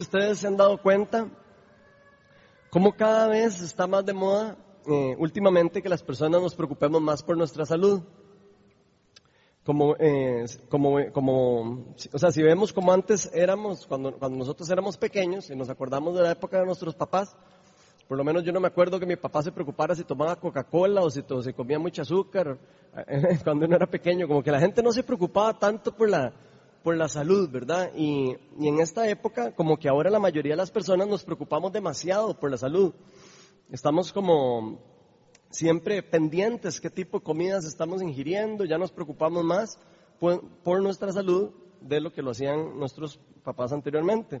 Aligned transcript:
ustedes 0.00 0.38
se 0.38 0.46
han 0.46 0.56
dado 0.56 0.80
cuenta 0.80 1.28
cómo 2.70 2.92
cada 2.92 3.26
vez 3.26 3.60
está 3.60 3.88
más 3.88 4.06
de 4.06 4.12
moda 4.12 4.56
eh, 4.86 5.16
últimamente 5.18 5.82
que 5.82 5.88
las 5.88 6.04
personas 6.04 6.40
nos 6.40 6.54
preocupemos 6.54 7.02
más 7.02 7.20
por 7.20 7.36
nuestra 7.36 7.66
salud. 7.66 8.02
Como, 9.64 9.96
eh, 9.98 10.44
como, 10.70 10.98
como, 11.12 11.94
o 12.12 12.18
sea, 12.18 12.30
si 12.30 12.42
vemos 12.42 12.72
como 12.72 12.92
antes 12.92 13.28
éramos, 13.34 13.88
cuando, 13.88 14.16
cuando 14.16 14.38
nosotros 14.38 14.70
éramos 14.70 14.96
pequeños 14.96 15.50
y 15.50 15.56
nos 15.56 15.68
acordamos 15.68 16.14
de 16.14 16.22
la 16.22 16.30
época 16.30 16.60
de 16.60 16.66
nuestros 16.66 16.94
papás, 16.94 17.36
por 18.06 18.16
lo 18.16 18.22
menos 18.22 18.44
yo 18.44 18.52
no 18.52 18.60
me 18.60 18.68
acuerdo 18.68 19.00
que 19.00 19.04
mi 19.04 19.16
papá 19.16 19.42
se 19.42 19.50
preocupara 19.50 19.96
si 19.96 20.04
tomaba 20.04 20.36
Coca-Cola 20.36 21.02
o 21.02 21.10
si, 21.10 21.24
o 21.28 21.42
si 21.42 21.52
comía 21.52 21.78
mucho 21.80 22.02
azúcar 22.02 22.56
cuando 23.44 23.66
uno 23.66 23.74
era 23.74 23.86
pequeño, 23.86 24.28
como 24.28 24.44
que 24.44 24.52
la 24.52 24.60
gente 24.60 24.80
no 24.80 24.92
se 24.92 25.02
preocupaba 25.02 25.58
tanto 25.58 25.94
por 25.94 26.08
la, 26.08 26.32
por 26.88 26.96
la 26.96 27.10
salud, 27.10 27.50
¿verdad? 27.50 27.92
Y, 27.94 28.34
y, 28.58 28.66
en 28.66 28.80
esta 28.80 29.06
época, 29.10 29.54
como 29.54 29.76
que 29.76 29.90
ahora 29.90 30.08
la 30.08 30.18
mayoría 30.18 30.54
de 30.54 30.56
las 30.56 30.70
personas 30.70 31.06
nos 31.06 31.22
preocupamos 31.22 31.70
demasiado 31.70 32.32
por 32.32 32.50
la 32.50 32.56
salud. 32.56 32.94
Estamos 33.70 34.10
como 34.10 34.78
siempre 35.50 36.02
pendientes 36.02 36.80
qué 36.80 36.88
tipo 36.88 37.18
de 37.18 37.24
comidas 37.24 37.66
estamos 37.66 38.00
ingiriendo, 38.00 38.64
ya 38.64 38.78
nos 38.78 38.90
preocupamos 38.90 39.44
más 39.44 39.78
por, 40.18 40.42
por 40.64 40.80
nuestra 40.80 41.12
salud 41.12 41.50
de 41.82 42.00
lo 42.00 42.10
que 42.10 42.22
lo 42.22 42.30
hacían 42.30 42.78
nuestros 42.78 43.20
papás 43.44 43.70
anteriormente. 43.74 44.40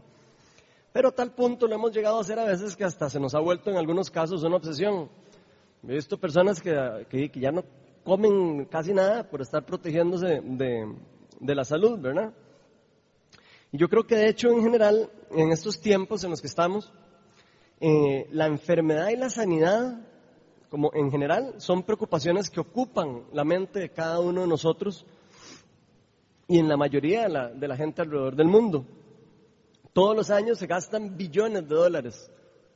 Pero 0.90 1.08
a 1.10 1.12
tal 1.12 1.34
punto 1.34 1.66
lo 1.66 1.74
hemos 1.74 1.92
llegado 1.92 2.16
a 2.16 2.22
hacer 2.22 2.38
a 2.38 2.44
veces 2.44 2.74
que 2.74 2.84
hasta 2.84 3.10
se 3.10 3.20
nos 3.20 3.34
ha 3.34 3.40
vuelto 3.40 3.68
en 3.68 3.76
algunos 3.76 4.10
casos 4.10 4.42
una 4.42 4.56
obsesión. 4.56 5.10
He 5.86 5.92
visto 5.96 6.18
personas 6.18 6.62
que, 6.62 7.04
que, 7.10 7.30
que 7.30 7.40
ya 7.40 7.52
no 7.52 7.62
comen 8.04 8.64
casi 8.64 8.94
nada 8.94 9.28
por 9.28 9.42
estar 9.42 9.66
protegiéndose 9.66 10.40
de, 10.42 10.94
de 11.40 11.54
la 11.54 11.64
salud, 11.64 11.98
¿verdad? 11.98 12.32
Y 13.72 13.78
yo 13.78 13.88
creo 13.88 14.06
que 14.06 14.16
de 14.16 14.28
hecho 14.28 14.50
en 14.50 14.62
general, 14.62 15.10
en 15.30 15.52
estos 15.52 15.80
tiempos 15.80 16.24
en 16.24 16.30
los 16.30 16.40
que 16.40 16.46
estamos, 16.46 16.92
eh, 17.80 18.26
la 18.32 18.46
enfermedad 18.46 19.10
y 19.10 19.16
la 19.16 19.30
sanidad, 19.30 20.00
como 20.70 20.90
en 20.94 21.10
general, 21.10 21.54
son 21.58 21.82
preocupaciones 21.82 22.50
que 22.50 22.60
ocupan 22.60 23.24
la 23.32 23.44
mente 23.44 23.78
de 23.78 23.90
cada 23.90 24.20
uno 24.20 24.42
de 24.42 24.48
nosotros 24.48 25.06
y 26.48 26.58
en 26.58 26.68
la 26.68 26.76
mayoría 26.76 27.28
de 27.54 27.68
la, 27.68 27.76
gente 27.76 28.02
alrededor 28.02 28.34
del 28.34 28.48
mundo. 28.48 28.86
Todos 29.92 30.16
los 30.16 30.30
años 30.30 30.58
se 30.58 30.66
gastan 30.66 31.16
billones 31.16 31.68
de 31.68 31.74
dólares 31.74 32.30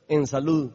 en 0.07 0.27
salud, 0.27 0.71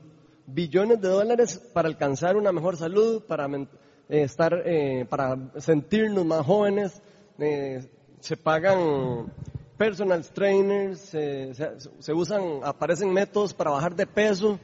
billones 0.46 1.00
de 1.00 1.08
dólares 1.08 1.58
para 1.72 1.88
alcanzar 1.88 2.36
una 2.36 2.50
mejor 2.50 2.76
salud, 2.76 3.22
para 3.22 3.46
eh, 3.46 3.66
estar, 4.08 4.62
eh, 4.66 5.06
para 5.08 5.52
sentirnos 5.58 6.26
más 6.26 6.44
jóvenes, 6.44 7.00
eh, 7.38 7.88
se 8.20 8.36
pagan 8.36 9.32
personal 9.76 10.24
trainers, 10.30 10.98
se, 10.98 12.12
usan, 12.12 12.60
aparecen 12.64 13.12
métodos 13.12 13.54
para 13.54 13.70
bajar 13.70 13.94
de 13.94 14.06
peso, 14.06 14.58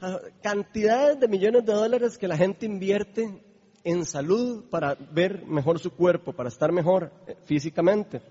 ah, 0.00 0.20
cantidades 0.40 1.18
de 1.18 1.26
millones 1.26 1.66
de 1.66 1.72
dólares 1.72 2.16
que 2.16 2.28
la 2.28 2.36
gente 2.36 2.64
invierte 2.64 3.42
en 3.82 4.06
salud 4.06 4.64
para 4.70 4.94
ver 4.94 5.44
mejor 5.46 5.80
su 5.80 5.90
cuerpo, 5.90 6.32
para 6.32 6.48
estar 6.48 6.70
mejor 6.70 7.10
eh, 7.26 7.36
físicamente. 7.44 8.22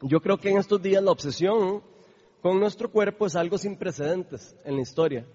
Yo 0.00 0.20
creo 0.20 0.38
que 0.38 0.50
en 0.50 0.58
estos 0.58 0.80
días 0.80 1.02
la 1.02 1.10
obsesión 1.10 1.82
con 2.40 2.60
nuestro 2.60 2.90
cuerpo 2.90 3.26
es 3.26 3.34
algo 3.34 3.58
sin 3.58 3.76
precedentes 3.76 4.54
en 4.64 4.76
la 4.76 4.82
historia 4.82 5.26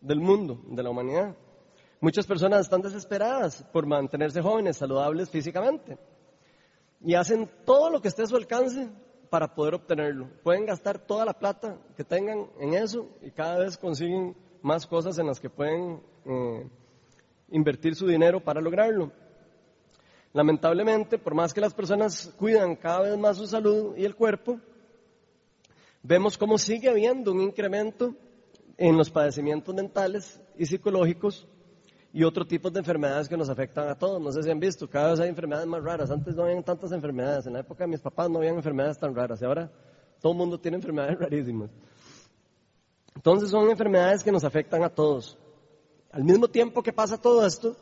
del 0.00 0.20
mundo, 0.20 0.60
de 0.66 0.82
la 0.82 0.90
humanidad. 0.90 1.36
Muchas 2.00 2.26
personas 2.26 2.62
están 2.62 2.82
desesperadas 2.82 3.62
por 3.70 3.86
mantenerse 3.86 4.40
jóvenes, 4.42 4.78
saludables 4.78 5.30
físicamente 5.30 5.98
y 7.04 7.14
hacen 7.14 7.48
todo 7.64 7.90
lo 7.90 8.00
que 8.00 8.08
esté 8.08 8.22
a 8.22 8.26
su 8.26 8.36
alcance 8.36 8.88
para 9.30 9.54
poder 9.54 9.74
obtenerlo. 9.74 10.28
Pueden 10.42 10.66
gastar 10.66 10.98
toda 10.98 11.24
la 11.24 11.32
plata 11.32 11.78
que 11.96 12.04
tengan 12.04 12.46
en 12.60 12.74
eso 12.74 13.08
y 13.22 13.30
cada 13.30 13.58
vez 13.58 13.76
consiguen 13.76 14.36
más 14.62 14.86
cosas 14.86 15.18
en 15.18 15.26
las 15.26 15.40
que 15.40 15.50
pueden 15.50 16.00
eh, 16.24 16.68
invertir 17.50 17.94
su 17.94 18.06
dinero 18.06 18.40
para 18.40 18.60
lograrlo. 18.60 19.10
Lamentablemente, 20.32 21.18
por 21.18 21.34
más 21.34 21.52
que 21.52 21.60
las 21.60 21.74
personas 21.74 22.32
cuidan 22.38 22.76
cada 22.76 23.02
vez 23.02 23.18
más 23.18 23.36
su 23.36 23.46
salud 23.46 23.96
y 23.96 24.04
el 24.04 24.14
cuerpo, 24.14 24.60
vemos 26.02 26.38
cómo 26.38 26.56
sigue 26.56 26.88
habiendo 26.88 27.32
un 27.32 27.40
incremento 27.40 28.14
en 28.78 28.96
los 28.96 29.10
padecimientos 29.10 29.74
mentales 29.74 30.40
y 30.56 30.66
psicológicos 30.66 31.46
y 32.12 32.24
otro 32.24 32.46
tipo 32.46 32.70
de 32.70 32.80
enfermedades 32.80 33.28
que 33.28 33.36
nos 33.36 33.48
afectan 33.48 33.88
a 33.88 33.96
todos. 33.96 34.20
No 34.20 34.30
sé 34.32 34.42
si 34.42 34.50
han 34.50 34.60
visto, 34.60 34.88
cada 34.88 35.10
vez 35.10 35.20
hay 35.20 35.30
enfermedades 35.30 35.66
más 35.66 35.82
raras. 35.82 36.10
Antes 36.10 36.34
no 36.36 36.44
habían 36.44 36.62
tantas 36.62 36.92
enfermedades. 36.92 37.46
En 37.46 37.54
la 37.54 37.60
época 37.60 37.84
de 37.84 37.88
mis 37.88 38.00
papás 38.00 38.28
no 38.28 38.38
habían 38.38 38.56
enfermedades 38.56 38.98
tan 38.98 39.14
raras. 39.14 39.40
Y 39.40 39.44
ahora 39.46 39.70
todo 40.20 40.32
el 40.32 40.38
mundo 40.38 40.60
tiene 40.60 40.76
enfermedades 40.76 41.18
rarísimas. 41.20 41.70
Entonces 43.14 43.50
son 43.50 43.70
enfermedades 43.70 44.22
que 44.22 44.30
nos 44.30 44.44
afectan 44.44 44.82
a 44.84 44.90
todos. 44.90 45.38
Al 46.10 46.24
mismo 46.24 46.48
tiempo 46.48 46.82
que 46.82 46.92
pasa 46.92 47.16
todo 47.16 47.46
esto, 47.46 47.76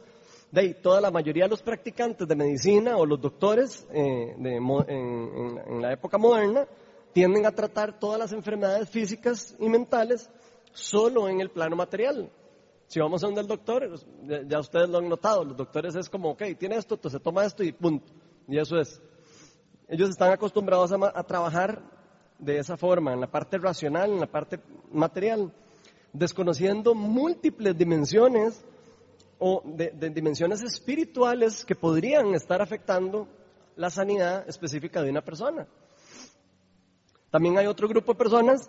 de 0.52 0.74
toda 0.74 1.00
la 1.00 1.10
mayoría 1.10 1.44
de 1.44 1.50
los 1.50 1.62
practicantes 1.62 2.26
de 2.26 2.36
medicina 2.36 2.96
o 2.96 3.06
los 3.06 3.20
doctores 3.20 3.86
eh, 3.92 4.34
de, 4.36 4.56
en 4.56 5.82
la 5.82 5.92
época 5.92 6.18
moderna 6.18 6.66
tienden 7.12 7.46
a 7.46 7.52
tratar 7.52 7.98
todas 7.98 8.18
las 8.18 8.32
enfermedades 8.32 8.88
físicas 8.88 9.56
y 9.58 9.68
mentales 9.68 10.30
solo 10.72 11.28
en 11.28 11.40
el 11.40 11.50
plano 11.50 11.74
material. 11.74 12.30
Si 12.90 12.98
vamos 12.98 13.22
a 13.22 13.26
donde 13.26 13.42
el 13.42 13.46
doctor, 13.46 13.88
pues, 13.88 14.04
ya 14.48 14.58
ustedes 14.58 14.88
lo 14.88 14.98
han 14.98 15.08
notado, 15.08 15.44
los 15.44 15.56
doctores 15.56 15.94
es 15.94 16.10
como, 16.10 16.30
ok, 16.30 16.42
tiene 16.58 16.74
esto, 16.74 16.96
entonces 16.96 17.22
toma 17.22 17.44
esto 17.44 17.62
y 17.62 17.70
punto. 17.70 18.12
Y 18.48 18.58
eso 18.58 18.80
es. 18.80 19.00
Ellos 19.86 20.10
están 20.10 20.32
acostumbrados 20.32 20.90
a, 20.90 21.22
trabajar 21.22 21.80
de 22.40 22.58
esa 22.58 22.76
forma, 22.76 23.12
en 23.12 23.20
la 23.20 23.30
parte 23.30 23.58
racional, 23.58 24.10
en 24.10 24.18
la 24.18 24.26
parte 24.26 24.58
material, 24.90 25.52
desconociendo 26.12 26.92
múltiples 26.92 27.78
dimensiones 27.78 28.64
o 29.38 29.62
de, 29.64 29.92
de, 29.92 30.10
dimensiones 30.10 30.60
espirituales 30.62 31.64
que 31.64 31.76
podrían 31.76 32.34
estar 32.34 32.60
afectando 32.60 33.28
la 33.76 33.88
sanidad 33.90 34.48
específica 34.48 35.00
de 35.00 35.10
una 35.10 35.22
persona. 35.22 35.64
También 37.30 37.56
hay 37.56 37.66
otro 37.66 37.86
grupo 37.86 38.14
de 38.14 38.18
personas 38.18 38.68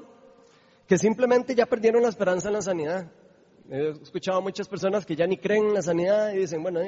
que 0.85 0.99
simplemente 0.99 1.55
ya 1.55 1.65
perdieron 1.65 2.03
la 2.03 2.09
esperanza 2.09 2.49
en 2.49 2.53
la 2.53 2.61
sanidad. 2.61 3.11
He 3.73 3.91
escuchado 3.91 4.39
a 4.39 4.41
muchas 4.41 4.67
personas 4.67 5.05
que 5.05 5.15
ya 5.15 5.25
ni 5.25 5.37
creen 5.37 5.67
en 5.67 5.73
la 5.75 5.81
sanidad 5.81 6.33
y 6.33 6.39
dicen, 6.39 6.61
bueno, 6.61 6.81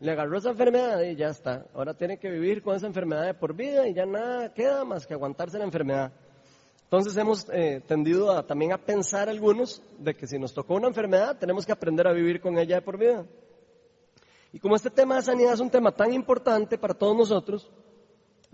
le 0.00 0.10
agarró 0.10 0.38
esa 0.38 0.48
enfermedad 0.48 1.02
y 1.02 1.14
ya 1.14 1.28
está. 1.28 1.66
Ahora 1.74 1.92
tiene 1.92 2.16
que 2.16 2.30
vivir 2.30 2.62
con 2.62 2.74
esa 2.74 2.86
enfermedad 2.86 3.26
de 3.26 3.34
por 3.34 3.54
vida 3.54 3.86
y 3.86 3.92
ya 3.92 4.06
nada 4.06 4.50
queda 4.54 4.82
más 4.86 5.06
que 5.06 5.12
aguantarse 5.12 5.58
la 5.58 5.64
enfermedad. 5.64 6.10
Entonces 6.84 7.14
hemos 7.18 7.46
eh, 7.52 7.82
tendido 7.86 8.32
a, 8.32 8.46
también 8.46 8.72
a 8.72 8.78
pensar 8.78 9.28
algunos 9.28 9.82
de 9.98 10.14
que 10.14 10.26
si 10.26 10.38
nos 10.38 10.54
tocó 10.54 10.76
una 10.76 10.88
enfermedad 10.88 11.36
tenemos 11.38 11.66
que 11.66 11.72
aprender 11.72 12.08
a 12.08 12.14
vivir 12.14 12.40
con 12.40 12.56
ella 12.56 12.76
de 12.76 12.82
por 12.82 12.96
vida. 12.96 13.26
Y 14.54 14.58
como 14.58 14.74
este 14.74 14.88
tema 14.88 15.16
de 15.16 15.22
sanidad 15.22 15.52
es 15.52 15.60
un 15.60 15.70
tema 15.70 15.92
tan 15.92 16.14
importante 16.14 16.78
para 16.78 16.94
todos 16.94 17.14
nosotros, 17.14 17.70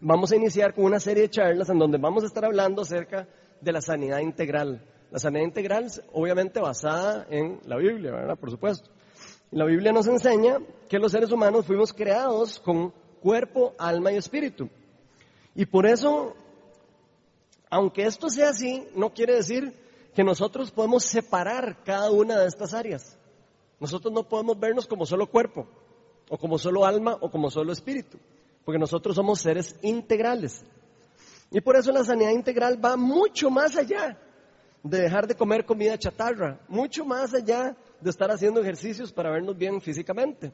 vamos 0.01 0.33
a 0.33 0.37
iniciar 0.37 0.75
con 0.75 0.85
una 0.85 0.99
serie 0.99 1.23
de 1.23 1.31
charlas 1.31 1.69
en 1.69 1.79
donde 1.79 1.99
vamos 1.99 2.25
a 2.25 2.27
estar 2.27 2.45
hablando 2.45 2.83
acerca 2.83 3.29
de 3.61 3.71
la 3.71 3.81
sanidad 3.81 4.19
integral. 4.19 4.85
La 5.11 5.19
sanidad 5.19 5.45
integral, 5.45 5.91
obviamente 6.13 6.61
basada 6.61 7.27
en 7.31 7.61
la 7.65 7.77
Biblia, 7.77 8.13
¿verdad? 8.13 8.39
Por 8.39 8.51
supuesto. 8.51 8.91
La 9.51 9.65
Biblia 9.65 9.93
nos 9.93 10.07
enseña 10.07 10.59
que 10.89 10.99
los 10.99 11.13
seres 11.13 11.33
humanos 11.33 11.65
fuimos 11.65 11.95
creados 11.95 12.59
con 12.59 12.93
cuerpo, 13.23 13.75
alma 13.79 14.13
y 14.13 14.17
espíritu. 14.17 14.69
Y 15.55 15.65
por 15.65 15.87
eso, 15.87 16.35
aunque 17.71 18.05
esto 18.05 18.29
sea 18.29 18.51
así, 18.51 18.87
no 18.95 19.15
quiere 19.15 19.37
decir 19.37 19.73
que 20.15 20.23
nosotros 20.23 20.71
podemos 20.71 21.05
separar 21.05 21.83
cada 21.85 22.11
una 22.11 22.39
de 22.39 22.47
estas 22.47 22.75
áreas. 22.75 23.17
Nosotros 23.81 24.13
no 24.13 24.29
podemos 24.29 24.59
vernos 24.59 24.87
como 24.87 25.07
solo 25.07 25.27
cuerpo, 25.27 25.67
o 26.29 26.37
como 26.37 26.59
solo 26.59 26.85
alma, 26.85 27.17
o 27.21 27.31
como 27.31 27.51
solo 27.51 27.73
espíritu, 27.73 28.19
porque 28.65 28.79
nosotros 28.79 29.17
somos 29.17 29.41
seres 29.41 29.77
integrales. 29.81 30.63
Y 31.51 31.63
por 31.63 31.77
eso 31.77 31.91
la 31.93 32.05
sanidad 32.05 32.33
integral 32.33 32.85
va 32.85 32.97
mucho 32.97 33.49
más 33.49 33.75
allá 33.77 34.19
de 34.83 35.01
dejar 35.01 35.27
de 35.27 35.35
comer 35.35 35.65
comida 35.65 35.99
chatarra, 35.99 36.61
mucho 36.69 37.05
más 37.05 37.35
allá 37.35 37.77
de 38.01 38.11
estar 38.11 38.31
haciendo 38.31 38.61
ejercicios 38.61 39.13
para 39.13 39.31
vernos 39.31 39.57
bien 39.57 39.81
físicamente. 39.81 40.53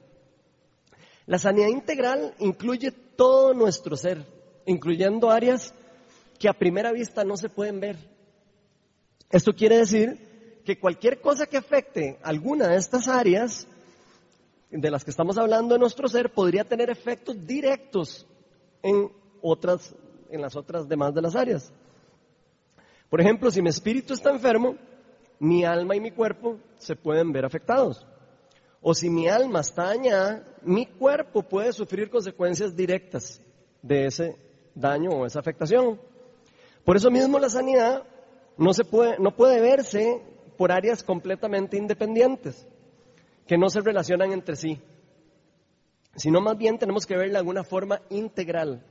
La 1.27 1.39
sanidad 1.39 1.69
integral 1.69 2.35
incluye 2.39 2.91
todo 2.91 3.55
nuestro 3.55 3.97
ser, 3.97 4.25
incluyendo 4.67 5.31
áreas 5.31 5.75
que 6.39 6.49
a 6.49 6.53
primera 6.53 6.93
vista 6.93 7.25
no 7.25 7.37
se 7.37 7.49
pueden 7.49 7.81
ver. 7.81 7.97
Esto 9.31 9.55
quiere 9.55 9.79
decir 9.79 10.63
que 10.65 10.79
cualquier 10.79 11.21
cosa 11.21 11.47
que 11.47 11.57
afecte 11.57 12.19
alguna 12.23 12.69
de 12.69 12.77
estas 12.77 13.09
áreas 13.09 13.67
de 14.71 14.91
las 14.91 15.05
que 15.05 15.11
estamos 15.11 15.39
hablando 15.39 15.75
de 15.75 15.81
nuestro 15.81 16.09
ser 16.09 16.33
podría 16.33 16.65
tener 16.65 16.91
efectos 16.91 17.47
directos 17.47 18.27
en 18.83 19.11
otras 19.41 19.95
en 20.31 20.41
las 20.41 20.57
otras 20.57 20.89
demás 20.89 21.15
de 21.15 21.23
las 21.23 21.37
áreas. 21.37 21.73
Por 23.15 23.21
ejemplo, 23.21 23.49
si 23.49 23.63
mi 23.63 23.69
espíritu 23.69 24.13
está 24.13 24.33
enfermo, 24.33 24.75
mi 25.39 25.65
alma 25.65 25.95
y 25.95 26.01
mi 26.01 26.11
cuerpo 26.11 26.59
se 26.79 26.97
pueden 26.97 27.31
ver 27.31 27.45
afectados. 27.45 28.05
O 28.83 28.93
si 28.93 29.09
mi 29.09 29.29
alma 29.29 29.61
está 29.61 29.85
dañada, 29.85 30.43
mi 30.63 30.87
cuerpo 30.87 31.45
puede 31.45 31.73
sufrir 31.73 32.11
consecuencias 32.11 32.75
directas 32.75 33.41
de 33.83 34.07
ese 34.07 34.37
daño 34.75 35.11
o 35.11 35.27
esa 35.27 35.39
afectación. 35.39 36.01
Por 36.85 36.97
eso 36.97 37.09
mismo 37.09 37.39
la 37.39 37.49
sanidad 37.49 38.03
no, 38.57 38.75
se 38.75 38.85
puede, 38.85 39.17
no 39.21 39.37
puede 39.37 39.61
verse 39.61 40.21
por 40.59 40.73
áreas 40.73 41.05
completamente 41.05 41.77
independientes, 41.77 42.67
que 43.47 43.57
no 43.57 43.71
se 43.71 43.81
relacionan 43.81 44.33
entre 44.33 44.57
sí, 44.57 44.81
sino 46.17 46.41
más 46.41 46.59
bien 46.59 46.79
tenemos 46.79 47.07
que 47.07 47.17
verla 47.17 47.35
de 47.35 47.39
alguna 47.39 47.63
forma 47.63 48.01
integral. 48.11 48.85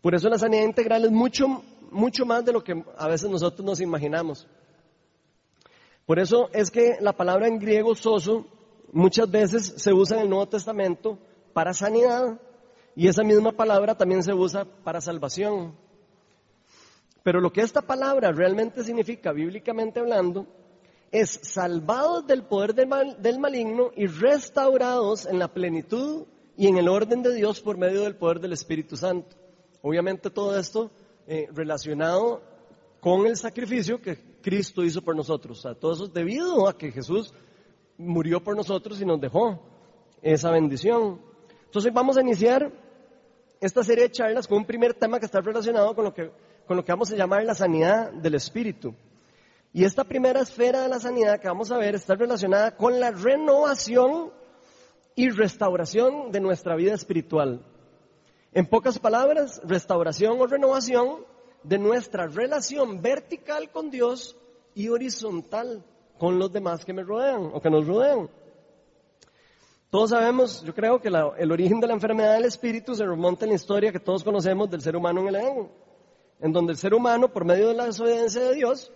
Por 0.00 0.14
eso 0.14 0.30
la 0.30 0.38
sanidad 0.38 0.64
integral 0.64 1.04
es 1.04 1.10
mucho, 1.10 1.62
mucho 1.90 2.24
más 2.24 2.44
de 2.44 2.52
lo 2.52 2.62
que 2.62 2.84
a 2.96 3.08
veces 3.08 3.30
nosotros 3.30 3.64
nos 3.64 3.80
imaginamos. 3.80 4.46
Por 6.06 6.18
eso 6.18 6.48
es 6.52 6.70
que 6.70 6.96
la 7.00 7.12
palabra 7.12 7.46
en 7.46 7.58
griego 7.58 7.94
soso 7.94 8.46
muchas 8.92 9.30
veces 9.30 9.74
se 9.76 9.92
usa 9.92 10.16
en 10.16 10.24
el 10.24 10.30
Nuevo 10.30 10.48
Testamento 10.48 11.18
para 11.52 11.72
sanidad 11.72 12.40
y 12.96 13.08
esa 13.08 13.22
misma 13.22 13.52
palabra 13.52 13.96
también 13.96 14.22
se 14.22 14.32
usa 14.32 14.64
para 14.64 15.00
salvación. 15.00 15.74
Pero 17.22 17.40
lo 17.40 17.52
que 17.52 17.60
esta 17.60 17.82
palabra 17.82 18.32
realmente 18.32 18.82
significa, 18.82 19.32
bíblicamente 19.32 20.00
hablando, 20.00 20.46
es 21.12 21.40
salvados 21.42 22.26
del 22.26 22.44
poder 22.44 22.74
del, 22.74 23.38
maligno 23.38 23.90
y 23.96 24.06
restaurados 24.06 25.26
en 25.26 25.38
la 25.38 25.48
plenitud 25.48 26.26
y 26.56 26.68
en 26.68 26.76
el 26.78 26.88
orden 26.88 27.22
de 27.22 27.34
Dios 27.34 27.60
por 27.60 27.76
medio 27.76 28.02
del 28.02 28.16
poder 28.16 28.40
del 28.40 28.52
Espíritu 28.52 28.96
Santo. 28.96 29.36
Obviamente 29.82 30.30
todo 30.30 30.58
esto 30.58 30.90
eh, 31.32 31.48
relacionado 31.52 32.42
con 32.98 33.24
el 33.24 33.36
sacrificio 33.36 34.02
que 34.02 34.18
Cristo 34.42 34.82
hizo 34.82 35.00
por 35.00 35.14
nosotros. 35.14 35.60
O 35.60 35.62
sea, 35.62 35.74
todo 35.76 35.92
eso 35.92 36.04
es 36.06 36.12
debido 36.12 36.68
a 36.68 36.76
que 36.76 36.90
Jesús 36.90 37.32
murió 37.96 38.42
por 38.42 38.56
nosotros 38.56 39.00
y 39.00 39.06
nos 39.06 39.20
dejó 39.20 39.62
esa 40.22 40.50
bendición. 40.50 41.20
Entonces 41.66 41.92
vamos 41.94 42.16
a 42.16 42.22
iniciar 42.22 42.72
esta 43.60 43.84
serie 43.84 44.08
de 44.08 44.10
charlas 44.10 44.48
con 44.48 44.58
un 44.58 44.64
primer 44.64 44.92
tema 44.94 45.20
que 45.20 45.26
está 45.26 45.40
relacionado 45.40 45.94
con 45.94 46.06
lo 46.06 46.12
que, 46.12 46.32
con 46.66 46.76
lo 46.76 46.84
que 46.84 46.90
vamos 46.90 47.12
a 47.12 47.16
llamar 47.16 47.44
la 47.44 47.54
sanidad 47.54 48.10
del 48.10 48.34
espíritu. 48.34 48.92
Y 49.72 49.84
esta 49.84 50.02
primera 50.02 50.40
esfera 50.40 50.82
de 50.82 50.88
la 50.88 50.98
sanidad 50.98 51.38
que 51.38 51.46
vamos 51.46 51.70
a 51.70 51.78
ver 51.78 51.94
está 51.94 52.16
relacionada 52.16 52.76
con 52.76 52.98
la 52.98 53.12
renovación 53.12 54.32
y 55.14 55.30
restauración 55.30 56.32
de 56.32 56.40
nuestra 56.40 56.74
vida 56.74 56.94
espiritual. 56.94 57.64
En 58.52 58.66
pocas 58.66 58.98
palabras, 58.98 59.60
restauración 59.64 60.40
o 60.40 60.46
renovación 60.46 61.24
de 61.62 61.78
nuestra 61.78 62.26
relación 62.26 63.00
vertical 63.00 63.70
con 63.70 63.90
Dios 63.90 64.36
y 64.74 64.88
horizontal 64.88 65.84
con 66.18 66.38
los 66.38 66.52
demás 66.52 66.84
que 66.84 66.92
me 66.92 67.04
rodean 67.04 67.50
o 67.52 67.60
que 67.60 67.70
nos 67.70 67.86
rodean. 67.86 68.28
Todos 69.88 70.10
sabemos, 70.10 70.62
yo 70.62 70.74
creo 70.74 71.00
que 71.00 71.08
el 71.08 71.52
origen 71.52 71.80
de 71.80 71.86
la 71.86 71.94
enfermedad 71.94 72.34
del 72.34 72.44
espíritu 72.44 72.94
se 72.94 73.04
remonta 73.04 73.44
en 73.44 73.50
la 73.50 73.56
historia 73.56 73.92
que 73.92 74.00
todos 74.00 74.22
conocemos 74.22 74.70
del 74.70 74.80
ser 74.80 74.96
humano 74.96 75.20
en 75.20 75.28
el 75.28 75.36
Edén, 75.36 75.70
en 76.40 76.52
donde 76.52 76.72
el 76.72 76.78
ser 76.78 76.94
humano, 76.94 77.32
por 77.32 77.44
medio 77.44 77.68
de 77.68 77.74
la 77.74 77.86
desobediencia 77.86 78.42
de 78.42 78.54
Dios, 78.54 78.92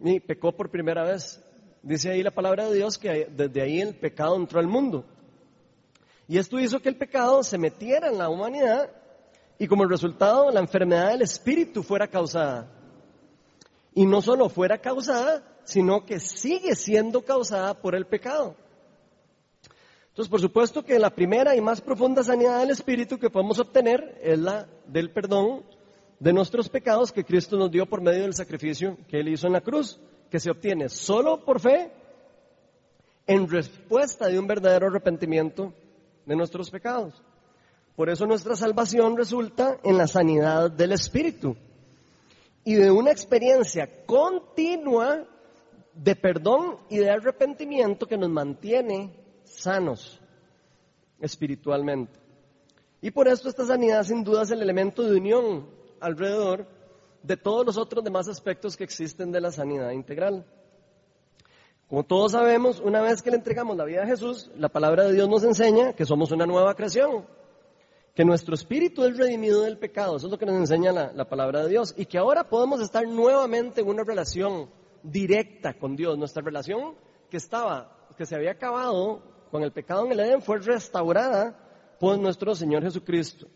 y 0.00 0.20
pecó 0.20 0.52
por 0.52 0.70
primera 0.70 1.02
vez. 1.04 1.42
Dice 1.82 2.10
ahí 2.10 2.22
la 2.22 2.30
palabra 2.30 2.68
de 2.68 2.76
Dios 2.76 2.98
que 2.98 3.28
desde 3.30 3.62
ahí 3.62 3.80
el 3.80 3.96
pecado 3.96 4.36
entró 4.36 4.60
al 4.60 4.68
mundo. 4.68 5.04
Y 6.30 6.38
esto 6.38 6.60
hizo 6.60 6.80
que 6.80 6.88
el 6.88 6.96
pecado 6.96 7.42
se 7.42 7.58
metiera 7.58 8.06
en 8.06 8.16
la 8.16 8.28
humanidad 8.28 8.88
y 9.58 9.66
como 9.66 9.84
resultado 9.84 10.48
la 10.52 10.60
enfermedad 10.60 11.10
del 11.10 11.22
espíritu 11.22 11.82
fuera 11.82 12.06
causada. 12.06 12.70
Y 13.96 14.06
no 14.06 14.22
solo 14.22 14.48
fuera 14.48 14.78
causada, 14.78 15.42
sino 15.64 16.06
que 16.06 16.20
sigue 16.20 16.76
siendo 16.76 17.24
causada 17.24 17.74
por 17.74 17.96
el 17.96 18.06
pecado. 18.06 18.54
Entonces, 20.10 20.30
por 20.30 20.40
supuesto 20.40 20.84
que 20.84 21.00
la 21.00 21.10
primera 21.10 21.56
y 21.56 21.60
más 21.60 21.80
profunda 21.80 22.22
sanidad 22.22 22.60
del 22.60 22.70
espíritu 22.70 23.18
que 23.18 23.28
podemos 23.28 23.58
obtener 23.58 24.16
es 24.22 24.38
la 24.38 24.68
del 24.86 25.10
perdón 25.10 25.64
de 26.20 26.32
nuestros 26.32 26.68
pecados 26.68 27.10
que 27.10 27.24
Cristo 27.24 27.56
nos 27.56 27.72
dio 27.72 27.86
por 27.86 28.02
medio 28.02 28.22
del 28.22 28.34
sacrificio 28.34 28.96
que 29.08 29.18
Él 29.18 29.30
hizo 29.30 29.48
en 29.48 29.54
la 29.54 29.62
cruz, 29.62 29.98
que 30.30 30.38
se 30.38 30.52
obtiene 30.52 30.90
solo 30.90 31.44
por 31.44 31.58
fe 31.58 31.90
en 33.26 33.48
respuesta 33.48 34.28
de 34.28 34.38
un 34.38 34.46
verdadero 34.46 34.86
arrepentimiento 34.86 35.74
de 36.30 36.36
nuestros 36.36 36.70
pecados. 36.70 37.20
Por 37.96 38.08
eso 38.08 38.24
nuestra 38.24 38.54
salvación 38.54 39.16
resulta 39.16 39.80
en 39.82 39.98
la 39.98 40.06
sanidad 40.06 40.70
del 40.70 40.92
Espíritu 40.92 41.56
y 42.62 42.74
de 42.74 42.88
una 42.88 43.10
experiencia 43.10 44.06
continua 44.06 45.26
de 45.92 46.14
perdón 46.14 46.76
y 46.88 46.98
de 46.98 47.10
arrepentimiento 47.10 48.06
que 48.06 48.16
nos 48.16 48.30
mantiene 48.30 49.12
sanos 49.42 50.20
espiritualmente. 51.18 52.16
Y 53.02 53.10
por 53.10 53.26
esto 53.26 53.48
esta 53.48 53.66
sanidad 53.66 54.04
sin 54.04 54.22
duda 54.22 54.44
es 54.44 54.52
el 54.52 54.62
elemento 54.62 55.02
de 55.02 55.16
unión 55.16 55.68
alrededor 55.98 56.64
de 57.24 57.36
todos 57.36 57.66
los 57.66 57.76
otros 57.76 58.04
demás 58.04 58.28
aspectos 58.28 58.76
que 58.76 58.84
existen 58.84 59.32
de 59.32 59.40
la 59.40 59.50
sanidad 59.50 59.90
integral. 59.90 60.46
Como 61.90 62.04
todos 62.04 62.30
sabemos, 62.30 62.78
una 62.78 63.02
vez 63.02 63.20
que 63.20 63.30
le 63.30 63.36
entregamos 63.36 63.76
la 63.76 63.84
vida 63.84 64.04
a 64.04 64.06
Jesús, 64.06 64.48
la 64.56 64.68
palabra 64.68 65.06
de 65.06 65.12
Dios 65.12 65.28
nos 65.28 65.42
enseña 65.42 65.92
que 65.92 66.06
somos 66.06 66.30
una 66.30 66.46
nueva 66.46 66.76
creación 66.76 67.26
que 68.14 68.24
nuestro 68.24 68.54
espíritu 68.54 69.04
es 69.04 69.16
redimido 69.16 69.62
del 69.62 69.76
pecado, 69.76 70.16
eso 70.16 70.26
es 70.26 70.30
lo 70.30 70.38
que 70.38 70.46
nos 70.46 70.54
enseña 70.54 70.92
la, 70.92 71.28
palabra 71.28 71.64
de 71.64 71.68
Dios, 71.68 71.92
y 71.96 72.06
que 72.06 72.16
ahora 72.16 72.48
podemos 72.48 72.80
estar 72.80 73.04
nuevamente 73.08 73.80
en 73.80 73.88
una 73.88 74.04
relación 74.04 74.70
directa 75.02 75.74
con 75.74 75.96
Dios. 75.96 76.16
Nuestra 76.16 76.44
relación 76.44 76.94
que 77.28 77.38
estaba, 77.38 78.06
que 78.16 78.24
se 78.24 78.36
había 78.36 78.52
acabado 78.52 79.22
con 79.50 79.64
el 79.64 79.72
pecado 79.72 80.06
en 80.06 80.12
el 80.12 80.20
Edén 80.20 80.42
fue 80.42 80.58
restaurada 80.58 81.96
por 81.98 82.20
nuestro 82.20 82.54
Señor 82.54 82.84
Jesucristo. 82.84 83.48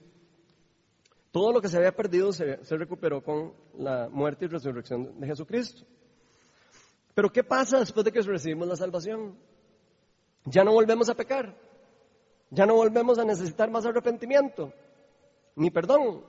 Todo 1.31 1.53
lo 1.53 1.61
que 1.61 1.69
se 1.69 1.77
había 1.77 1.95
perdido 1.95 2.33
se, 2.33 2.65
se 2.65 2.77
recuperó 2.77 3.23
con 3.23 3.53
la 3.79 4.09
muerte 4.11 4.47
y 4.47 4.49
resurrección 4.49 5.21
de 5.21 5.27
Jesucristo. 5.29 5.85
Pero 7.15 7.33
¿qué 7.33 7.45
pasa 7.45 7.79
después 7.79 8.05
de 8.05 8.13
que 8.13 8.21
recibimos 8.23 8.69
la 8.69 8.77
salvación? 8.77 9.39
Ya 10.45 10.65
no 10.65 10.73
volvemos 10.73 11.09
a 11.09 11.15
pecar. 11.15 11.57
Ya 12.51 12.67
no 12.67 12.75
volvemos 12.75 13.19
a 13.19 13.25
necesitar 13.25 13.71
más 13.71 13.87
arrepentimiento, 13.87 14.73
ni 15.57 15.71
perdón. 15.71 16.25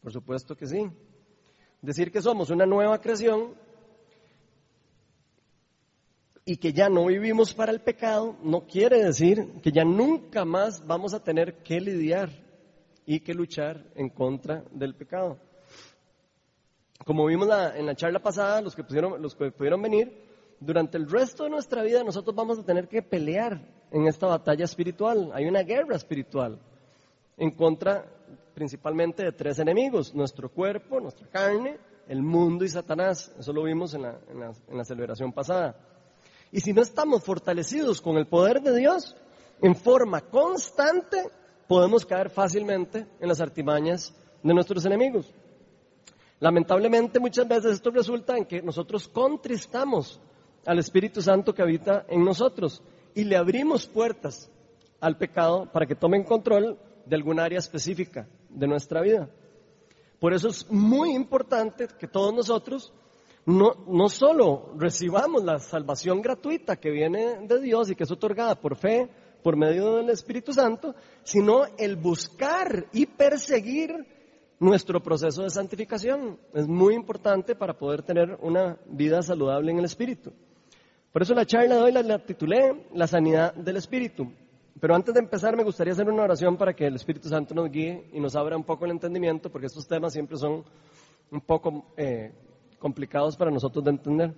Por 0.00 0.12
supuesto 0.12 0.56
que 0.56 0.66
sí. 0.66 0.90
Decir 1.80 2.10
que 2.10 2.22
somos 2.22 2.50
una 2.50 2.66
nueva 2.66 3.00
creación 3.00 3.54
y 6.44 6.56
que 6.56 6.72
ya 6.72 6.88
no 6.88 7.06
vivimos 7.06 7.54
para 7.54 7.70
el 7.70 7.80
pecado 7.80 8.36
no 8.42 8.66
quiere 8.66 9.04
decir 9.04 9.60
que 9.62 9.70
ya 9.70 9.84
nunca 9.84 10.44
más 10.44 10.84
vamos 10.86 11.14
a 11.14 11.22
tener 11.22 11.62
que 11.62 11.80
lidiar 11.80 12.30
y 13.04 13.20
que 13.20 13.34
luchar 13.34 13.84
en 13.94 14.08
contra 14.08 14.64
del 14.72 14.94
pecado. 14.94 15.38
Como 17.04 17.26
vimos 17.26 17.48
en 17.74 17.86
la 17.86 17.94
charla 17.94 18.20
pasada, 18.20 18.60
los 18.60 18.74
que, 18.74 18.82
los 19.18 19.34
que 19.34 19.50
pudieron 19.50 19.80
venir, 19.80 20.26
durante 20.60 20.98
el 20.98 21.08
resto 21.08 21.44
de 21.44 21.50
nuestra 21.50 21.82
vida 21.82 22.02
nosotros 22.02 22.34
vamos 22.34 22.58
a 22.58 22.64
tener 22.64 22.88
que 22.88 23.02
pelear 23.02 23.60
en 23.90 24.06
esta 24.06 24.26
batalla 24.26 24.64
espiritual. 24.64 25.30
Hay 25.32 25.46
una 25.46 25.62
guerra 25.62 25.96
espiritual 25.96 26.58
en 27.36 27.52
contra 27.52 28.04
principalmente 28.54 29.22
de 29.22 29.32
tres 29.32 29.60
enemigos, 29.60 30.14
nuestro 30.14 30.50
cuerpo, 30.50 31.00
nuestra 31.00 31.28
carne, 31.28 31.78
el 32.08 32.22
mundo 32.22 32.64
y 32.64 32.68
Satanás. 32.68 33.32
Eso 33.38 33.52
lo 33.52 33.62
vimos 33.62 33.94
la, 33.94 34.18
en 34.68 34.76
la 34.76 34.84
celebración 34.84 35.32
pasada. 35.32 35.76
Y 36.50 36.60
si 36.60 36.72
no 36.72 36.82
estamos 36.82 37.22
fortalecidos 37.22 38.00
con 38.00 38.16
el 38.16 38.26
poder 38.26 38.60
de 38.60 38.76
Dios, 38.76 39.14
en 39.62 39.76
forma 39.76 40.22
constante, 40.22 41.30
podemos 41.68 42.04
caer 42.06 42.30
fácilmente 42.30 43.06
en 43.20 43.28
las 43.28 43.40
artimañas 43.40 44.14
de 44.42 44.54
nuestros 44.54 44.84
enemigos. 44.86 45.32
Lamentablemente 46.40 47.18
muchas 47.18 47.48
veces 47.48 47.72
esto 47.72 47.90
resulta 47.90 48.36
en 48.36 48.44
que 48.44 48.62
nosotros 48.62 49.08
contristamos 49.08 50.20
al 50.64 50.78
Espíritu 50.78 51.20
Santo 51.20 51.54
que 51.54 51.62
habita 51.62 52.06
en 52.08 52.24
nosotros 52.24 52.82
y 53.14 53.24
le 53.24 53.36
abrimos 53.36 53.86
puertas 53.86 54.50
al 55.00 55.16
pecado 55.16 55.70
para 55.72 55.86
que 55.86 55.94
tomen 55.94 56.24
control 56.24 56.78
de 57.06 57.16
algún 57.16 57.40
área 57.40 57.58
específica 57.58 58.28
de 58.48 58.68
nuestra 58.68 59.00
vida. 59.00 59.28
Por 60.20 60.32
eso 60.32 60.48
es 60.48 60.70
muy 60.70 61.14
importante 61.14 61.88
que 61.98 62.06
todos 62.06 62.34
nosotros 62.34 62.92
no, 63.46 63.72
no 63.86 64.08
solo 64.08 64.74
recibamos 64.76 65.42
la 65.42 65.58
salvación 65.58 66.20
gratuita 66.20 66.76
que 66.76 66.90
viene 66.90 67.46
de 67.46 67.60
Dios 67.60 67.90
y 67.90 67.94
que 67.94 68.04
es 68.04 68.10
otorgada 68.10 68.60
por 68.60 68.76
fe, 68.76 69.08
por 69.42 69.56
medio 69.56 69.96
del 69.96 70.10
Espíritu 70.10 70.52
Santo, 70.52 70.94
sino 71.22 71.62
el 71.78 71.96
buscar 71.96 72.86
y 72.92 73.06
perseguir 73.06 74.17
nuestro 74.60 75.00
proceso 75.02 75.42
de 75.42 75.50
santificación. 75.50 76.38
Es 76.52 76.66
muy 76.66 76.94
importante 76.94 77.54
para 77.54 77.74
poder 77.74 78.02
tener 78.02 78.38
una 78.42 78.78
vida 78.86 79.22
saludable 79.22 79.70
en 79.70 79.78
el 79.78 79.84
Espíritu. 79.84 80.32
Por 81.12 81.22
eso 81.22 81.34
la 81.34 81.46
charla 81.46 81.76
de 81.76 81.82
hoy 81.82 81.92
la, 81.92 82.18
titulé 82.18 82.86
La 82.92 83.06
sanidad 83.06 83.54
del 83.54 83.76
Espíritu. 83.76 84.30
Pero 84.80 84.94
antes 84.94 85.14
de 85.14 85.20
empezar 85.20 85.56
me 85.56 85.64
gustaría 85.64 85.92
hacer 85.92 86.08
una 86.08 86.22
oración 86.22 86.56
para 86.56 86.74
que 86.74 86.86
el 86.86 86.94
Espíritu 86.94 87.28
Santo 87.28 87.54
nos 87.54 87.70
guíe 87.70 88.08
y 88.12 88.20
nos 88.20 88.36
abra 88.36 88.56
un 88.56 88.64
poco 88.64 88.84
el 88.84 88.92
entendimiento, 88.92 89.50
porque 89.50 89.66
estos 89.66 89.88
temas 89.88 90.12
siempre 90.12 90.36
son 90.36 90.64
un 91.30 91.40
poco 91.40 91.84
eh, 91.96 92.32
complicados 92.78 93.36
para 93.36 93.50
nosotros 93.50 93.84
de 93.84 93.90
entender. 93.90 94.34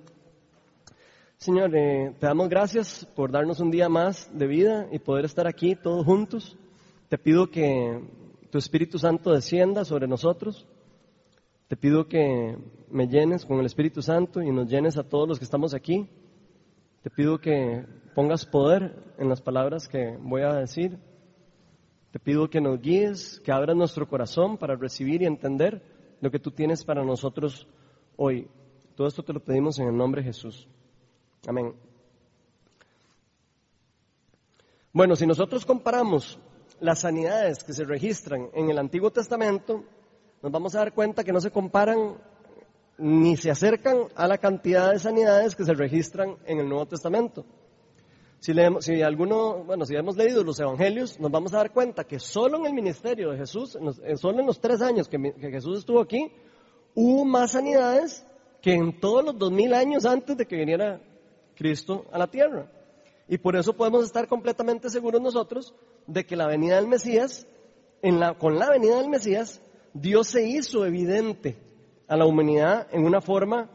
Señor, 1.36 1.74
eh, 1.74 2.14
te 2.18 2.26
damos 2.26 2.48
gracias 2.48 3.06
por 3.16 3.30
darnos 3.30 3.60
un 3.60 3.70
día 3.70 3.88
más 3.88 4.30
de 4.32 4.46
vida 4.46 4.88
y 4.92 4.98
poder 4.98 5.24
estar 5.24 5.46
aquí 5.46 5.74
todos 5.74 6.04
juntos. 6.04 6.56
Te 7.08 7.18
pido 7.18 7.50
que 7.50 8.00
tu 8.50 8.58
Espíritu 8.58 8.98
Santo 8.98 9.32
descienda 9.32 9.84
sobre 9.84 10.08
nosotros 10.08 10.66
Te 11.68 11.76
pido 11.76 12.08
que 12.08 12.58
me 12.90 13.06
llenes 13.06 13.46
con 13.46 13.60
el 13.60 13.66
Espíritu 13.66 14.02
Santo 14.02 14.42
y 14.42 14.50
nos 14.50 14.68
llenes 14.68 14.98
a 14.98 15.04
todos 15.04 15.28
los 15.28 15.38
que 15.38 15.44
estamos 15.44 15.72
aquí. 15.72 16.08
Te 17.02 17.10
pido 17.10 17.38
que 17.38 17.86
pongas 18.14 18.44
poder 18.44 19.14
en 19.18 19.28
las 19.28 19.40
palabras 19.40 19.86
que 19.86 20.16
voy 20.20 20.42
a 20.42 20.54
decir. 20.54 20.98
Te 22.10 22.18
pido 22.18 22.50
que 22.50 22.60
nos 22.60 22.80
guíes, 22.80 23.40
que 23.44 23.52
abras 23.52 23.76
nuestro 23.76 24.08
corazón 24.08 24.58
para 24.58 24.74
recibir 24.74 25.22
y 25.22 25.26
entender 25.26 25.80
lo 26.20 26.30
que 26.32 26.40
tú 26.40 26.50
tienes 26.50 26.84
para 26.84 27.04
nosotros 27.04 27.68
hoy. 28.16 28.48
Todo 28.96 29.06
esto 29.06 29.22
te 29.22 29.32
lo 29.32 29.38
pedimos 29.38 29.78
en 29.78 29.86
el 29.86 29.96
nombre 29.96 30.22
de 30.22 30.26
Jesús. 30.26 30.66
Amén. 31.46 31.72
Bueno, 34.92 35.14
si 35.14 35.24
nosotros 35.24 35.64
comparamos 35.64 36.36
las 36.80 37.00
sanidades 37.00 37.62
que 37.62 37.72
se 37.72 37.84
registran 37.84 38.50
en 38.54 38.70
el 38.70 38.78
Antiguo 38.78 39.10
Testamento, 39.10 39.84
nos 40.42 40.50
vamos 40.50 40.74
a 40.74 40.78
dar 40.78 40.94
cuenta 40.94 41.24
que 41.24 41.32
no 41.32 41.40
se 41.40 41.50
comparan 41.50 42.16
ni 42.98 43.36
se 43.36 43.50
acercan 43.50 44.08
a 44.14 44.26
la 44.26 44.38
cantidad 44.38 44.90
de 44.90 44.98
sanidades 44.98 45.56
que 45.56 45.64
se 45.64 45.72
registran 45.72 46.36
en 46.44 46.58
el 46.58 46.68
Nuevo 46.68 46.86
Testamento. 46.86 47.44
Si, 48.40 48.54
leemos, 48.54 48.84
si 48.86 49.02
alguno, 49.02 49.64
bueno, 49.64 49.84
si 49.84 49.94
hemos 49.94 50.16
leído 50.16 50.42
los 50.42 50.58
evangelios, 50.60 51.20
nos 51.20 51.30
vamos 51.30 51.52
a 51.52 51.58
dar 51.58 51.72
cuenta 51.72 52.04
que 52.04 52.18
solo 52.18 52.58
en 52.58 52.66
el 52.66 52.72
ministerio 52.72 53.30
de 53.30 53.38
Jesús, 53.38 53.78
solo 54.16 54.40
en 54.40 54.46
los 54.46 54.60
tres 54.60 54.80
años 54.80 55.08
que, 55.08 55.18
que 55.18 55.50
Jesús 55.50 55.80
estuvo 55.80 56.00
aquí, 56.00 56.32
hubo 56.94 57.24
más 57.24 57.52
sanidades 57.52 58.24
que 58.62 58.72
en 58.72 58.98
todos 58.98 59.24
los 59.24 59.38
dos 59.38 59.52
mil 59.52 59.74
años 59.74 60.06
antes 60.06 60.36
de 60.36 60.46
que 60.46 60.56
viniera 60.56 61.00
Cristo 61.54 62.06
a 62.12 62.18
la 62.18 62.26
tierra. 62.26 62.70
Y 63.28 63.38
por 63.38 63.56
eso 63.56 63.74
podemos 63.74 64.04
estar 64.04 64.26
completamente 64.26 64.90
seguros 64.90 65.20
nosotros 65.20 65.74
de 66.12 66.26
que 66.26 66.36
la 66.36 66.46
venida 66.46 66.76
del 66.76 66.88
Mesías, 66.88 67.46
con 68.38 68.58
la 68.58 68.70
venida 68.70 68.98
del 68.98 69.08
Mesías, 69.08 69.62
Dios 69.94 70.28
se 70.28 70.42
hizo 70.46 70.84
evidente 70.84 71.56
a 72.08 72.16
la 72.16 72.26
humanidad 72.26 72.88
en 72.92 73.04
una 73.04 73.20
forma 73.20 73.70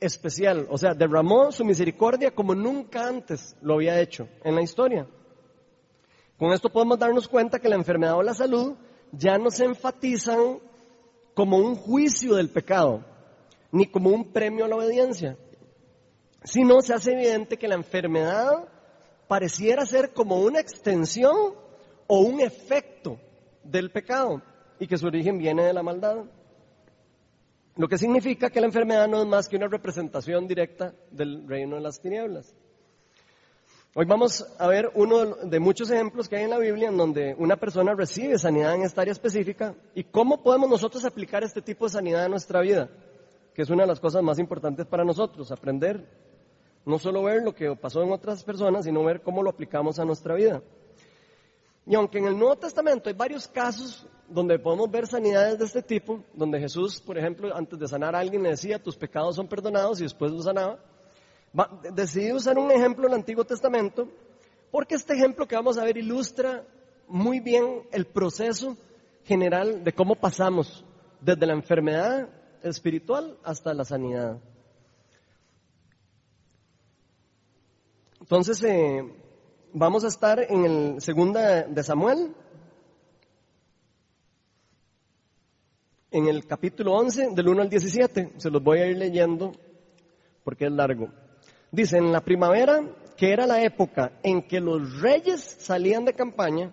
especial, 0.00 0.66
o 0.70 0.76
sea, 0.76 0.92
derramó 0.92 1.50
su 1.50 1.64
misericordia 1.64 2.34
como 2.34 2.54
nunca 2.54 3.08
antes 3.08 3.56
lo 3.62 3.74
había 3.74 4.00
hecho 4.00 4.28
en 4.44 4.54
la 4.54 4.62
historia. 4.62 5.06
Con 6.38 6.52
esto 6.52 6.68
podemos 6.68 6.98
darnos 6.98 7.26
cuenta 7.26 7.58
que 7.58 7.68
la 7.68 7.76
enfermedad 7.76 8.16
o 8.16 8.22
la 8.22 8.34
salud 8.34 8.74
ya 9.12 9.38
no 9.38 9.50
se 9.50 9.64
enfatizan 9.64 10.58
como 11.32 11.56
un 11.56 11.74
juicio 11.74 12.34
del 12.34 12.50
pecado, 12.50 13.02
ni 13.72 13.86
como 13.86 14.10
un 14.10 14.32
premio 14.32 14.66
a 14.66 14.68
la 14.68 14.76
obediencia, 14.76 15.38
sino 16.42 16.80
se 16.82 16.92
hace 16.92 17.12
evidente 17.12 17.56
que 17.56 17.68
la 17.68 17.76
enfermedad 17.76 18.68
pareciera 19.34 19.84
ser 19.84 20.12
como 20.12 20.36
una 20.36 20.60
extensión 20.60 21.54
o 22.06 22.20
un 22.20 22.40
efecto 22.40 23.18
del 23.64 23.90
pecado 23.90 24.40
y 24.78 24.86
que 24.86 24.96
su 24.96 25.08
origen 25.08 25.38
viene 25.38 25.64
de 25.64 25.72
la 25.72 25.82
maldad. 25.82 26.18
Lo 27.74 27.88
que 27.88 27.98
significa 27.98 28.48
que 28.48 28.60
la 28.60 28.68
enfermedad 28.68 29.08
no 29.08 29.22
es 29.22 29.26
más 29.26 29.48
que 29.48 29.56
una 29.56 29.66
representación 29.66 30.46
directa 30.46 30.94
del 31.10 31.48
reino 31.48 31.74
de 31.74 31.82
las 31.82 32.00
tinieblas. 32.00 32.54
Hoy 33.96 34.06
vamos 34.06 34.46
a 34.56 34.68
ver 34.68 34.92
uno 34.94 35.24
de 35.26 35.58
muchos 35.58 35.90
ejemplos 35.90 36.28
que 36.28 36.36
hay 36.36 36.44
en 36.44 36.50
la 36.50 36.58
Biblia 36.58 36.88
en 36.88 36.96
donde 36.96 37.34
una 37.36 37.56
persona 37.56 37.92
recibe 37.92 38.38
sanidad 38.38 38.76
en 38.76 38.82
esta 38.82 39.00
área 39.00 39.10
específica 39.10 39.74
y 39.96 40.04
cómo 40.04 40.44
podemos 40.44 40.70
nosotros 40.70 41.04
aplicar 41.04 41.42
este 41.42 41.60
tipo 41.60 41.86
de 41.86 41.90
sanidad 41.90 42.24
en 42.24 42.30
nuestra 42.30 42.60
vida, 42.60 42.88
que 43.52 43.62
es 43.62 43.70
una 43.70 43.82
de 43.82 43.88
las 43.88 43.98
cosas 43.98 44.22
más 44.22 44.38
importantes 44.38 44.86
para 44.86 45.04
nosotros, 45.04 45.50
aprender 45.50 46.06
no 46.84 46.98
solo 46.98 47.22
ver 47.22 47.42
lo 47.42 47.54
que 47.54 47.74
pasó 47.76 48.02
en 48.02 48.12
otras 48.12 48.44
personas, 48.44 48.84
sino 48.84 49.04
ver 49.04 49.22
cómo 49.22 49.42
lo 49.42 49.50
aplicamos 49.50 49.98
a 49.98 50.04
nuestra 50.04 50.34
vida. 50.34 50.62
Y 51.86 51.94
aunque 51.94 52.18
en 52.18 52.26
el 52.26 52.38
Nuevo 52.38 52.56
Testamento 52.56 53.08
hay 53.08 53.14
varios 53.14 53.46
casos 53.46 54.06
donde 54.28 54.58
podemos 54.58 54.90
ver 54.90 55.06
sanidades 55.06 55.58
de 55.58 55.64
este 55.66 55.82
tipo, 55.82 56.24
donde 56.32 56.58
Jesús, 56.58 57.00
por 57.00 57.18
ejemplo, 57.18 57.54
antes 57.54 57.78
de 57.78 57.86
sanar 57.86 58.14
a 58.14 58.20
alguien 58.20 58.42
le 58.42 58.50
decía, 58.50 58.82
tus 58.82 58.96
pecados 58.96 59.36
son 59.36 59.46
perdonados 59.46 60.00
y 60.00 60.04
después 60.04 60.32
lo 60.32 60.42
sanaba, 60.42 60.78
decidí 61.92 62.32
usar 62.32 62.58
un 62.58 62.70
ejemplo 62.70 63.04
del 63.04 63.14
Antiguo 63.14 63.44
Testamento, 63.44 64.08
porque 64.70 64.94
este 64.94 65.14
ejemplo 65.14 65.46
que 65.46 65.56
vamos 65.56 65.78
a 65.78 65.84
ver 65.84 65.98
ilustra 65.98 66.64
muy 67.06 67.40
bien 67.40 67.82
el 67.92 68.06
proceso 68.06 68.76
general 69.24 69.84
de 69.84 69.92
cómo 69.92 70.16
pasamos 70.16 70.84
desde 71.20 71.46
la 71.46 71.52
enfermedad 71.52 72.28
espiritual 72.62 73.38
hasta 73.44 73.74
la 73.74 73.84
sanidad. 73.84 74.38
Entonces, 78.24 78.62
eh, 78.62 79.04
vamos 79.74 80.02
a 80.02 80.08
estar 80.08 80.40
en 80.40 80.64
el 80.64 81.02
segunda 81.02 81.64
de 81.64 81.82
Samuel, 81.82 82.34
en 86.10 86.26
el 86.28 86.46
capítulo 86.46 86.94
11, 86.94 87.32
del 87.32 87.48
1 87.48 87.60
al 87.60 87.68
17. 87.68 88.32
Se 88.38 88.48
los 88.48 88.62
voy 88.62 88.78
a 88.78 88.86
ir 88.86 88.96
leyendo 88.96 89.52
porque 90.42 90.64
es 90.64 90.72
largo. 90.72 91.10
Dice, 91.70 91.98
en 91.98 92.12
la 92.12 92.22
primavera, 92.22 92.82
que 93.14 93.30
era 93.30 93.46
la 93.46 93.62
época 93.62 94.12
en 94.22 94.40
que 94.40 94.58
los 94.58 95.02
reyes 95.02 95.42
salían 95.58 96.06
de 96.06 96.14
campaña, 96.14 96.72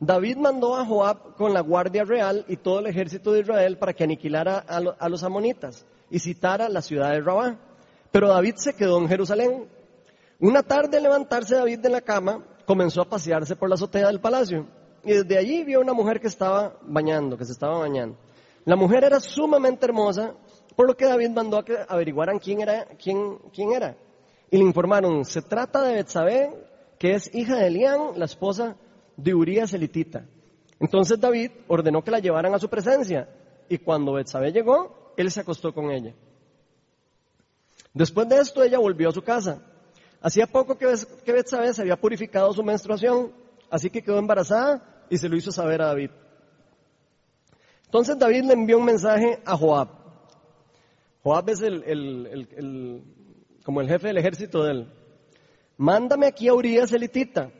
David 0.00 0.38
mandó 0.38 0.74
a 0.74 0.84
Joab 0.84 1.36
con 1.36 1.54
la 1.54 1.60
guardia 1.60 2.02
real 2.02 2.44
y 2.48 2.56
todo 2.56 2.80
el 2.80 2.88
ejército 2.88 3.30
de 3.30 3.42
Israel 3.42 3.78
para 3.78 3.92
que 3.92 4.02
aniquilara 4.02 4.58
a, 4.58 5.08
los 5.08 5.22
amonitas 5.22 5.86
y 6.10 6.18
citara 6.18 6.68
la 6.68 6.82
ciudad 6.82 7.12
de 7.12 7.20
Rabá. 7.20 7.56
Pero 8.10 8.30
David 8.30 8.56
se 8.56 8.74
quedó 8.74 8.98
en 8.98 9.06
Jerusalén. 9.06 9.77
Una 10.40 10.62
tarde 10.62 10.98
al 10.98 11.02
levantarse 11.02 11.56
David 11.56 11.80
de 11.80 11.88
la 11.88 12.00
cama, 12.00 12.44
comenzó 12.64 13.02
a 13.02 13.08
pasearse 13.08 13.56
por 13.56 13.68
la 13.68 13.74
azotea 13.74 14.06
del 14.06 14.20
palacio 14.20 14.66
y 15.02 15.12
desde 15.12 15.36
allí 15.36 15.64
vio 15.64 15.80
una 15.80 15.92
mujer 15.92 16.20
que 16.20 16.28
estaba 16.28 16.78
bañando, 16.82 17.36
que 17.36 17.44
se 17.44 17.52
estaba 17.52 17.78
bañando. 17.78 18.16
La 18.64 18.76
mujer 18.76 19.02
era 19.02 19.18
sumamente 19.18 19.86
hermosa, 19.86 20.34
por 20.76 20.86
lo 20.86 20.96
que 20.96 21.06
David 21.06 21.30
mandó 21.30 21.58
a 21.58 21.64
que 21.64 21.76
averiguaran 21.88 22.38
quién 22.38 22.60
era, 22.60 22.86
quién, 23.02 23.38
quién 23.52 23.72
era. 23.72 23.96
Y 24.50 24.58
le 24.58 24.64
informaron, 24.64 25.24
se 25.24 25.42
trata 25.42 25.82
de 25.82 25.94
Betsabé, 25.94 26.54
que 27.00 27.14
es 27.14 27.34
hija 27.34 27.56
de 27.56 27.66
Elián, 27.66 28.12
la 28.14 28.26
esposa 28.26 28.76
de 29.16 29.34
Urías 29.34 29.72
elitita. 29.74 30.24
Entonces 30.78 31.18
David 31.18 31.50
ordenó 31.66 32.04
que 32.04 32.12
la 32.12 32.20
llevaran 32.20 32.54
a 32.54 32.60
su 32.60 32.68
presencia 32.68 33.28
y 33.68 33.78
cuando 33.78 34.12
Betsabé 34.12 34.52
llegó, 34.52 35.12
él 35.16 35.32
se 35.32 35.40
acostó 35.40 35.74
con 35.74 35.90
ella. 35.90 36.14
Después 37.92 38.28
de 38.28 38.36
esto 38.36 38.62
ella 38.62 38.78
volvió 38.78 39.08
a 39.08 39.12
su 39.12 39.22
casa 39.22 39.62
Hacía 40.20 40.46
poco 40.46 40.76
que, 40.76 40.86
que 41.24 41.32
Betsabé 41.32 41.72
se 41.72 41.82
había 41.82 41.96
purificado 41.96 42.52
su 42.52 42.62
menstruación, 42.62 43.32
así 43.70 43.90
que 43.90 44.02
quedó 44.02 44.18
embarazada 44.18 45.06
y 45.08 45.16
se 45.16 45.28
lo 45.28 45.36
hizo 45.36 45.52
saber 45.52 45.80
a 45.82 45.86
David. 45.86 46.10
Entonces 47.84 48.18
David 48.18 48.44
le 48.44 48.52
envió 48.52 48.78
un 48.78 48.84
mensaje 48.84 49.40
a 49.44 49.56
Joab. 49.56 49.88
Joab 51.22 51.48
es 51.50 51.62
el, 51.62 53.02
como 53.64 53.80
el 53.80 53.88
jefe 53.88 54.08
del 54.08 54.18
ejército 54.18 54.62
de 54.64 54.72
él. 54.72 54.92
Mándame 55.76 56.26
aquí 56.26 56.48
a 56.48 56.54
Urias 56.54 56.92
elitita, 56.92 57.50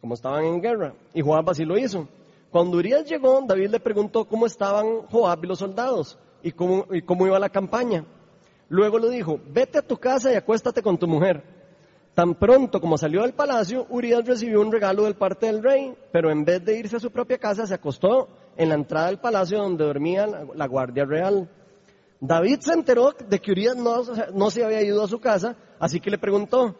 como 0.00 0.14
estaban 0.14 0.44
en 0.44 0.62
guerra. 0.62 0.94
Y 1.12 1.20
Joab 1.20 1.50
así 1.50 1.64
lo 1.64 1.76
hizo. 1.76 2.08
Cuando 2.50 2.78
Urias 2.78 3.04
llegó, 3.04 3.42
David 3.46 3.70
le 3.70 3.80
preguntó 3.80 4.24
cómo 4.26 4.46
estaban 4.46 5.02
Joab 5.10 5.44
y 5.44 5.48
los 5.48 5.58
soldados 5.58 6.18
y 6.42 6.52
cómo, 6.52 6.86
y 6.90 7.02
cómo 7.02 7.26
iba 7.26 7.38
la 7.38 7.48
campaña. 7.48 8.06
Luego 8.68 8.98
le 8.98 9.10
dijo, 9.10 9.40
vete 9.48 9.78
a 9.78 9.82
tu 9.82 9.96
casa 9.96 10.32
y 10.32 10.36
acuéstate 10.36 10.80
con 10.80 10.96
tu 10.96 11.06
mujer. 11.06 11.55
Tan 12.16 12.34
pronto 12.34 12.80
como 12.80 12.96
salió 12.96 13.20
del 13.20 13.34
palacio, 13.34 13.86
Urias 13.90 14.24
recibió 14.24 14.62
un 14.62 14.72
regalo 14.72 15.04
del 15.04 15.16
parte 15.16 15.44
del 15.44 15.62
rey, 15.62 15.94
pero 16.10 16.30
en 16.30 16.46
vez 16.46 16.64
de 16.64 16.78
irse 16.78 16.96
a 16.96 16.98
su 16.98 17.10
propia 17.10 17.36
casa, 17.36 17.66
se 17.66 17.74
acostó 17.74 18.28
en 18.56 18.70
la 18.70 18.74
entrada 18.74 19.08
del 19.08 19.18
palacio 19.18 19.58
donde 19.58 19.84
dormía 19.84 20.26
la, 20.26 20.66
guardia 20.66 21.04
real. 21.04 21.46
David 22.18 22.60
se 22.60 22.72
enteró 22.72 23.12
de 23.12 23.38
que 23.38 23.50
Urias 23.52 23.76
no, 23.76 24.50
se 24.50 24.64
había 24.64 24.80
ido 24.80 25.04
a 25.04 25.08
su 25.08 25.20
casa, 25.20 25.58
así 25.78 26.00
que 26.00 26.10
le 26.10 26.16
preguntó, 26.16 26.74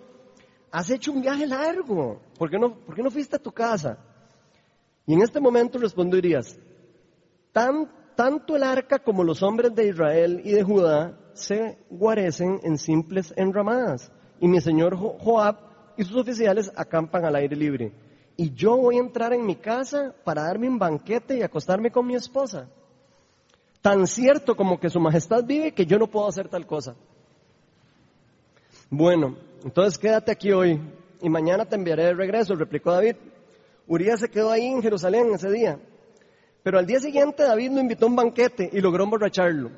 has 0.71 0.89
hecho 0.89 1.13
un 1.13 1.21
viaje 1.21 1.47
largo, 1.47 2.19
¿por 2.39 2.49
qué 2.49 2.59
no, 2.59 2.75
por 2.75 2.95
qué 2.95 3.03
no 3.03 3.11
fuiste 3.11 3.37
a 3.37 3.43
tu 3.43 3.53
casa? 3.53 3.99
Y 5.05 5.13
en 5.13 5.21
este 5.21 5.39
momento 5.39 5.79
respondió 5.79 6.19
Urias, 6.19 6.59
Tan, 7.53 7.93
tanto 8.15 8.57
el 8.57 8.63
arca 8.63 9.01
como 9.01 9.23
los 9.23 9.43
hombres 9.43 9.75
de 9.75 9.89
Israel 9.89 10.41
y 10.43 10.53
de 10.53 10.63
Judá 10.63 11.19
se 11.35 11.77
guarecen 11.91 12.59
en 12.63 12.79
simples 12.79 13.35
enramadas 13.37 14.11
y 14.41 14.49
mi 14.49 14.61
señor 14.61 14.97
Joab 14.97 15.57
y 15.97 16.05
sus 16.05 16.17
oficiales 16.17 16.71
acampan 16.77 17.25
al 17.25 17.37
aire 17.37 17.57
libre. 17.57 17.93
Y 18.37 18.53
yo 18.53 18.77
voy 18.77 18.97
a 18.97 19.01
entrar 19.01 19.33
en 19.33 19.47
mi 19.47 19.57
casa 19.57 20.15
para 20.25 20.43
darme 20.43 20.69
un 20.69 20.79
banquete 20.79 21.39
y 21.39 21.43
acostarme 21.43 21.91
con 21.91 22.07
mi 22.07 22.15
esposa. 22.15 22.69
Tan 23.81 24.07
cierto 24.07 24.57
como 24.57 24.79
que 24.79 24.91
su 24.91 25.01
majestad 25.01 25.45
vive 25.45 25.73
que 25.73 25.87
yo 25.87 25.99
no 25.99 26.09
puedo 26.09 26.29
hacer 26.29 26.49
tal 26.49 26.67
cosa. 26.67 26.97
Bueno, 28.91 29.37
entonces 29.65 29.99
quédate 29.99 30.33
aquí 30.33 30.53
hoy 30.53 30.81
y 31.23 31.31
mañana 31.31 31.65
te 31.65 31.77
enviaré 31.77 32.05
de 32.05 32.15
regreso, 32.15 32.55
replicó 32.55 32.93
David. 32.93 33.17
Urias 33.87 34.21
se 34.21 34.29
quedó 34.29 34.51
ahí 34.51 34.67
en 34.67 34.83
Jerusalén 34.83 35.33
ese 35.33 35.51
día. 35.51 35.79
Pero 36.63 36.79
al 36.79 36.87
día 36.87 37.01
siguiente 37.01 37.45
David 37.45 37.71
lo 37.71 37.81
invitó 37.81 38.07
a 38.07 38.09
un 38.09 38.17
banquete 38.17 38.69
y 38.73 38.81
logró 38.81 39.05
emborracharlo. 39.05 39.71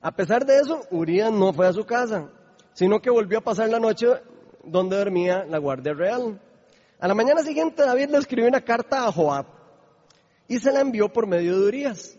A 0.00 0.10
pesar 0.12 0.44
de 0.44 0.58
eso, 0.58 0.80
Urias 0.90 1.32
no 1.32 1.52
fue 1.52 1.68
a 1.68 1.72
su 1.72 1.84
casa, 1.84 2.30
sino 2.72 3.00
que 3.00 3.10
volvió 3.10 3.38
a 3.38 3.42
pasar 3.42 3.68
la 3.68 3.80
noche 3.80 4.06
donde 4.64 4.96
dormía 4.96 5.44
la 5.44 5.58
guardia 5.58 5.92
real. 5.92 6.40
A 6.98 7.08
la 7.08 7.14
mañana 7.14 7.42
siguiente 7.42 7.82
David 7.82 8.10
le 8.10 8.18
escribió 8.18 8.48
una 8.48 8.60
carta 8.60 9.06
a 9.06 9.12
Joab 9.12 9.46
y 10.48 10.58
se 10.58 10.72
la 10.72 10.80
envió 10.80 11.08
por 11.12 11.26
medio 11.26 11.58
de 11.58 11.66
Urias. 11.66 12.18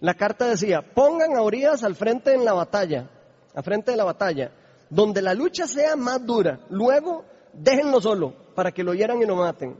La 0.00 0.14
carta 0.14 0.46
decía, 0.46 0.82
pongan 0.82 1.36
a 1.36 1.42
Urias 1.42 1.84
al 1.84 1.94
frente 1.94 2.34
en 2.34 2.44
la 2.44 2.52
batalla, 2.52 3.08
al 3.54 3.62
frente 3.62 3.92
de 3.92 3.96
la 3.96 4.04
batalla, 4.04 4.50
donde 4.90 5.22
la 5.22 5.34
lucha 5.34 5.66
sea 5.66 5.94
más 5.94 6.24
dura. 6.26 6.60
Luego, 6.70 7.24
déjenlo 7.52 8.00
solo, 8.00 8.34
para 8.54 8.72
que 8.72 8.82
lo 8.82 8.94
hieran 8.94 9.22
y 9.22 9.26
lo 9.26 9.36
maten. 9.36 9.76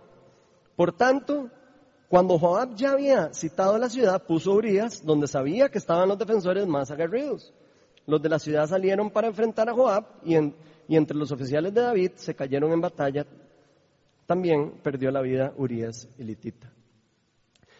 Por 0.76 0.96
tanto, 0.96 1.50
cuando 2.08 2.38
Joab 2.38 2.75
ya 2.76 2.92
había 2.92 3.32
citado 3.32 3.78
la 3.78 3.88
ciudad, 3.88 4.22
puso 4.25 4.52
Urias 4.52 5.04
donde 5.04 5.26
sabía 5.26 5.70
que 5.70 5.78
estaban 5.78 6.08
los 6.08 6.18
defensores 6.18 6.66
más 6.66 6.90
aguerridos. 6.90 7.52
Los 8.06 8.21
de 8.21 8.28
la 8.28 8.38
ciudad 8.38 8.66
salieron 8.66 9.11
para 9.11 9.28
enfrentar 9.28 9.68
a 9.68 9.75
Joab 9.75 10.04
y, 10.25 10.35
y 10.35 10.97
entre 10.97 11.16
los 11.16 11.30
oficiales 11.32 11.73
de 11.73 11.80
David 11.80 12.12
se 12.16 12.35
cayeron 12.35 12.73
en 12.73 12.80
batalla. 12.80 13.26
También 14.26 14.80
perdió 14.82 15.11
la 15.11 15.21
vida 15.21 15.52
Urias 15.56 16.09
elitita. 16.18 16.73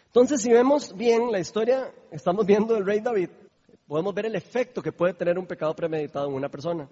Entonces, 0.07 0.41
si 0.41 0.51
vemos 0.51 0.95
bien 0.95 1.31
la 1.31 1.39
historia, 1.39 1.91
estamos 2.11 2.45
viendo 2.45 2.77
el 2.77 2.85
rey 2.85 2.99
David, 2.99 3.29
podemos 3.87 4.13
ver 4.13 4.27
el 4.27 4.35
efecto 4.35 4.81
que 4.81 4.91
puede 4.91 5.13
tener 5.13 5.39
un 5.39 5.47
pecado 5.47 5.75
premeditado 5.75 6.27
en 6.27 6.35
una 6.35 6.49
persona. 6.49 6.87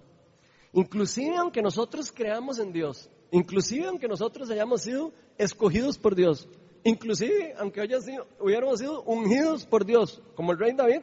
Inclusive 0.72 1.36
aunque 1.36 1.62
nosotros 1.62 2.10
creamos 2.10 2.58
en 2.58 2.72
Dios, 2.72 3.10
inclusive 3.30 3.86
aunque 3.86 4.08
nosotros 4.08 4.50
hayamos 4.50 4.82
sido 4.82 5.12
escogidos 5.38 5.98
por 5.98 6.14
Dios, 6.14 6.48
inclusive 6.82 7.54
aunque 7.58 7.86
sido, 8.00 8.26
hubiéramos 8.40 8.80
sido 8.80 9.02
ungidos 9.02 9.66
por 9.66 9.84
Dios, 9.84 10.22
como 10.34 10.52
el 10.52 10.58
rey 10.58 10.72
David, 10.74 11.02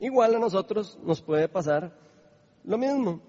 igual 0.00 0.34
a 0.34 0.38
nosotros 0.38 0.98
nos 1.04 1.22
puede 1.22 1.48
pasar 1.48 1.92
lo 2.64 2.78
mismo. 2.78 3.20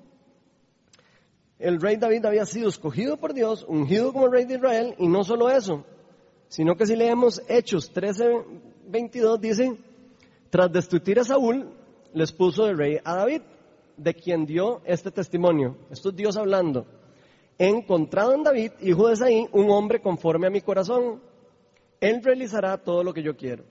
El 1.60 1.80
rey 1.80 1.98
David 1.98 2.26
había 2.26 2.46
sido 2.46 2.70
escogido 2.70 3.18
por 3.18 3.34
Dios, 3.34 3.66
ungido 3.68 4.12
como 4.12 4.28
rey 4.28 4.46
de 4.46 4.56
Israel, 4.56 4.96
y 4.98 5.08
no 5.08 5.24
solo 5.24 5.50
eso, 5.50 5.86
sino 6.48 6.76
que 6.76 6.88
si 6.88 6.96
leemos 6.96 7.42
Hechos 7.48 7.92
13, 7.92 8.24
22, 8.88 9.40
dice, 9.40 9.78
tras 10.50 10.72
destruir 10.72 11.20
a 11.20 11.24
Saúl, 11.24 11.70
les 12.14 12.32
puso 12.32 12.66
de 12.66 12.74
rey 12.74 12.98
a 13.04 13.16
David, 13.16 13.42
de 13.96 14.14
quien 14.16 14.46
dio 14.46 14.82
este 14.86 15.12
testimonio. 15.12 15.78
Esto 15.92 16.10
es 16.10 16.16
Dios 16.16 16.36
hablando. 16.36 16.88
He 17.60 17.68
encontrado 17.68 18.34
en 18.34 18.44
David, 18.44 18.72
hijo 18.82 19.08
de 19.08 19.16
Saí, 19.16 19.48
un 19.52 19.70
hombre 19.70 20.02
conforme 20.02 20.48
a 20.48 20.50
mi 20.50 20.62
corazón. 20.62 21.22
Él 22.00 22.24
realizará 22.24 22.80
todo 22.80 23.04
lo 23.04 23.14
que 23.14 23.22
yo 23.22 23.38
quiero. 23.38 23.64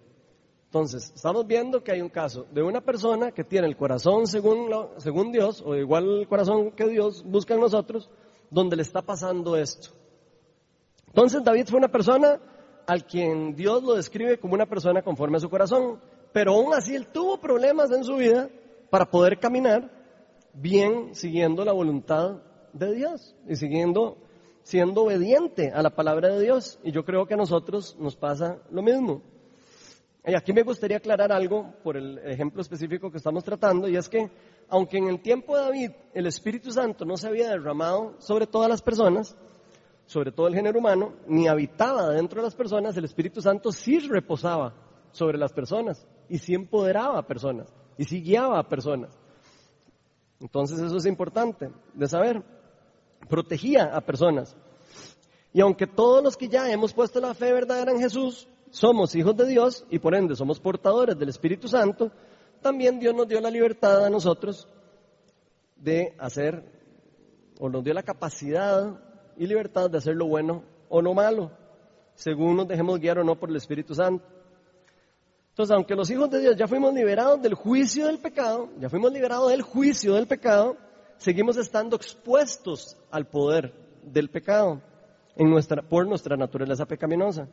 Entonces, 0.70 1.10
estamos 1.16 1.48
viendo 1.48 1.82
que 1.82 1.90
hay 1.90 2.00
un 2.00 2.10
caso 2.10 2.46
de 2.52 2.62
una 2.62 2.80
persona 2.80 3.32
que 3.32 3.42
tiene 3.42 3.66
el 3.66 3.76
corazón 3.76 4.28
según, 4.28 4.70
según 4.98 5.32
Dios, 5.32 5.60
o 5.66 5.74
igual 5.74 6.20
el 6.20 6.28
corazón 6.28 6.70
que 6.70 6.86
Dios 6.86 7.24
busca 7.26 7.54
en 7.54 7.60
nosotros, 7.60 8.08
donde 8.50 8.76
le 8.76 8.82
está 8.82 9.02
pasando 9.02 9.56
esto. 9.56 9.90
Entonces, 11.08 11.42
David 11.42 11.66
fue 11.66 11.78
una 11.78 11.88
persona 11.88 12.40
al 12.86 13.04
quien 13.04 13.56
Dios 13.56 13.82
lo 13.82 13.94
describe 13.94 14.38
como 14.38 14.54
una 14.54 14.66
persona 14.66 15.02
conforme 15.02 15.38
a 15.38 15.40
su 15.40 15.50
corazón, 15.50 15.98
pero 16.32 16.52
aún 16.52 16.72
así 16.72 16.94
él 16.94 17.08
tuvo 17.08 17.40
problemas 17.40 17.90
en 17.90 18.04
su 18.04 18.14
vida 18.14 18.48
para 18.90 19.10
poder 19.10 19.40
caminar 19.40 19.90
bien 20.54 21.16
siguiendo 21.16 21.64
la 21.64 21.72
voluntad 21.72 22.42
de 22.72 22.94
Dios 22.94 23.34
y 23.48 23.56
siguiendo 23.56 24.18
siendo 24.62 25.02
obediente 25.02 25.72
a 25.72 25.82
la 25.82 25.90
palabra 25.90 26.28
de 26.28 26.44
Dios. 26.44 26.78
Y 26.84 26.92
yo 26.92 27.04
creo 27.04 27.26
que 27.26 27.34
a 27.34 27.38
nosotros 27.38 27.96
nos 27.98 28.14
pasa 28.14 28.58
lo 28.70 28.82
mismo. 28.82 29.20
Y 30.26 30.34
aquí 30.34 30.52
me 30.52 30.62
gustaría 30.62 30.98
aclarar 30.98 31.32
algo 31.32 31.72
por 31.82 31.96
el 31.96 32.18
ejemplo 32.18 32.60
específico 32.60 33.10
que 33.10 33.16
estamos 33.16 33.42
tratando, 33.42 33.88
y 33.88 33.96
es 33.96 34.08
que 34.08 34.30
aunque 34.68 34.98
en 34.98 35.08
el 35.08 35.20
tiempo 35.20 35.56
de 35.56 35.62
David 35.62 35.90
el 36.12 36.26
Espíritu 36.26 36.70
Santo 36.70 37.04
no 37.04 37.16
se 37.16 37.28
había 37.28 37.48
derramado 37.48 38.16
sobre 38.20 38.46
todas 38.46 38.68
las 38.68 38.82
personas, 38.82 39.36
sobre 40.04 40.32
todo 40.32 40.48
el 40.48 40.54
género 40.54 40.78
humano, 40.78 41.14
ni 41.26 41.48
habitaba 41.48 42.10
dentro 42.10 42.40
de 42.40 42.46
las 42.46 42.54
personas, 42.54 42.96
el 42.96 43.04
Espíritu 43.04 43.40
Santo 43.40 43.72
sí 43.72 43.98
reposaba 44.00 44.74
sobre 45.12 45.38
las 45.38 45.52
personas 45.52 46.06
y 46.28 46.38
sí 46.38 46.54
empoderaba 46.54 47.18
a 47.18 47.26
personas 47.26 47.72
y 47.96 48.04
sí 48.04 48.20
guiaba 48.20 48.58
a 48.58 48.68
personas. 48.68 49.18
Entonces 50.40 50.80
eso 50.80 50.96
es 50.96 51.06
importante 51.06 51.70
de 51.94 52.06
saber. 52.06 52.42
Protegía 53.28 53.94
a 53.94 54.00
personas. 54.00 54.56
Y 55.52 55.60
aunque 55.60 55.86
todos 55.86 56.22
los 56.22 56.36
que 56.36 56.48
ya 56.48 56.70
hemos 56.70 56.92
puesto 56.94 57.20
la 57.20 57.34
fe 57.34 57.52
verdadera 57.52 57.92
en 57.92 58.00
Jesús 58.00 58.48
somos 58.70 59.14
hijos 59.14 59.36
de 59.36 59.46
Dios 59.46 59.84
y 59.90 59.98
por 59.98 60.14
ende 60.14 60.36
somos 60.36 60.60
portadores 60.60 61.18
del 61.18 61.28
Espíritu 61.28 61.68
Santo, 61.68 62.10
también 62.60 62.98
Dios 62.98 63.14
nos 63.14 63.28
dio 63.28 63.40
la 63.40 63.50
libertad 63.50 64.04
a 64.04 64.10
nosotros 64.10 64.68
de 65.76 66.14
hacer, 66.18 66.62
o 67.58 67.68
nos 67.68 67.82
dio 67.82 67.94
la 67.94 68.02
capacidad 68.02 68.98
y 69.36 69.46
libertad 69.46 69.90
de 69.90 69.98
hacer 69.98 70.14
lo 70.14 70.26
bueno 70.26 70.62
o 70.88 71.00
lo 71.00 71.14
malo, 71.14 71.50
según 72.14 72.56
nos 72.56 72.68
dejemos 72.68 72.98
guiar 73.00 73.18
o 73.18 73.24
no 73.24 73.38
por 73.38 73.50
el 73.50 73.56
Espíritu 73.56 73.94
Santo. 73.94 74.24
Entonces, 75.50 75.74
aunque 75.74 75.94
los 75.94 76.10
hijos 76.10 76.30
de 76.30 76.40
Dios 76.40 76.56
ya 76.56 76.68
fuimos 76.68 76.94
liberados 76.94 77.42
del 77.42 77.54
juicio 77.54 78.06
del 78.06 78.18
pecado, 78.18 78.68
ya 78.78 78.88
fuimos 78.88 79.12
liberados 79.12 79.50
del 79.50 79.62
juicio 79.62 80.14
del 80.14 80.26
pecado, 80.26 80.76
seguimos 81.18 81.56
estando 81.56 81.96
expuestos 81.96 82.96
al 83.10 83.26
poder 83.26 83.74
del 84.02 84.30
pecado 84.30 84.80
nuestra, 85.36 85.82
por 85.82 86.06
nuestra 86.06 86.36
naturaleza 86.36 86.86
pecaminosa. 86.86 87.48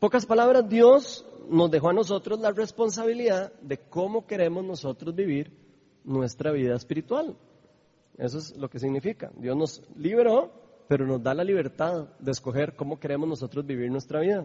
Pocas 0.00 0.26
palabras, 0.26 0.68
Dios 0.68 1.24
nos 1.48 1.70
dejó 1.70 1.90
a 1.90 1.92
nosotros 1.92 2.40
la 2.40 2.50
responsabilidad 2.50 3.52
de 3.60 3.78
cómo 3.78 4.26
queremos 4.26 4.64
nosotros 4.64 5.14
vivir 5.14 5.52
nuestra 6.04 6.50
vida 6.50 6.74
espiritual. 6.74 7.36
Eso 8.18 8.38
es 8.38 8.56
lo 8.56 8.68
que 8.68 8.78
significa. 8.78 9.30
Dios 9.36 9.56
nos 9.56 9.82
liberó 9.96 10.60
pero 10.90 11.06
nos 11.06 11.22
da 11.22 11.34
la 11.34 11.44
libertad 11.44 12.08
de 12.18 12.32
escoger 12.32 12.74
cómo 12.74 12.98
queremos 12.98 13.28
nosotros 13.28 13.64
vivir 13.64 13.92
nuestra 13.92 14.18
vida. 14.18 14.44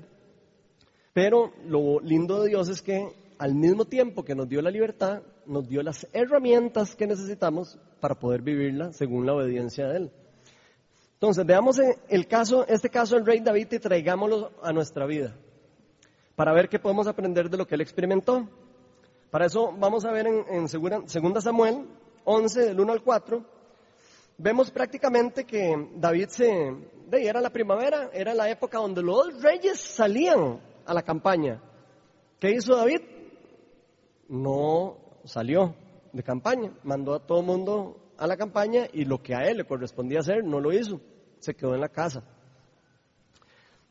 Pero 1.11 1.51
lo 1.65 1.99
lindo 2.01 2.43
de 2.43 2.49
Dios 2.49 2.69
es 2.69 2.83
que 2.83 3.15
al 3.39 3.55
mismo 3.55 3.85
tiempo 3.85 4.23
que 4.23 4.35
nos 4.35 4.47
dio 4.47 4.61
la 4.61 4.69
libertad, 4.69 5.23
nos 5.47 5.67
dio 5.67 5.81
las 5.81 6.05
herramientas 6.13 6.95
que 6.95 7.07
necesitamos 7.07 7.79
para 7.99 8.19
poder 8.19 8.43
vivirla 8.43 8.93
según 8.93 9.25
la 9.25 9.33
obediencia 9.33 9.87
de 9.87 9.97
Él. 9.97 10.11
Entonces, 11.13 11.43
veamos 11.47 11.81
el 12.09 12.27
caso, 12.27 12.63
este 12.67 12.91
caso 12.91 13.15
del 13.15 13.25
rey 13.25 13.39
David 13.39 13.67
y 13.71 13.79
traigámoslo 13.79 14.51
a 14.61 14.71
nuestra 14.71 15.07
vida 15.07 15.35
para 16.35 16.53
ver 16.53 16.69
qué 16.69 16.79
podemos 16.79 17.07
aprender 17.07 17.49
de 17.49 17.57
lo 17.57 17.65
que 17.65 17.75
él 17.75 17.81
experimentó. 17.81 18.47
Para 19.31 19.45
eso 19.45 19.73
vamos 19.77 20.05
a 20.05 20.11
ver 20.11 20.27
en, 20.27 20.45
en 20.49 20.65
2 20.65 21.43
Samuel 21.43 21.85
11, 22.25 22.61
del 22.61 22.79
1 22.79 22.91
al 22.91 23.03
4, 23.03 23.45
vemos 24.37 24.71
prácticamente 24.71 25.45
que 25.45 25.89
David 25.95 26.27
se, 26.29 26.75
era 27.11 27.39
la 27.39 27.51
primavera, 27.51 28.09
era 28.13 28.33
la 28.33 28.49
época 28.49 28.79
donde 28.79 29.01
los 29.01 29.41
reyes 29.41 29.79
salían 29.79 30.59
a 30.85 30.93
la 30.93 31.03
campaña. 31.03 31.61
¿Qué 32.39 32.51
hizo 32.51 32.75
David? 32.75 33.01
No 34.27 34.97
salió 35.23 35.75
de 36.11 36.23
campaña, 36.23 36.71
mandó 36.83 37.13
a 37.13 37.25
todo 37.25 37.39
el 37.39 37.45
mundo 37.45 37.97
a 38.17 38.27
la 38.27 38.37
campaña 38.37 38.87
y 38.91 39.05
lo 39.05 39.21
que 39.21 39.35
a 39.35 39.43
él 39.43 39.57
le 39.57 39.65
correspondía 39.65 40.19
hacer 40.19 40.43
no 40.43 40.59
lo 40.59 40.73
hizo, 40.73 40.99
se 41.39 41.55
quedó 41.55 41.75
en 41.75 41.81
la 41.81 41.89
casa. 41.89 42.23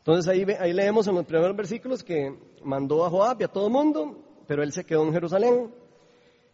Entonces 0.06 0.28
ahí, 0.28 0.44
ahí 0.60 0.74
leemos 0.74 1.08
en 1.08 1.14
los 1.14 1.24
primeros 1.24 1.56
versículos 1.56 2.04
que 2.04 2.36
mandó 2.62 3.06
a 3.06 3.08
Joab 3.08 3.40
y 3.40 3.44
a 3.44 3.48
todo 3.48 3.68
el 3.68 3.72
mundo, 3.72 4.18
pero 4.46 4.62
él 4.62 4.70
se 4.70 4.84
quedó 4.84 5.02
en 5.02 5.14
Jerusalén. 5.14 5.74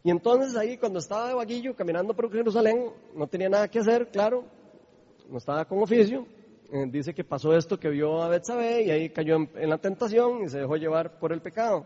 Y 0.04 0.10
entonces 0.12 0.56
ahí 0.56 0.78
cuando 0.78 1.00
estaba 1.00 1.26
de 1.26 1.34
vaguillo 1.34 1.74
caminando 1.74 2.14
por 2.14 2.30
Jerusalén, 2.30 2.92
no 3.12 3.26
tenía 3.26 3.48
nada 3.48 3.66
que 3.66 3.80
hacer, 3.80 4.08
claro, 4.12 4.44
no 5.28 5.38
estaba 5.38 5.64
con 5.64 5.82
oficio. 5.82 6.28
Eh, 6.72 6.86
dice 6.92 7.12
que 7.12 7.24
pasó 7.24 7.52
esto, 7.52 7.80
que 7.80 7.88
vio 7.88 8.22
a 8.22 8.28
Betsabé 8.28 8.82
y 8.82 8.90
ahí 8.92 9.10
cayó 9.10 9.34
en, 9.34 9.68
la 9.68 9.78
tentación 9.78 10.44
y 10.44 10.48
se 10.48 10.60
dejó 10.60 10.76
llevar 10.76 11.18
por 11.18 11.32
el 11.32 11.42
pecado. 11.42 11.84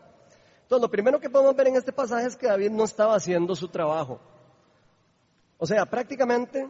Entonces 0.64 0.82
lo 0.82 0.90
primero 0.90 1.18
que 1.18 1.30
podemos 1.30 1.56
ver 1.56 1.68
en 1.68 1.76
este 1.76 1.94
pasaje 1.94 2.26
es 2.26 2.36
que 2.36 2.46
David 2.46 2.72
no 2.72 2.84
estaba 2.84 3.14
haciendo 3.14 3.56
su 3.56 3.68
trabajo. 3.68 4.20
O 5.56 5.64
sea, 5.64 5.86
prácticamente 5.86 6.68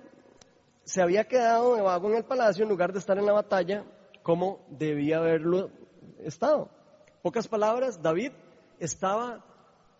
se 0.84 1.02
había 1.02 1.24
quedado 1.24 1.74
de 1.74 1.82
vago 1.82 2.08
en 2.10 2.18
el 2.18 2.24
palacio 2.24 2.62
en 2.62 2.68
lugar 2.68 2.92
de 2.92 3.00
estar 3.00 3.18
en 3.18 3.26
la 3.26 3.32
batalla 3.32 3.84
como 4.24 4.66
debía 4.70 5.18
haberlo 5.18 5.70
estado. 6.24 6.70
Pocas 7.22 7.46
palabras, 7.46 8.02
David 8.02 8.32
estaba 8.80 9.44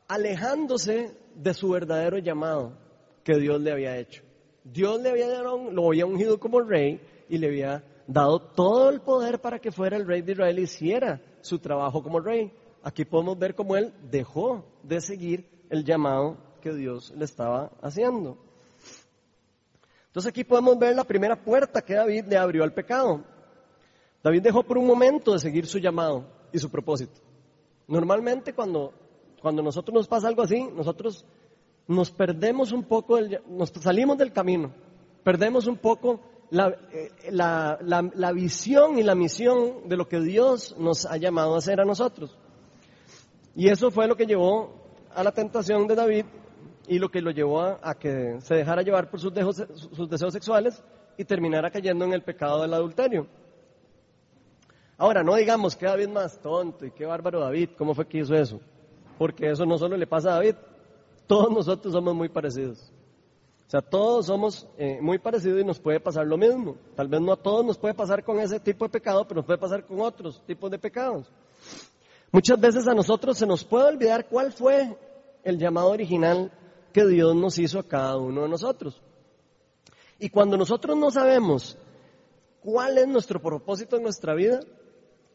alejándose 0.08 1.16
de 1.34 1.54
su 1.54 1.68
verdadero 1.68 2.18
llamado 2.18 2.76
que 3.22 3.36
Dios 3.36 3.60
le 3.60 3.70
había 3.70 3.98
hecho. 3.98 4.22
Dios 4.64 5.00
le 5.02 5.10
había 5.10 5.28
dado, 5.28 5.70
lo 5.70 5.86
había 5.88 6.06
ungido 6.06 6.40
como 6.40 6.60
rey 6.62 7.00
y 7.28 7.36
le 7.36 7.48
había 7.48 7.84
dado 8.06 8.40
todo 8.40 8.88
el 8.88 9.02
poder 9.02 9.40
para 9.40 9.58
que 9.58 9.70
fuera 9.70 9.96
el 9.98 10.06
rey 10.06 10.22
de 10.22 10.32
Israel 10.32 10.58
y 10.58 10.62
hiciera 10.62 11.20
su 11.42 11.58
trabajo 11.58 12.02
como 12.02 12.18
rey. 12.18 12.50
Aquí 12.82 13.04
podemos 13.04 13.38
ver 13.38 13.54
cómo 13.54 13.76
él 13.76 13.92
dejó 14.10 14.64
de 14.82 15.02
seguir 15.02 15.66
el 15.68 15.84
llamado 15.84 16.38
que 16.62 16.72
Dios 16.72 17.12
le 17.14 17.26
estaba 17.26 17.72
haciendo. 17.82 18.38
Entonces 20.06 20.30
aquí 20.30 20.44
podemos 20.44 20.78
ver 20.78 20.96
la 20.96 21.04
primera 21.04 21.36
puerta 21.36 21.82
que 21.82 21.94
David 21.94 22.24
le 22.26 22.38
abrió 22.38 22.64
al 22.64 22.72
pecado. 22.72 23.33
David 24.24 24.42
dejó 24.42 24.64
por 24.64 24.78
un 24.78 24.86
momento 24.86 25.32
de 25.32 25.38
seguir 25.38 25.66
su 25.66 25.78
llamado 25.78 26.24
y 26.52 26.58
su 26.58 26.68
propósito. 26.68 27.20
Normalmente 27.86 28.52
cuando 28.52 28.92
cuando 29.44 29.62
nosotros 29.62 29.92
nos 29.94 30.08
pasa 30.08 30.26
algo 30.26 30.40
así, 30.40 30.66
nosotros 30.74 31.26
nos 31.86 32.10
perdemos 32.10 32.72
un 32.72 32.84
poco, 32.84 33.18
nos 33.46 33.68
salimos 33.78 34.16
del 34.16 34.32
camino, 34.32 34.72
perdemos 35.22 35.66
un 35.66 35.76
poco 35.76 36.18
eh, 36.50 37.10
la, 37.30 37.78
la, 37.82 38.32
visión 38.32 38.98
y 38.98 39.02
la 39.02 39.14
misión 39.14 39.86
de 39.86 39.98
lo 39.98 40.08
que 40.08 40.18
Dios 40.18 40.74
nos 40.78 41.04
ha 41.04 41.18
llamado 41.18 41.54
a 41.54 41.58
hacer 41.58 41.78
a 41.78 41.84
nosotros. 41.84 42.38
Y 43.54 43.68
eso 43.68 43.90
fue 43.90 44.08
lo 44.08 44.16
que 44.16 44.24
llevó 44.24 44.72
a 45.14 45.22
la 45.22 45.32
tentación 45.32 45.86
de 45.88 45.94
David 45.94 46.24
y 46.88 46.98
lo 46.98 47.10
que 47.10 47.20
lo 47.20 47.30
llevó 47.30 47.60
a, 47.60 47.94
que 47.96 48.40
se 48.40 48.54
dejara 48.54 48.80
llevar 48.80 49.10
por 49.10 49.20
sus, 49.20 49.34
sus 49.92 50.08
deseos 50.08 50.32
sexuales 50.32 50.82
y 51.18 51.24
terminara 51.26 51.70
cayendo 51.70 52.06
en 52.06 52.14
el 52.14 52.22
pecado 52.22 52.62
del 52.62 52.72
adulterio. 52.72 53.26
Ahora, 54.96 55.22
no 55.22 55.34
digamos 55.34 55.74
que 55.74 55.86
David 55.86 56.08
más 56.08 56.40
tonto 56.40 56.86
y 56.86 56.90
qué 56.90 57.04
bárbaro 57.04 57.40
David, 57.40 57.70
¿cómo 57.76 57.94
fue 57.94 58.06
que 58.06 58.18
hizo 58.18 58.34
eso? 58.34 58.60
Porque 59.18 59.50
eso 59.50 59.66
no 59.66 59.76
solo 59.76 59.96
le 59.96 60.06
pasa 60.06 60.30
a 60.30 60.34
David, 60.34 60.54
todos 61.26 61.50
nosotros 61.50 61.92
somos 61.92 62.14
muy 62.14 62.28
parecidos. 62.28 62.92
O 63.66 63.70
sea, 63.70 63.80
todos 63.80 64.26
somos 64.26 64.68
eh, 64.78 64.98
muy 65.00 65.18
parecidos 65.18 65.60
y 65.60 65.64
nos 65.64 65.80
puede 65.80 65.98
pasar 65.98 66.26
lo 66.26 66.36
mismo. 66.36 66.76
Tal 66.94 67.08
vez 67.08 67.20
no 67.20 67.32
a 67.32 67.36
todos 67.36 67.64
nos 67.64 67.78
puede 67.78 67.94
pasar 67.94 68.22
con 68.22 68.38
ese 68.38 68.60
tipo 68.60 68.84
de 68.84 68.90
pecado, 68.90 69.26
pero 69.26 69.38
nos 69.38 69.46
puede 69.46 69.58
pasar 69.58 69.84
con 69.84 70.00
otros 70.00 70.40
tipos 70.46 70.70
de 70.70 70.78
pecados. 70.78 71.26
Muchas 72.30 72.60
veces 72.60 72.86
a 72.86 72.94
nosotros 72.94 73.38
se 73.38 73.46
nos 73.46 73.64
puede 73.64 73.86
olvidar 73.86 74.28
cuál 74.28 74.52
fue 74.52 74.96
el 75.42 75.58
llamado 75.58 75.88
original 75.90 76.52
que 76.92 77.06
Dios 77.06 77.34
nos 77.34 77.58
hizo 77.58 77.78
a 77.78 77.88
cada 77.88 78.16
uno 78.16 78.42
de 78.42 78.48
nosotros. 78.48 79.00
Y 80.18 80.28
cuando 80.28 80.56
nosotros 80.56 80.96
no 80.96 81.10
sabemos 81.10 81.76
cuál 82.60 82.98
es 82.98 83.08
nuestro 83.08 83.40
propósito 83.40 83.96
en 83.96 84.04
nuestra 84.04 84.34
vida, 84.34 84.60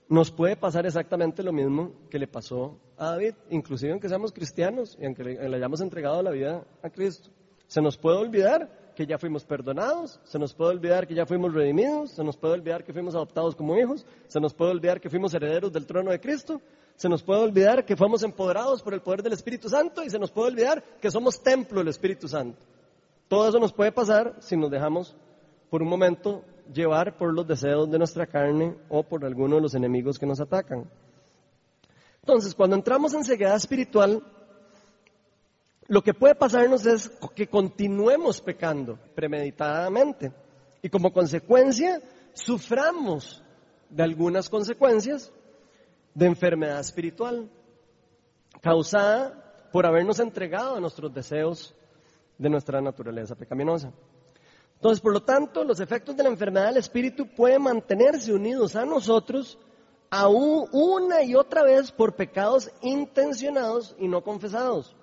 nos 0.10 0.32
puede 0.32 0.58
pasar 0.58 0.88
exactamente 0.88 1.44
lo 1.44 1.54
mismo 1.54 1.94
que 2.10 2.18
le 2.18 2.28
pasó 2.28 2.80
a 2.98 3.12
David, 3.12 3.36
inclusive 3.52 3.92
aunque 3.92 4.10
seamos 4.10 4.34
cristianos 4.34 4.98
y 5.00 5.06
aunque 5.06 5.24
le 5.24 5.56
hayamos 5.56 5.82
entregado 5.82 6.22
la 6.24 6.32
vida 6.32 6.66
a 6.82 6.90
Cristo. 6.90 7.30
Se 7.68 7.80
nos 7.80 7.96
puede 7.96 8.18
olvidar 8.18 8.92
que 8.96 9.06
ya 9.06 9.20
fuimos 9.20 9.46
perdonados, 9.46 10.20
se 10.24 10.40
nos 10.40 10.54
puede 10.56 10.72
olvidar 10.72 11.08
que 11.08 11.14
ya 11.14 11.28
fuimos 11.28 11.54
redimidos, 11.54 12.12
se 12.12 12.24
nos 12.24 12.36
puede 12.36 12.56
olvidar 12.56 12.84
que 12.84 12.92
fuimos 12.92 13.14
adoptados 13.14 13.56
como 13.56 13.78
hijos, 13.78 14.06
se 14.28 14.40
nos 14.40 14.54
puede 14.54 14.72
olvidar 14.72 15.00
que 15.00 15.12
fuimos 15.12 15.34
herederos 15.36 15.72
del 15.72 15.86
trono 15.86 16.10
de 16.10 16.20
Cristo, 16.20 16.60
se 16.96 17.08
nos 17.08 17.22
puede 17.22 17.42
olvidar 17.42 17.86
que 17.86 17.96
fuimos 17.96 18.24
empoderados 18.24 18.82
por 18.82 18.96
el 18.96 19.02
poder 19.02 19.22
del 19.22 19.34
Espíritu 19.34 19.70
Santo 19.70 20.04
y 20.04 20.10
se 20.10 20.20
nos 20.20 20.32
puede 20.32 20.50
olvidar 20.50 20.84
que 21.00 21.12
somos 21.12 21.42
templo 21.42 21.80
del 21.80 21.88
Espíritu 21.90 22.28
Santo. 22.28 22.60
Todo 23.28 23.48
eso 23.48 23.60
nos 23.60 23.72
puede 23.72 23.92
pasar 23.92 24.36
si 24.40 24.58
nos 24.58 24.72
dejamos 24.72 25.16
por 25.70 25.84
un 25.84 25.88
momento 25.88 26.44
llevar 26.74 27.18
por 27.18 27.34
los 27.34 27.48
deseos 27.48 27.90
de 27.90 27.98
nuestra 27.98 28.28
carne 28.28 28.76
o 28.90 29.04
por 29.04 29.26
alguno 29.26 29.56
de 29.56 29.62
los 29.62 29.76
enemigos 29.76 30.20
que 30.20 30.26
nos 30.26 30.40
atacan. 30.40 30.90
Entonces, 32.22 32.54
cuando 32.54 32.76
entramos 32.76 33.14
en 33.14 33.24
ceguedad 33.24 33.56
espiritual, 33.56 34.24
lo 35.88 36.04
que 36.04 36.14
puede 36.14 36.36
pasarnos 36.36 36.86
es 36.86 37.10
que 37.36 37.48
continuemos 37.48 38.40
pecando 38.42 39.00
premeditadamente 39.16 40.32
y 40.82 40.90
como 40.90 41.12
consecuencia 41.12 42.02
suframos 42.34 43.42
de 43.90 44.04
algunas 44.04 44.50
consecuencias 44.50 45.32
de 46.14 46.28
enfermedad 46.28 46.80
espiritual 46.80 47.50
causada 48.62 49.68
por 49.72 49.86
habernos 49.86 50.20
entregado 50.20 50.76
a 50.76 50.80
nuestros 50.80 51.14
deseos 51.14 51.74
de 52.38 52.50
nuestra 52.50 52.82
naturaleza 52.82 53.36
pecaminosa. 53.36 53.92
Entonces, 54.80 55.02
por 55.02 55.12
lo 55.12 55.22
tanto, 55.22 55.66
los 55.66 55.82
efectos 55.82 56.16
de 56.16 56.24
la 56.24 56.30
enfermedad 56.30 56.68
del 56.68 56.78
espíritu 56.78 57.28
pueden 57.28 57.64
mantenerse 57.64 58.32
unidos 58.32 58.78
a 58.78 58.86
nosotros 58.86 59.60
aún 60.10 60.70
una 60.72 61.22
y 61.22 61.36
otra 61.36 61.64
vez 61.64 61.92
por 61.92 62.16
pecados 62.16 62.72
intencionados 62.82 63.94
y 64.00 64.08
no 64.08 64.24
confesados 64.24 64.96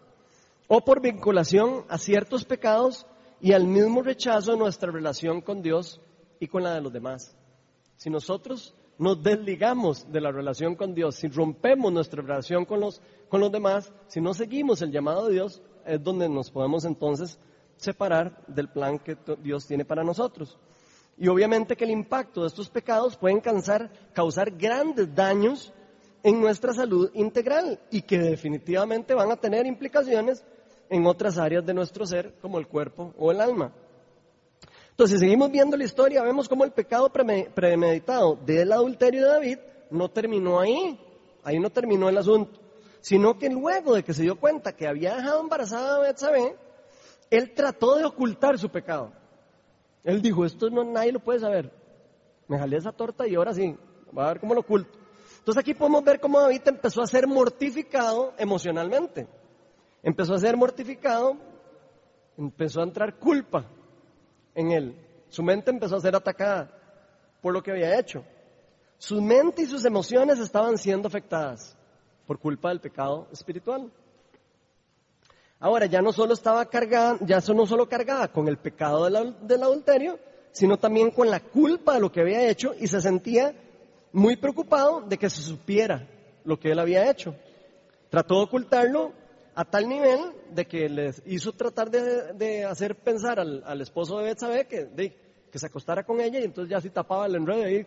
o 0.67 0.81
por 0.81 1.03
vinculación 1.03 1.85
a 1.91 1.99
ciertos 1.99 2.47
pecados 2.47 3.07
y 3.39 3.53
al 3.53 3.67
mismo 3.67 4.01
rechazo 4.03 4.53
de 4.53 4.59
nuestra 4.59 4.91
relación 4.91 5.43
con 5.43 5.61
Dios 5.61 6.01
y 6.41 6.47
con 6.49 6.63
la 6.63 6.73
de 6.73 6.81
los 6.81 6.93
demás. 6.93 7.37
Si 7.97 8.09
nosotros 8.09 8.75
nos 8.97 9.23
desligamos 9.23 10.11
de 10.11 10.23
la 10.23 10.33
relación 10.33 10.75
con 10.75 10.95
Dios, 10.95 11.17
si 11.17 11.29
rompemos 11.29 11.93
nuestra 11.93 12.23
relación 12.23 12.65
con 12.65 12.81
los, 12.81 13.03
con 13.29 13.41
los 13.41 13.53
demás, 13.53 13.93
si 14.07 14.23
no 14.23 14.33
seguimos 14.33 14.81
el 14.81 14.91
llamado 14.91 15.27
de 15.27 15.35
Dios, 15.35 15.63
es 15.85 16.03
donde 16.03 16.31
nos 16.31 16.51
podemos 16.51 16.87
entonces 16.87 17.39
separar 17.77 18.45
del 18.47 18.69
plan 18.69 18.99
que 18.99 19.17
Dios 19.43 19.67
tiene 19.67 19.85
para 19.85 20.05
nosotros. 20.05 20.59
Y 21.19 21.29
obviamente 21.29 21.77
que 21.77 21.85
el 21.85 21.91
impacto 21.91 22.43
de 22.43 22.49
estos 22.49 22.69
pecados 22.69 23.17
pueden 23.17 23.41
causar, 23.41 23.91
grandes 24.57 25.15
daños 25.15 25.73
en 26.23 26.41
nuestra 26.41 26.75
salud 26.75 27.11
integral 27.15 27.81
y 27.91 28.03
que 28.03 28.19
definitivamente 28.19 29.15
van 29.15 29.31
a 29.31 29.37
tener 29.37 29.67
implicaciones 29.67 30.45
en 30.91 31.07
otras 31.07 31.39
áreas 31.39 31.65
de 31.65 31.73
nuestro 31.73 32.07
ser, 32.07 32.35
como 32.41 32.59
el 32.59 32.67
cuerpo 32.67 33.15
o 33.19 33.31
el 33.31 33.41
alma. 33.41 33.73
Entonces, 34.91 35.19
si 35.19 35.27
seguimos 35.27 35.51
viendo 35.51 35.77
la 35.77 35.85
historia, 35.85 36.23
vemos 36.23 36.49
cómo 36.49 36.65
el 36.65 36.73
pecado 36.73 37.11
premeditado 37.11 38.37
del 38.45 38.73
adulterio 38.73 39.23
de 39.23 39.29
David 39.29 39.59
no 39.91 40.11
terminó 40.11 40.61
ahí, 40.61 40.99
ahí 41.45 41.59
no 41.59 41.71
terminó 41.71 42.09
el 42.09 42.19
asunto, 42.19 42.61
sino 43.01 43.39
que 43.39 43.49
luego 43.49 43.95
de 43.95 44.03
que 44.03 44.15
se 44.15 44.23
dio 44.23 44.39
cuenta 44.39 44.75
que 44.75 44.87
había 44.87 45.17
dejado 45.17 45.41
embarazada 45.41 45.97
a 45.97 46.01
Betsabé, 46.01 46.57
él 47.31 47.55
trató 47.55 47.97
de 47.97 48.05
ocultar 48.05 48.59
su 48.59 48.69
pecado. 48.69 49.13
Él 50.05 50.23
dijo, 50.23 50.45
esto 50.45 50.71
no 50.71 50.85
nadie 50.85 51.13
lo 51.13 51.21
puede 51.21 51.41
saber. 51.41 51.73
Me 52.49 52.59
jalé 52.59 52.77
esa 52.77 52.93
torta 52.93 53.27
y 53.27 53.35
ahora 53.35 53.53
sí, 53.53 53.77
va 54.17 54.27
a 54.27 54.29
ver 54.29 54.41
cómo 54.41 54.55
lo 54.55 54.61
oculto. 54.61 54.99
Entonces 55.39 55.61
aquí 55.61 55.75
podemos 55.75 56.05
ver 56.05 56.21
cómo 56.21 56.41
David 56.41 56.63
empezó 56.67 57.03
a 57.03 57.07
ser 57.07 57.27
mortificado 57.27 58.33
emocionalmente 58.39 59.27
empezó 60.07 60.35
a 60.35 60.39
ser 60.39 60.57
mortificado, 60.57 61.37
empezó 62.39 62.81
a 62.81 62.85
entrar 62.85 63.19
culpa 63.19 63.67
en 64.55 64.71
él. 64.71 64.97
Su 65.29 65.43
mente 65.43 65.73
empezó 65.73 65.97
a 65.97 66.01
ser 66.01 66.15
atacada 66.15 66.71
por 67.43 67.53
lo 67.53 67.61
que 67.61 67.73
había 67.73 67.99
hecho. 67.99 68.25
Su 68.99 69.21
mente 69.21 69.63
y 69.63 69.67
sus 69.67 69.85
emociones 69.85 70.39
estaban 70.39 70.79
siendo 70.79 71.09
afectadas 71.09 71.77
por 72.25 72.39
culpa 72.39 72.69
del 72.69 72.81
pecado 72.81 73.27
espiritual. 73.33 73.91
Ahora 75.59 75.87
ya 75.87 76.03
no 76.03 76.13
solo 76.13 76.35
estaba 76.35 76.67
cargada, 76.67 77.19
ya 77.23 77.41
no 77.55 77.67
solo 77.67 77.89
cargada 77.89 78.29
con 78.29 78.47
el 78.49 78.59
pecado 78.59 79.05
del 79.05 79.63
adulterio, 79.63 80.19
sino 80.53 80.79
también 80.79 81.11
con 81.11 81.31
la 81.31 81.41
culpa 81.41 81.95
de 81.95 82.01
lo 82.01 82.13
que 82.13 82.21
había 82.21 82.49
hecho 82.49 82.75
y 82.79 82.87
se 82.87 83.01
sentía 83.01 83.55
muy 84.13 84.37
preocupado 84.37 85.01
de 85.01 85.17
que 85.17 85.31
se 85.31 85.43
supiera 85.43 86.07
lo 86.45 86.59
que 86.59 86.73
él 86.73 86.79
había 86.79 87.11
hecho. 87.11 87.35
Trató 88.11 88.37
de 88.37 88.45
ocultarlo 88.45 89.13
a 89.55 89.65
tal 89.65 89.89
nivel 89.89 90.21
de 90.53 90.67
que 90.67 90.89
les 90.91 91.23
hizo 91.25 91.53
tratar 91.53 91.91
de, 91.91 92.65
hacer 92.65 92.95
pensar 92.97 93.41
al, 93.41 93.81
esposo 93.81 94.19
de 94.19 94.25
Betsabé 94.25 94.67
que, 94.67 95.27
se 95.55 95.67
acostara 95.67 96.05
con 96.05 96.21
ella 96.21 96.39
y 96.39 96.45
entonces 96.45 96.71
ya 96.71 96.83
si 96.83 96.91
tapaba 96.91 97.25
el 97.25 97.35
enredo 97.35 97.67
y 97.67 97.87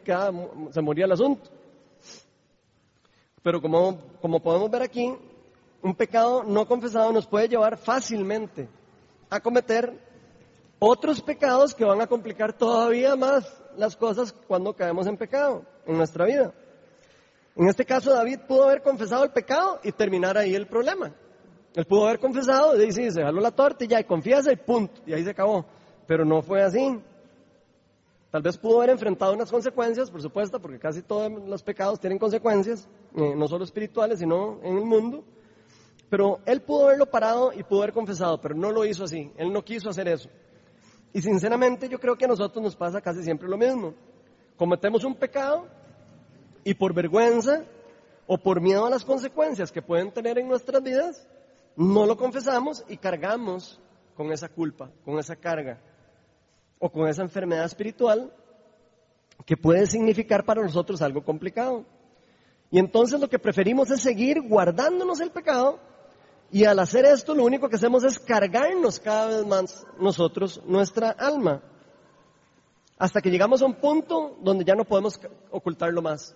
se 0.71 0.81
moría 0.81 1.05
el 1.05 1.11
asunto. 1.11 1.47
Pero 3.43 3.61
como 3.61 4.41
podemos 4.41 4.71
ver 4.71 4.81
aquí, 4.81 5.15
un 5.81 5.95
pecado 5.95 6.43
no 6.43 6.67
confesado 6.67 7.11
nos 7.11 7.27
puede 7.27 7.47
llevar 7.47 7.77
fácilmente 7.77 8.67
a 9.29 9.39
cometer 9.39 9.93
otros 10.79 11.21
pecados 11.21 11.73
que 11.73 11.85
van 11.85 12.01
a 12.01 12.07
complicar 12.07 12.53
todavía 12.53 13.15
más 13.15 13.61
las 13.77 13.95
cosas 13.95 14.33
cuando 14.47 14.73
caemos 14.73 15.07
en 15.07 15.17
pecado 15.17 15.63
en 15.85 15.97
nuestra 15.97 16.25
vida. 16.25 16.53
En 17.55 17.67
este 17.67 17.85
caso 17.85 18.13
David 18.13 18.39
pudo 18.47 18.65
haber 18.65 18.81
confesado 18.81 19.23
el 19.23 19.31
pecado 19.31 19.79
y 19.83 19.91
terminar 19.91 20.37
ahí 20.37 20.55
el 20.55 20.67
problema. 20.67 21.13
Él 21.75 21.85
pudo 21.85 22.07
haber 22.07 22.19
confesado, 22.19 22.81
y 22.81 22.91
sí, 22.91 23.11
se 23.11 23.21
jaló 23.21 23.39
la 23.41 23.51
tortilla 23.51 23.99
y 23.99 24.03
confiesa 24.03 24.51
y 24.51 24.55
punto, 24.55 25.01
y 25.05 25.13
ahí 25.13 25.23
se 25.23 25.31
acabó. 25.31 25.65
Pero 26.07 26.25
no 26.25 26.41
fue 26.41 26.63
así. 26.63 26.99
Tal 28.31 28.41
vez 28.41 28.57
pudo 28.57 28.77
haber 28.77 28.91
enfrentado 28.91 29.33
unas 29.33 29.51
consecuencias, 29.51 30.09
por 30.09 30.21
supuesto, 30.21 30.59
porque 30.59 30.79
casi 30.79 31.01
todos 31.01 31.31
los 31.31 31.63
pecados 31.63 31.99
tienen 31.99 32.17
consecuencias, 32.17 32.87
eh, 33.15 33.33
no 33.35 33.47
solo 33.47 33.63
espirituales, 33.63 34.19
sino 34.19 34.59
en 34.63 34.77
el 34.77 34.85
mundo. 34.85 35.23
Pero 36.09 36.39
él 36.45 36.61
pudo 36.61 36.87
haberlo 36.87 37.05
parado 37.05 37.53
y 37.53 37.63
pudo 37.63 37.83
haber 37.83 37.93
confesado, 37.93 38.41
pero 38.41 38.55
no 38.55 38.71
lo 38.71 38.83
hizo 38.85 39.03
así. 39.03 39.31
Él 39.37 39.53
no 39.53 39.63
quiso 39.63 39.89
hacer 39.89 40.07
eso. 40.07 40.29
Y 41.13 41.21
sinceramente 41.21 41.87
yo 41.87 41.99
creo 41.99 42.15
que 42.15 42.25
a 42.25 42.27
nosotros 42.27 42.63
nos 42.63 42.75
pasa 42.75 43.01
casi 43.01 43.23
siempre 43.23 43.47
lo 43.47 43.57
mismo. 43.57 43.93
Cometemos 44.57 45.03
un 45.03 45.15
pecado 45.15 45.67
y 46.63 46.73
por 46.73 46.93
vergüenza 46.93 47.63
o 48.27 48.37
por 48.37 48.61
miedo 48.61 48.85
a 48.85 48.89
las 48.89 49.05
consecuencias 49.05 49.71
que 49.71 49.81
pueden 49.81 50.11
tener 50.11 50.37
en 50.37 50.47
nuestras 50.47 50.83
vidas, 50.83 51.27
no 51.75 52.05
lo 52.05 52.15
confesamos 52.15 52.83
y 52.87 52.97
cargamos 52.97 53.79
con 54.15 54.31
esa 54.31 54.49
culpa, 54.49 54.91
con 55.03 55.17
esa 55.17 55.35
carga 55.35 55.79
o 56.77 56.91
con 56.91 57.07
esa 57.07 57.23
enfermedad 57.23 57.65
espiritual 57.65 58.31
que 59.45 59.57
puede 59.57 59.87
significar 59.87 60.45
para 60.45 60.61
nosotros 60.61 61.01
algo 61.01 61.23
complicado. 61.23 61.85
Y 62.69 62.77
entonces 62.77 63.19
lo 63.19 63.29
que 63.29 63.39
preferimos 63.39 63.89
es 63.89 64.01
seguir 64.01 64.41
guardándonos 64.41 65.21
el 65.21 65.31
pecado 65.31 65.79
y 66.51 66.65
al 66.65 66.79
hacer 66.79 67.05
esto 67.05 67.35
lo 67.35 67.45
único 67.45 67.69
que 67.69 67.75
hacemos 67.75 68.03
es 68.03 68.19
cargarnos 68.19 68.99
cada 68.99 69.27
vez 69.27 69.45
más 69.45 69.85
nosotros 69.99 70.61
nuestra 70.65 71.11
alma. 71.11 71.61
Hasta 72.97 73.21
que 73.21 73.29
llegamos 73.29 73.61
a 73.61 73.65
un 73.65 73.75
punto 73.75 74.37
donde 74.41 74.65
ya 74.65 74.75
no 74.75 74.83
podemos 74.83 75.19
ocultarlo 75.51 76.01
más. 76.01 76.35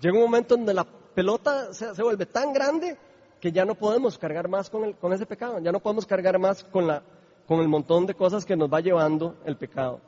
Llega 0.00 0.16
un 0.16 0.22
momento 0.22 0.56
donde 0.56 0.72
la 0.72 0.84
pelota 0.84 1.74
se, 1.74 1.94
se 1.94 2.02
vuelve 2.02 2.26
tan 2.26 2.52
grande 2.52 2.96
que 3.40 3.50
ya 3.50 3.64
no 3.64 3.74
podemos 3.74 4.18
cargar 4.18 4.48
más 4.48 4.70
con, 4.70 4.84
el, 4.84 4.96
con 4.96 5.12
ese 5.12 5.26
pecado, 5.26 5.58
ya 5.58 5.72
no 5.72 5.80
podemos 5.80 6.06
cargar 6.06 6.38
más 6.38 6.62
con, 6.64 6.86
la, 6.86 7.02
con 7.46 7.60
el 7.60 7.68
montón 7.68 8.06
de 8.06 8.14
cosas 8.14 8.44
que 8.44 8.56
nos 8.56 8.72
va 8.72 8.80
llevando 8.80 9.36
el 9.44 9.56
pecado. 9.56 10.00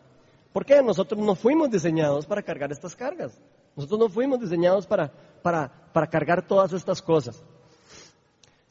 ¿Por 0.53 0.65
qué? 0.65 0.83
Nosotros 0.83 1.21
no 1.21 1.35
fuimos 1.35 1.71
diseñados 1.71 2.27
para 2.27 2.43
cargar 2.43 2.71
estas 2.71 2.95
cargas. 2.95 3.41
Nosotros 3.75 3.99
no 3.99 4.09
fuimos 4.11 4.39
diseñados 4.39 4.87
para, 4.87 5.11
para, 5.43 5.73
para 5.93 6.07
cargar 6.09 6.47
todas 6.47 6.75
estas 6.75 7.01
cosas. 7.01 7.43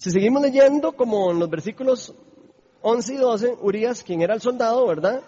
Si 0.02 0.10
seguimos 0.10 0.42
leyendo, 0.42 0.94
como 0.94 1.30
en 1.30 1.38
los 1.38 1.48
versículos 1.48 2.16
11 2.82 3.14
y 3.14 3.18
12, 3.18 3.58
Urias, 3.62 4.02
quien 4.02 4.24
era 4.24 4.34
el 4.34 4.42
soldado, 4.42 4.88
¿verdad? 4.88 5.22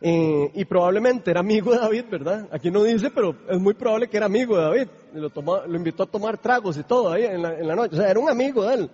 Eh, 0.00 0.52
y 0.54 0.64
probablemente 0.64 1.32
era 1.32 1.40
amigo 1.40 1.72
de 1.72 1.78
David, 1.78 2.04
¿verdad? 2.08 2.48
Aquí 2.52 2.70
no 2.70 2.84
dice, 2.84 3.10
pero 3.10 3.34
es 3.48 3.58
muy 3.58 3.74
probable 3.74 4.08
que 4.08 4.16
era 4.16 4.26
amigo 4.26 4.56
de 4.56 4.62
David. 4.62 4.88
Lo, 5.14 5.28
tomó, 5.28 5.56
lo 5.56 5.76
invitó 5.76 6.04
a 6.04 6.06
tomar 6.06 6.38
tragos 6.38 6.76
y 6.76 6.84
todo 6.84 7.10
ahí 7.10 7.24
en 7.24 7.42
la, 7.42 7.58
en 7.58 7.66
la 7.66 7.74
noche. 7.74 7.96
O 7.96 7.98
sea, 7.98 8.08
era 8.08 8.20
un 8.20 8.30
amigo 8.30 8.62
de 8.62 8.74
él. 8.74 8.90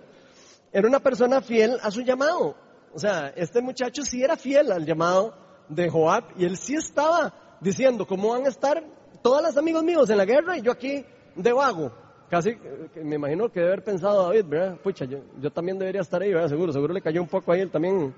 Era 0.73 0.87
una 0.87 0.99
persona 0.99 1.39
fiel 1.39 1.77
a 1.83 1.91
su 1.91 2.01
llamado. 2.01 2.55
O 2.95 2.97
sea, 2.97 3.31
este 3.35 3.61
muchacho 3.61 4.03
sí 4.03 4.23
era 4.23 4.35
fiel 4.35 4.71
al 4.71 4.83
llamado 4.83 5.35
de 5.69 5.91
Joab 5.91 6.23
y 6.39 6.45
él 6.45 6.57
sí 6.57 6.73
estaba 6.73 7.59
diciendo 7.61 8.07
cómo 8.07 8.29
van 8.29 8.47
a 8.47 8.49
estar 8.49 8.83
todos 9.21 9.43
los 9.43 9.55
amigos 9.57 9.83
míos 9.83 10.09
en 10.09 10.17
la 10.17 10.25
guerra 10.25 10.57
y 10.57 10.63
yo 10.63 10.71
aquí 10.71 11.05
de 11.35 11.53
vago. 11.53 12.06
Casi, 12.29 12.57
me 13.03 13.15
imagino 13.15 13.49
que 13.49 13.61
debe 13.61 13.71
haber 13.71 13.85
pensado 13.85 14.23
David, 14.23 14.45
¿verdad? 14.45 14.77
Pucha, 14.81 15.05
yo, 15.05 15.51
también 15.51 15.79
debería 15.79 16.01
estar 16.01 16.21
ahí, 16.21 16.33
¿verdad? 16.33 16.49
Seguro, 16.49 16.73
seguro 16.73 16.93
le 16.93 17.01
cayó 17.01 17.21
un 17.21 17.29
poco 17.29 17.53
ahí 17.53 17.61
él 17.61 17.71
también, 17.71 18.13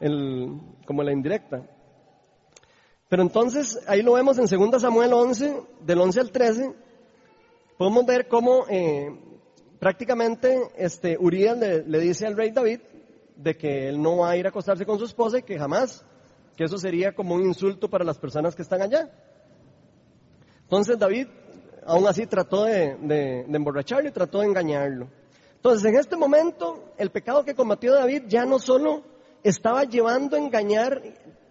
el, 0.00 0.60
como 0.84 1.02
la 1.02 1.12
indirecta. 1.12 1.62
Pero 3.08 3.22
entonces, 3.22 3.82
ahí 3.86 4.02
lo 4.02 4.12
vemos 4.12 4.36
en 4.38 4.44
2 4.44 4.82
Samuel 4.82 5.14
11, 5.14 5.62
del 5.80 6.00
11 6.00 6.20
al 6.20 6.30
13, 6.30 6.74
podemos 7.78 8.04
ver 8.04 8.28
cómo 8.28 8.66
eh, 8.68 9.18
prácticamente 9.78 10.70
este, 10.76 11.16
Urias 11.18 11.56
le, 11.56 11.84
le 11.84 12.00
dice 12.00 12.26
al 12.26 12.36
rey 12.36 12.50
David 12.50 12.80
de 13.34 13.56
que 13.56 13.88
él 13.88 14.00
no 14.02 14.18
va 14.18 14.30
a 14.30 14.36
ir 14.36 14.44
a 14.44 14.50
acostarse 14.50 14.84
con 14.84 14.98
su 14.98 15.06
esposa 15.06 15.38
y 15.38 15.42
que 15.42 15.58
jamás, 15.58 16.04
que 16.54 16.64
eso 16.64 16.76
sería 16.76 17.14
como 17.14 17.34
un 17.34 17.46
insulto 17.46 17.88
para 17.88 18.04
las 18.04 18.18
personas 18.18 18.54
que 18.54 18.60
están 18.60 18.82
allá. 18.82 19.10
Entonces 20.64 20.98
David 20.98 21.28
aún 21.86 22.06
así 22.06 22.26
trató 22.26 22.64
de, 22.64 22.96
de, 22.96 23.40
emborracharlo 23.50 24.08
y 24.08 24.12
trató 24.12 24.40
de 24.40 24.46
engañarlo. 24.46 25.08
Entonces 25.56 25.84
en 25.84 25.96
este 25.96 26.16
momento 26.16 26.92
el 26.96 27.10
pecado 27.10 27.44
que 27.44 27.54
combatió 27.54 27.94
David 27.94 28.24
ya 28.26 28.44
no 28.44 28.58
solo 28.58 29.02
estaba 29.42 29.84
llevando 29.84 30.36
a 30.36 30.38
engañar, 30.38 31.02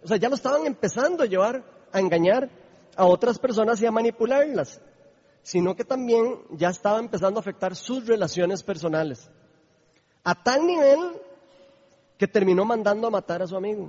o 0.03 0.07
sea, 0.07 0.17
ya 0.17 0.29
lo 0.29 0.35
estaban 0.35 0.65
empezando 0.65 1.23
a 1.23 1.27
llevar 1.27 1.63
a 1.91 1.99
engañar 1.99 2.49
a 2.95 3.05
otras 3.05 3.39
personas 3.39 3.81
y 3.81 3.85
a 3.85 3.91
manipularlas, 3.91 4.81
sino 5.43 5.75
que 5.75 5.83
también 5.83 6.39
ya 6.51 6.69
estaba 6.69 6.99
empezando 6.99 7.39
a 7.39 7.41
afectar 7.41 7.75
sus 7.75 8.05
relaciones 8.05 8.63
personales. 8.63 9.29
A 10.23 10.35
tal 10.43 10.65
nivel 10.65 10.99
que 12.17 12.27
terminó 12.27 12.65
mandando 12.65 13.07
a 13.07 13.11
matar 13.11 13.41
a 13.41 13.47
su 13.47 13.55
amigo. 13.55 13.85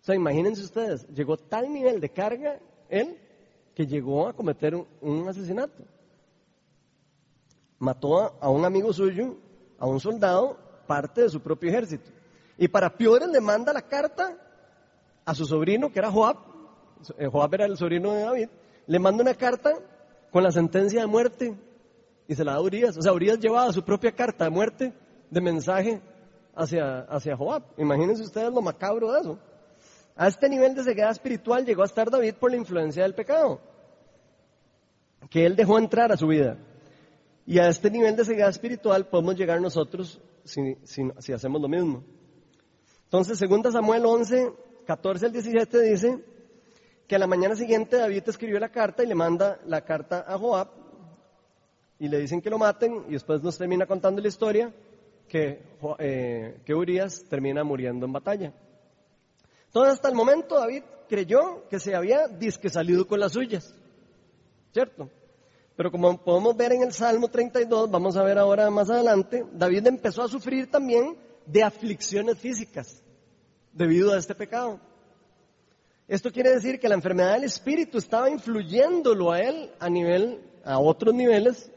O 0.00 0.04
sea, 0.04 0.14
imagínense 0.14 0.62
ustedes, 0.62 1.06
llegó 1.08 1.36
tal 1.36 1.72
nivel 1.72 2.00
de 2.00 2.10
carga 2.10 2.58
él 2.88 3.18
que 3.74 3.86
llegó 3.86 4.28
a 4.28 4.32
cometer 4.32 4.74
un, 4.74 5.28
asesinato. 5.28 5.84
Mató 7.78 8.20
a, 8.20 8.34
a, 8.40 8.50
un 8.50 8.64
amigo 8.64 8.92
suyo, 8.92 9.36
a 9.78 9.86
un 9.86 10.00
soldado, 10.00 10.58
parte 10.86 11.22
de 11.22 11.28
su 11.30 11.40
propio 11.40 11.70
ejército. 11.70 12.10
Y 12.58 12.68
para 12.68 12.96
peores 12.96 13.28
le 13.28 13.40
manda 13.40 13.72
la 13.72 13.82
carta 13.82 14.36
a 15.24 15.34
su 15.34 15.44
sobrino, 15.46 15.92
que 15.92 15.98
era 15.98 16.10
Joab, 16.10 16.36
eh, 17.16 17.26
Joab 17.26 17.54
era 17.54 17.66
el 17.66 17.76
sobrino 17.76 18.12
de 18.12 18.22
David, 18.22 18.48
le 18.86 18.98
manda 18.98 19.22
una 19.22 19.34
carta 19.34 19.72
con 20.30 20.42
la 20.42 20.50
sentencia 20.50 21.00
de 21.00 21.06
muerte 21.06 21.56
y 22.26 22.34
se 22.34 22.44
la 22.44 22.52
da 22.52 22.58
a 22.58 22.62
Urias. 22.62 22.96
O 22.96 23.02
sea, 23.02 23.12
Urias 23.12 23.38
llevaba 23.38 23.72
su 23.72 23.82
propia 23.82 24.12
carta 24.12 24.44
de 24.44 24.50
muerte, 24.50 24.92
de 25.30 25.40
mensaje 25.40 26.02
hacia, 26.54 27.00
hacia 27.02 27.36
Joab. 27.36 27.62
Imagínense 27.76 28.22
ustedes 28.22 28.52
lo 28.52 28.62
macabro 28.62 29.12
de 29.12 29.20
eso. 29.20 29.38
A 30.16 30.28
este 30.28 30.48
nivel 30.48 30.74
de 30.74 30.84
ceguera 30.84 31.10
espiritual 31.10 31.64
llegó 31.64 31.82
a 31.82 31.86
estar 31.86 32.10
David 32.10 32.34
por 32.34 32.50
la 32.50 32.56
influencia 32.56 33.02
del 33.02 33.14
pecado, 33.14 33.60
que 35.30 35.46
él 35.46 35.56
dejó 35.56 35.78
entrar 35.78 36.12
a 36.12 36.16
su 36.16 36.26
vida. 36.26 36.58
Y 37.46 37.58
a 37.58 37.68
este 37.68 37.90
nivel 37.90 38.16
de 38.16 38.24
ceguera 38.24 38.48
espiritual 38.48 39.08
podemos 39.08 39.36
llegar 39.36 39.60
nosotros 39.60 40.20
si, 40.44 41.32
hacemos 41.32 41.60
lo 41.60 41.68
mismo. 41.68 42.04
Entonces, 43.04 43.38
2 43.40 43.72
Samuel 43.72 44.04
11, 44.04 44.52
14 44.86 45.26
al 45.26 45.32
17 45.32 45.80
dice 45.80 46.24
que 47.06 47.16
a 47.16 47.18
la 47.18 47.26
mañana 47.26 47.56
siguiente 47.56 47.96
David 47.96 48.22
escribió 48.26 48.60
la 48.60 48.68
carta 48.68 49.02
y 49.02 49.06
le 49.06 49.14
manda 49.14 49.58
la 49.66 49.80
carta 49.80 50.24
a 50.26 50.38
Joab 50.38 50.68
y 51.98 52.08
le 52.08 52.18
dicen 52.20 52.40
que 52.40 52.50
lo 52.50 52.58
maten 52.58 53.04
y 53.08 53.12
después 53.12 53.42
nos 53.42 53.58
termina 53.58 53.86
contando 53.86 54.22
la 54.22 54.28
historia 54.28 54.72
que, 55.28 55.60
eh, 55.98 56.60
que 56.64 56.74
Urias 56.74 57.24
termina 57.28 57.64
muriendo 57.64 58.06
en 58.06 58.12
batalla. 58.12 58.52
Entonces 59.70 59.94
hasta 59.94 60.08
el 60.08 60.16
momento 60.16 60.56
David 60.56 60.82
creyó 61.08 61.68
que 61.68 61.78
se 61.78 61.94
había 61.94 62.26
disque 62.26 62.68
salido 62.68 63.06
con 63.06 63.20
las 63.20 63.32
suyas, 63.32 63.72
¿cierto? 64.72 65.08
Pero 65.76 65.92
como 65.92 66.18
podemos 66.18 66.56
ver 66.56 66.72
en 66.72 66.82
el 66.82 66.92
Salmo 66.92 67.28
32, 67.28 67.88
vamos 67.88 68.16
a 68.16 68.24
ver 68.24 68.36
ahora 68.36 68.68
más 68.68 68.90
adelante, 68.90 69.46
David 69.52 69.86
empezó 69.86 70.24
a 70.24 70.28
sufrir 70.28 70.68
también 70.68 71.16
de 71.46 71.62
aflicciones 71.62 72.36
físicas 72.36 73.00
debido 73.72 74.12
a 74.12 74.18
este 74.18 74.34
pecado. 74.34 74.80
Esto 76.08 76.32
quiere 76.32 76.50
decir 76.50 76.80
que 76.80 76.88
la 76.88 76.96
enfermedad 76.96 77.34
del 77.34 77.44
espíritu 77.44 77.98
estaba 77.98 78.28
influyéndolo 78.28 79.30
a 79.30 79.38
él 79.38 79.70
a 79.78 79.88
nivel, 79.88 80.40
a 80.64 80.80
otros 80.80 81.14
niveles 81.14 81.70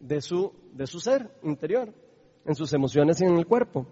de 0.00 0.20
su, 0.20 0.52
de 0.74 0.86
su 0.86 1.00
ser 1.00 1.30
interior 1.42 1.94
en 2.44 2.54
sus 2.54 2.74
emociones 2.74 3.22
y 3.22 3.24
en 3.24 3.38
el 3.38 3.46
cuerpo. 3.46 3.86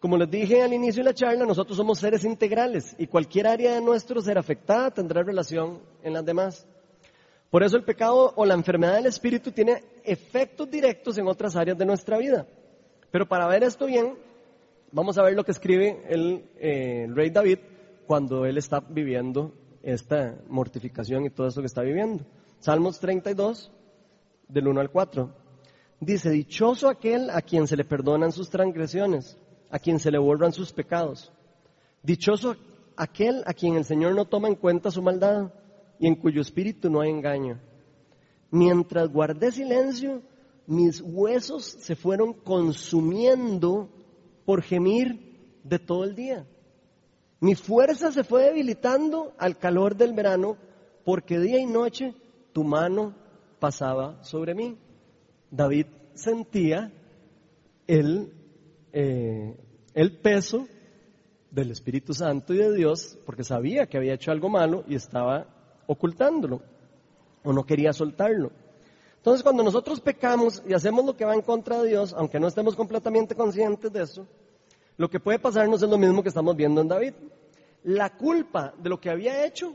Como 0.00 0.16
les 0.16 0.30
dije 0.30 0.62
al 0.62 0.72
inicio 0.72 1.02
de 1.04 1.10
la 1.10 1.14
charla, 1.14 1.44
nosotros 1.44 1.76
somos 1.76 1.98
seres 1.98 2.24
integrales 2.24 2.96
y 2.98 3.06
cualquier 3.06 3.46
área 3.46 3.74
de 3.74 3.82
nuestro 3.82 4.22
ser 4.22 4.38
afectada 4.38 4.90
tendrá 4.90 5.22
relación 5.22 5.82
en 6.02 6.14
las 6.14 6.24
demás. 6.24 6.66
Por 7.50 7.62
eso 7.62 7.76
el 7.76 7.84
pecado 7.84 8.32
o 8.34 8.46
la 8.46 8.54
enfermedad 8.54 8.94
del 8.94 9.06
espíritu 9.06 9.52
tiene 9.52 9.84
efectos 10.02 10.70
directos 10.70 11.18
en 11.18 11.28
otras 11.28 11.54
áreas 11.54 11.76
de 11.76 11.84
nuestra 11.84 12.16
vida. 12.16 12.46
Pero 13.10 13.28
para 13.28 13.46
ver 13.46 13.62
esto 13.62 13.84
bien, 13.84 14.16
vamos 14.90 15.18
a 15.18 15.22
ver 15.22 15.34
lo 15.34 15.44
que 15.44 15.52
escribe 15.52 16.02
el, 16.08 16.48
eh, 16.58 17.04
el 17.04 17.14
rey 17.14 17.28
David 17.28 17.58
cuando 18.06 18.46
él 18.46 18.56
está 18.56 18.80
viviendo 18.80 19.52
esta 19.82 20.36
mortificación 20.48 21.26
y 21.26 21.30
todo 21.30 21.48
eso 21.48 21.60
que 21.60 21.66
está 21.66 21.82
viviendo. 21.82 22.24
Salmos 22.58 23.00
32, 23.00 23.70
del 24.48 24.68
1 24.68 24.80
al 24.80 24.90
4. 24.90 25.30
Dice, 26.00 26.30
dichoso 26.30 26.88
aquel 26.88 27.28
a 27.30 27.42
quien 27.42 27.66
se 27.66 27.76
le 27.76 27.84
perdonan 27.84 28.32
sus 28.32 28.48
transgresiones, 28.48 29.36
a 29.70 29.78
quien 29.78 29.98
se 29.98 30.10
le 30.10 30.18
borran 30.18 30.52
sus 30.52 30.72
pecados. 30.72 31.32
Dichoso 32.02 32.56
aquel 32.96 33.42
a 33.46 33.54
quien 33.54 33.76
el 33.76 33.84
Señor 33.84 34.14
no 34.14 34.26
toma 34.26 34.48
en 34.48 34.56
cuenta 34.56 34.90
su 34.90 35.02
maldad 35.02 35.52
y 35.98 36.06
en 36.06 36.16
cuyo 36.16 36.40
espíritu 36.40 36.90
no 36.90 37.00
hay 37.00 37.10
engaño. 37.10 37.60
Mientras 38.50 39.08
guardé 39.08 39.52
silencio, 39.52 40.22
mis 40.66 41.00
huesos 41.00 41.64
se 41.64 41.96
fueron 41.96 42.32
consumiendo 42.32 43.88
por 44.44 44.62
gemir 44.62 45.60
de 45.62 45.78
todo 45.78 46.04
el 46.04 46.14
día. 46.14 46.46
Mi 47.40 47.54
fuerza 47.54 48.12
se 48.12 48.24
fue 48.24 48.44
debilitando 48.44 49.32
al 49.38 49.56
calor 49.58 49.96
del 49.96 50.12
verano 50.12 50.56
porque 51.04 51.38
día 51.38 51.58
y 51.58 51.66
noche 51.66 52.14
tu 52.52 52.64
mano 52.64 53.14
pasaba 53.58 54.22
sobre 54.24 54.54
mí. 54.54 54.76
David 55.50 55.86
sentía 56.14 56.92
el, 57.86 58.32
eh, 58.92 59.56
el 59.94 60.18
peso 60.18 60.66
del 61.50 61.70
Espíritu 61.70 62.14
Santo 62.14 62.54
y 62.54 62.58
de 62.58 62.74
Dios 62.74 63.18
porque 63.26 63.44
sabía 63.44 63.86
que 63.86 63.96
había 63.96 64.14
hecho 64.14 64.30
algo 64.30 64.48
malo 64.48 64.84
y 64.86 64.94
estaba 64.94 65.46
ocultándolo 65.86 66.62
o 67.42 67.52
no 67.52 67.64
quería 67.64 67.92
soltarlo. 67.92 68.52
Entonces 69.16 69.42
cuando 69.42 69.62
nosotros 69.62 70.00
pecamos 70.00 70.62
y 70.66 70.72
hacemos 70.72 71.04
lo 71.04 71.16
que 71.16 71.24
va 71.24 71.34
en 71.34 71.42
contra 71.42 71.82
de 71.82 71.88
Dios, 71.88 72.14
aunque 72.16 72.40
no 72.40 72.48
estemos 72.48 72.74
completamente 72.74 73.34
conscientes 73.34 73.92
de 73.92 74.02
eso, 74.02 74.26
lo 74.96 75.10
que 75.10 75.20
puede 75.20 75.38
pasarnos 75.38 75.82
es 75.82 75.88
lo 75.88 75.98
mismo 75.98 76.22
que 76.22 76.28
estamos 76.28 76.56
viendo 76.56 76.80
en 76.80 76.88
David. 76.88 77.14
La 77.84 78.16
culpa 78.16 78.74
de 78.78 78.90
lo 78.90 79.00
que 79.00 79.10
había 79.10 79.44
hecho, 79.44 79.74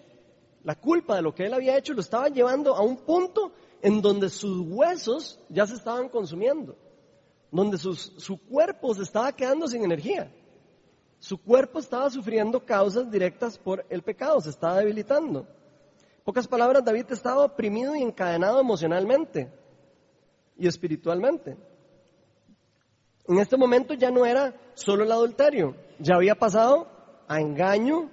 la 0.63 0.75
culpa 0.75 1.15
de 1.15 1.21
lo 1.21 1.33
que 1.33 1.45
él 1.45 1.53
había 1.53 1.77
hecho 1.77 1.93
lo 1.93 2.01
estaba 2.01 2.29
llevando 2.29 2.75
a 2.75 2.81
un 2.81 2.97
punto 2.97 3.51
en 3.81 4.01
donde 4.01 4.29
sus 4.29 4.67
huesos 4.67 5.39
ya 5.49 5.67
se 5.67 5.75
estaban 5.75 6.09
consumiendo, 6.09 6.75
donde 7.55 7.77
su 7.77 8.37
cuerpo 8.49 8.93
se 8.93 9.03
estaba 9.03 9.31
quedando 9.31 9.67
sin 9.67 9.83
energía. 9.83 10.31
Su 11.19 11.37
cuerpo 11.37 11.79
estaba 11.79 12.09
sufriendo 12.09 12.63
causas 12.65 13.09
directas 13.09 13.57
por 13.57 13.85
el 13.89 14.03
pecado, 14.03 14.41
se 14.41 14.49
estaba 14.49 14.77
debilitando. 14.77 15.39
En 15.39 16.23
pocas 16.23 16.47
palabras, 16.47 16.83
David 16.83 17.05
estaba 17.09 17.43
oprimido 17.45 17.95
y 17.95 18.01
encadenado 18.01 18.59
emocionalmente 18.59 19.51
y 20.57 20.67
espiritualmente. 20.67 21.57
En 23.27 23.39
este 23.39 23.57
momento 23.57 23.93
ya 23.93 24.11
no 24.11 24.25
era 24.25 24.53
solo 24.75 25.03
el 25.03 25.11
adulterio, 25.11 25.75
ya 25.99 26.15
había 26.15 26.35
pasado 26.35 26.87
a 27.27 27.39
engaño, 27.39 28.11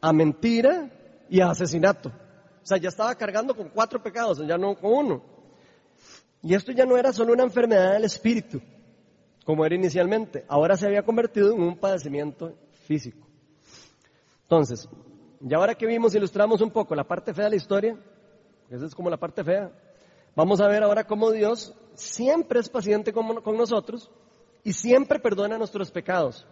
a 0.00 0.12
mentira 0.12 0.90
y 1.30 1.40
a 1.40 1.50
asesinato. 1.50 2.10
O 2.10 2.66
sea, 2.66 2.76
ya 2.76 2.90
estaba 2.90 3.14
cargando 3.14 3.56
con 3.56 3.70
cuatro 3.70 4.02
pecados, 4.02 4.46
ya 4.46 4.58
no 4.58 4.74
con 4.74 4.92
uno. 4.92 5.22
Y 6.42 6.54
esto 6.54 6.72
ya 6.72 6.84
no 6.84 6.96
era 6.96 7.12
solo 7.12 7.32
una 7.32 7.44
enfermedad 7.44 7.92
del 7.92 8.04
espíritu, 8.04 8.60
como 9.44 9.64
era 9.64 9.74
inicialmente. 9.74 10.44
Ahora 10.48 10.76
se 10.76 10.86
había 10.86 11.02
convertido 11.02 11.52
en 11.52 11.62
un 11.62 11.76
padecimiento 11.76 12.54
físico. 12.86 13.26
Entonces, 14.42 14.88
ya 15.40 15.56
ahora 15.56 15.74
que 15.74 15.86
vimos, 15.86 16.14
ilustramos 16.14 16.60
un 16.60 16.70
poco 16.70 16.94
la 16.94 17.04
parte 17.04 17.32
fea 17.32 17.44
de 17.44 17.50
la 17.50 17.56
historia, 17.56 17.98
esa 18.70 18.86
es 18.86 18.94
como 18.94 19.10
la 19.10 19.16
parte 19.16 19.42
fea, 19.42 19.70
Vamos 20.34 20.60
a 20.62 20.68
ver 20.68 20.82
ahora 20.82 21.04
cómo 21.04 21.30
Dios 21.30 21.74
siempre 21.94 22.60
es 22.60 22.68
paciente 22.68 23.12
con, 23.12 23.42
con 23.42 23.56
nosotros 23.56 24.10
y 24.64 24.72
siempre 24.72 25.18
perdona 25.18 25.58
nuestros 25.58 25.90
pecados. 25.90 26.46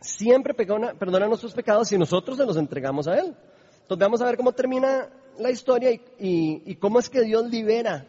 Siempre 0.00 0.54
perdona, 0.54 1.26
nuestros 1.26 1.54
pecados 1.54 1.88
si 1.88 1.98
nosotros 1.98 2.36
se 2.36 2.46
los 2.46 2.56
entregamos 2.56 3.08
a 3.08 3.18
Él. 3.18 3.36
Entonces 3.82 3.98
vamos 3.98 4.20
a 4.20 4.26
ver 4.26 4.36
cómo 4.36 4.52
termina 4.52 5.08
la 5.38 5.50
historia 5.50 5.90
y, 5.90 6.00
y, 6.20 6.62
y 6.66 6.76
cómo 6.76 7.00
es 7.00 7.10
que 7.10 7.22
Dios 7.22 7.50
libera 7.50 8.06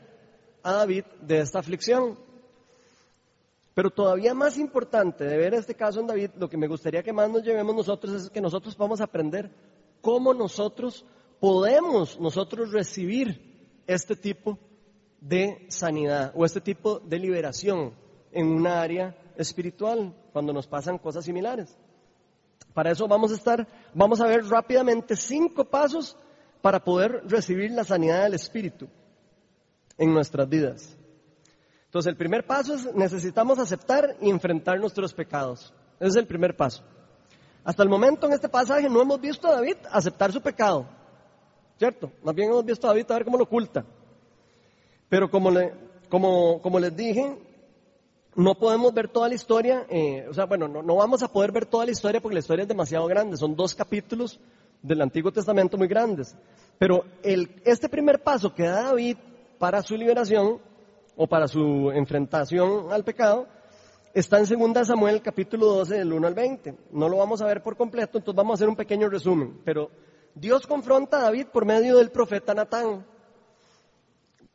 a 0.62 0.74
David 0.74 1.06
de 1.22 1.40
esta 1.40 1.60
aflicción. 1.60 2.20
Pero 3.74 3.90
todavía 3.90 4.34
más 4.34 4.58
importante 4.58 5.24
de 5.24 5.38
ver 5.38 5.54
este 5.54 5.74
caso 5.74 6.00
en 6.00 6.08
David, 6.08 6.32
lo 6.38 6.48
que 6.48 6.58
me 6.58 6.68
gustaría 6.68 7.02
que 7.02 7.14
más 7.14 7.30
nos 7.30 7.44
llevemos 7.44 7.76
nosotros 7.76 8.14
es 8.14 8.30
que 8.30 8.42
nosotros 8.42 8.78
vamos 8.78 9.02
a 9.02 9.06
aprender 9.06 9.52
cómo 10.02 10.34
nosotros 10.34 11.06
podemos 11.40 12.20
nosotros 12.20 12.72
recibir 12.72 13.82
este 13.88 14.16
tipo 14.16 14.60
de 15.20 15.66
sanidad 15.70 16.32
o 16.36 16.46
este 16.46 16.62
tipo 16.62 17.00
de 17.00 17.18
liberación 17.18 17.94
en 18.32 18.48
una 18.48 18.82
área 18.82 19.18
espiritual 19.38 20.14
cuando 20.32 20.54
nos 20.54 20.68
pasan 20.68 20.98
cosas 20.98 21.26
similares. 21.26 21.76
Para 22.74 22.92
eso 22.92 23.08
vamos 23.08 23.32
a 23.32 23.36
estar, 23.36 23.68
vamos 23.94 24.22
a 24.22 24.28
ver 24.28 24.46
rápidamente 24.46 25.16
cinco 25.16 25.66
pasos 25.66 26.18
para 26.62 26.84
poder 26.84 27.24
recibir 27.26 27.72
la 27.72 27.84
sanidad 27.84 28.24
del 28.24 28.36
espíritu 28.36 28.88
en 29.98 30.14
nuestras 30.14 30.48
vidas. 30.48 30.98
Entonces 31.94 32.10
el 32.10 32.18
primer 32.18 32.44
paso 32.44 32.74
es 32.74 32.92
necesitamos 32.96 33.60
aceptar 33.60 34.18
y 34.20 34.32
enfrentar 34.32 34.80
nuestros 34.80 35.14
pecados. 35.14 35.72
Ese 36.00 36.10
es 36.10 36.16
el 36.16 36.26
primer 36.26 36.58
paso. 36.58 36.82
Hasta 37.64 37.84
el 37.84 37.90
momento 37.90 38.26
en 38.26 38.34
este 38.34 38.50
pasaje 38.50 38.90
no 38.90 39.00
hemos 39.00 39.22
visto 39.22 39.48
a 39.48 39.58
David 39.58 39.76
aceptar 39.92 40.32
su 40.32 40.42
pecado, 40.42 40.88
¿cierto? 41.78 42.12
Más 42.24 42.34
bien 42.34 42.50
hemos 42.50 42.66
visto 42.66 42.88
a 42.88 42.90
David 42.90 43.12
a 43.12 43.14
ver 43.14 43.26
cómo 43.26 43.38
lo 43.38 43.44
oculta. 43.44 43.86
Pero 45.08 45.30
como, 45.30 45.52
le, 45.52 45.72
les 46.82 46.96
dije, 46.98 47.38
no 48.38 48.56
podemos 48.56 48.92
ver 48.92 49.10
toda 49.10 49.30
la 49.30 49.36
historia, 49.36 49.86
eh, 49.88 50.26
o 50.28 50.34
sea, 50.34 50.46
bueno, 50.46 50.68
no, 50.68 50.96
vamos 50.96 51.22
a 51.22 51.32
poder 51.32 51.52
ver 51.52 51.68
toda 51.68 51.86
la 51.86 51.92
historia 51.92 52.20
porque 52.20 52.34
la 52.34 52.40
historia 52.40 52.64
es 52.64 52.70
demasiado 52.70 53.06
grande, 53.06 53.38
son 53.38 53.56
dos 53.56 53.76
capítulos 53.76 54.40
del 54.82 55.00
Antiguo 55.00 55.32
Testamento 55.32 55.78
muy 55.78 55.88
grandes. 55.88 56.36
Pero 56.80 57.06
este 57.22 57.88
primer 57.88 58.24
paso 58.24 58.52
que 58.52 58.64
da 58.64 58.82
David 58.82 59.18
para 59.60 59.84
su 59.84 59.96
liberación 59.96 60.73
o 61.16 61.28
para 61.28 61.48
su 61.48 61.92
enfrentación 61.92 62.92
al 62.92 63.04
pecado 63.04 63.48
está 64.14 64.40
en 64.40 64.74
2 64.74 64.88
Samuel 64.88 65.22
capítulo 65.22 65.68
12 65.68 65.96
del 65.96 66.14
1 66.14 66.28
al 66.28 66.34
20. 66.34 66.76
No 66.92 67.10
lo 67.10 67.18
vamos 67.18 67.42
a 67.42 67.46
ver 67.46 67.62
por 67.62 67.76
completo, 67.76 68.18
entonces 68.18 68.38
vamos 68.38 68.54
a 68.54 68.56
hacer 68.56 68.70
un 68.70 68.76
pequeño 68.76 69.10
resumen. 69.10 69.62
Pero 69.64 69.90
Dios 70.36 70.68
confronta 70.68 71.18
a 71.18 71.22
David 71.24 71.48
por 71.52 71.66
medio 71.66 71.98
del 71.98 72.12
profeta 72.12 72.54
Natán, 72.54 73.06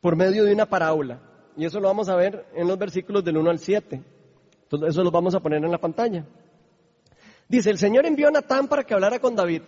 por 0.01 0.15
medio 0.15 0.45
de 0.45 0.53
una 0.53 0.65
parábola. 0.65 1.21
Y 1.57 1.65
eso 1.65 1.79
lo 1.79 1.87
vamos 1.87 2.09
a 2.09 2.15
ver 2.15 2.45
en 2.53 2.67
los 2.67 2.77
versículos 2.77 3.23
del 3.23 3.37
1 3.37 3.49
al 3.49 3.59
7. 3.59 4.01
Entonces 4.63 4.89
eso 4.89 5.03
lo 5.03 5.11
vamos 5.11 5.35
a 5.35 5.39
poner 5.39 5.63
en 5.63 5.71
la 5.71 5.77
pantalla. 5.77 6.25
Dice, 7.47 7.69
el 7.69 7.77
Señor 7.77 8.05
envió 8.05 8.27
a 8.27 8.31
Natán 8.31 8.67
para 8.67 8.83
que 8.83 8.93
hablara 8.93 9.19
con 9.19 9.35
David. 9.35 9.63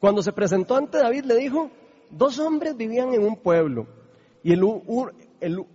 Cuando 0.00 0.22
se 0.22 0.32
presentó 0.32 0.76
ante 0.76 0.98
David 0.98 1.24
le 1.24 1.36
dijo, 1.36 1.70
dos 2.10 2.38
hombres 2.38 2.76
vivían 2.76 3.12
en 3.12 3.22
un 3.22 3.36
pueblo 3.36 3.86
y 4.42 4.52
el, 4.52 4.62
el, 5.40 5.66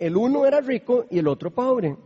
el 0.00 0.16
uno 0.16 0.46
era 0.46 0.60
rico 0.60 1.04
y 1.10 1.18
el 1.18 1.28
otro 1.28 1.50
pobre. 1.50 1.96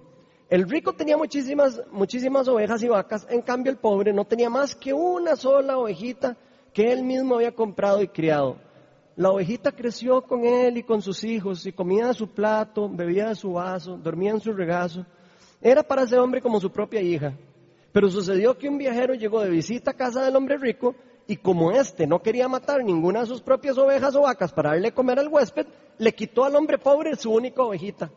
El 0.51 0.69
rico 0.69 0.93
tenía 0.93 1.17
muchísimas, 1.17 1.81
muchísimas 1.91 2.47
ovejas 2.49 2.83
y 2.83 2.89
vacas, 2.89 3.27
en 3.31 3.41
cambio 3.41 3.73
el 3.73 3.79
pobre 3.79 4.13
no 4.13 4.25
tenía 4.27 4.51
más 4.51 4.75
que 4.75 4.93
una 4.93 5.37
sola 5.37 5.79
ovejita 5.79 6.37
que 6.73 6.93
él 6.93 7.05
mismo 7.05 7.37
había 7.37 7.55
comprado 7.55 8.03
y 8.03 8.09
criado. 8.09 8.57
La 9.17 9.31
ovejita 9.31 9.71
creció 9.71 10.23
con 10.23 10.45
él 10.45 10.77
y 10.77 10.83
con 10.83 11.01
sus 11.01 11.23
hijos 11.23 11.65
y 11.67 11.73
comía 11.73 12.09
de 12.09 12.15
su 12.15 12.29
plato, 12.29 12.91
bebía 12.91 13.29
de 13.29 13.37
su 13.37 13.53
vaso, 13.53 13.97
dormía 13.97 14.33
en 14.33 14.41
su 14.41 14.53
regazo. 14.53 15.07
Era 15.63 15.85
para 15.85 16.03
ese 16.03 16.19
hombre 16.19 16.43
como 16.43 16.61
su 16.61 16.71
propia 16.71 17.01
hija. 17.01 17.33
Pero 17.93 18.11
sucedió 18.11 18.59
que 18.59 18.69
un 18.69 18.77
viajero 18.77 19.15
llegó 19.15 19.41
de 19.41 19.51
visita 19.51 19.93
a 19.93 19.95
casa 19.95 20.25
del 20.25 20.35
hombre 20.35 20.59
rico 20.59 20.97
y 21.27 21.37
como 21.37 21.73
éste 21.73 22.07
no 22.07 22.23
quería 22.23 22.49
matar 22.49 22.85
ninguna 22.85 23.21
de 23.21 23.27
sus 23.27 23.41
propias 23.41 23.79
ovejas 23.79 24.15
o 24.15 24.23
vacas 24.23 24.53
para 24.53 24.71
darle 24.71 24.93
comer 24.93 25.19
al 25.19 25.29
huésped, 25.29 25.67
le 25.99 26.15
quitó 26.15 26.45
al 26.45 26.57
hombre 26.57 26.79
pobre 26.79 27.17
su 27.17 27.33
única 27.33 27.63
ovejita. 27.63 28.11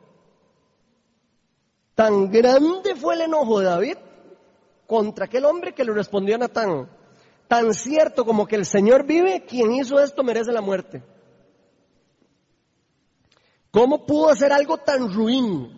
Tan 1.95 2.29
grande 2.29 2.95
fue 2.95 3.15
el 3.15 3.21
enojo 3.21 3.59
de 3.59 3.65
David 3.65 3.97
contra 4.85 5.25
aquel 5.25 5.45
hombre 5.45 5.73
que 5.73 5.83
le 5.83 5.93
respondió 5.93 6.35
a 6.35 6.39
Natán. 6.39 6.89
Tan 7.47 7.73
cierto 7.73 8.25
como 8.25 8.45
que 8.45 8.55
el 8.55 8.65
Señor 8.65 9.05
vive, 9.05 9.45
quien 9.45 9.73
hizo 9.73 9.99
esto 9.99 10.23
merece 10.23 10.51
la 10.51 10.61
muerte. 10.61 11.01
¿Cómo 13.71 14.05
pudo 14.05 14.29
hacer 14.29 14.51
algo 14.51 14.77
tan 14.77 15.13
ruin? 15.13 15.77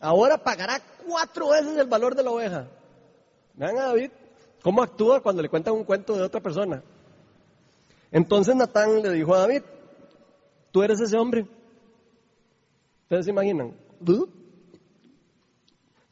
Ahora 0.00 0.38
pagará 0.38 0.80
cuatro 1.06 1.48
veces 1.48 1.76
el 1.76 1.86
valor 1.86 2.14
de 2.14 2.22
la 2.22 2.30
oveja. 2.30 2.68
Vean 3.54 3.78
a 3.78 3.86
David, 3.86 4.10
¿Cómo 4.62 4.82
actúa 4.82 5.20
cuando 5.20 5.42
le 5.42 5.48
cuentan 5.48 5.74
un 5.74 5.84
cuento 5.84 6.14
de 6.16 6.22
otra 6.22 6.40
persona? 6.40 6.82
Entonces 8.10 8.56
Natán 8.56 9.02
le 9.02 9.10
dijo 9.12 9.34
a 9.34 9.40
David, 9.40 9.62
tú 10.70 10.82
eres 10.82 11.00
ese 11.00 11.16
hombre. 11.16 11.46
¿Ustedes 13.02 13.26
se 13.26 13.30
imaginan? 13.30 13.74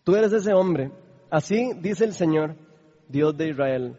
Tú 0.04 0.14
eres 0.14 0.32
ese 0.32 0.52
hombre. 0.52 0.90
Así 1.30 1.72
dice 1.80 2.04
el 2.04 2.12
Señor, 2.14 2.54
Dios 3.08 3.36
de 3.36 3.50
Israel. 3.50 3.98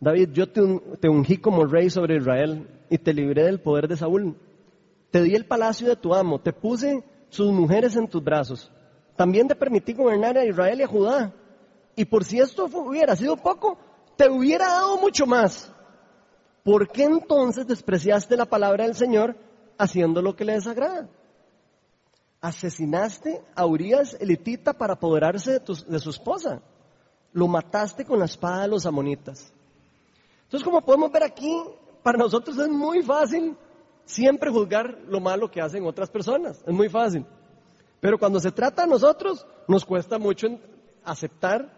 David, 0.00 0.30
yo 0.32 0.48
te, 0.48 0.60
te 1.00 1.08
ungí 1.08 1.38
como 1.38 1.64
rey 1.64 1.88
sobre 1.90 2.16
Israel 2.16 2.68
y 2.90 2.98
te 2.98 3.14
libré 3.14 3.44
del 3.44 3.60
poder 3.60 3.88
de 3.88 3.96
Saúl. 3.96 4.36
Te 5.10 5.22
di 5.22 5.34
el 5.34 5.46
palacio 5.46 5.88
de 5.88 5.96
tu 5.96 6.14
amo, 6.14 6.40
te 6.40 6.52
puse 6.52 7.02
sus 7.28 7.52
mujeres 7.52 7.96
en 7.96 8.08
tus 8.08 8.22
brazos. 8.22 8.70
También 9.16 9.48
te 9.48 9.54
permití 9.54 9.94
gobernar 9.94 10.36
a 10.36 10.44
Israel 10.44 10.80
y 10.80 10.82
a 10.82 10.88
Judá. 10.88 11.32
Y 11.96 12.04
por 12.04 12.24
si 12.24 12.38
esto 12.38 12.66
hubiera 12.66 13.16
sido 13.16 13.36
poco, 13.38 13.78
te 14.16 14.28
hubiera 14.28 14.66
dado 14.66 14.98
mucho 14.98 15.26
más. 15.26 15.72
¿Por 16.62 16.88
qué 16.88 17.04
entonces 17.04 17.66
despreciaste 17.66 18.36
la 18.36 18.44
palabra 18.44 18.84
del 18.84 18.94
Señor 18.94 19.36
haciendo 19.78 20.20
lo 20.20 20.36
que 20.36 20.44
le 20.44 20.52
desagrada? 20.52 21.08
Asesinaste 22.40 23.42
a 23.54 23.64
Urias 23.64 24.16
elitita 24.20 24.74
para 24.74 24.94
apoderarse 24.94 25.58
de, 25.60 25.98
su 25.98 26.10
esposa. 26.10 26.60
Lo 27.32 27.48
mataste 27.48 28.04
con 28.04 28.18
la 28.18 28.26
espada 28.26 28.62
de 28.62 28.68
los 28.68 28.84
amonitas. 28.84 29.52
Entonces, 30.44 30.64
como 30.64 30.82
podemos 30.82 31.10
ver 31.10 31.24
aquí, 31.24 31.62
para 32.02 32.18
nosotros 32.18 32.58
es 32.58 32.68
muy 32.68 33.02
fácil 33.02 33.56
siempre 34.04 34.50
juzgar 34.50 34.98
lo 35.08 35.20
malo 35.20 35.50
que 35.50 35.60
hacen 35.60 35.86
otras 35.86 36.10
personas. 36.10 36.62
Es 36.66 36.74
muy 36.74 36.88
fácil. 36.88 37.24
Pero 38.00 38.18
cuando 38.18 38.38
se 38.38 38.52
trata 38.52 38.82
de 38.82 38.88
nosotros, 38.88 39.46
nos 39.66 39.84
cuesta 39.84 40.18
mucho 40.18 40.48
aceptar 41.04 41.75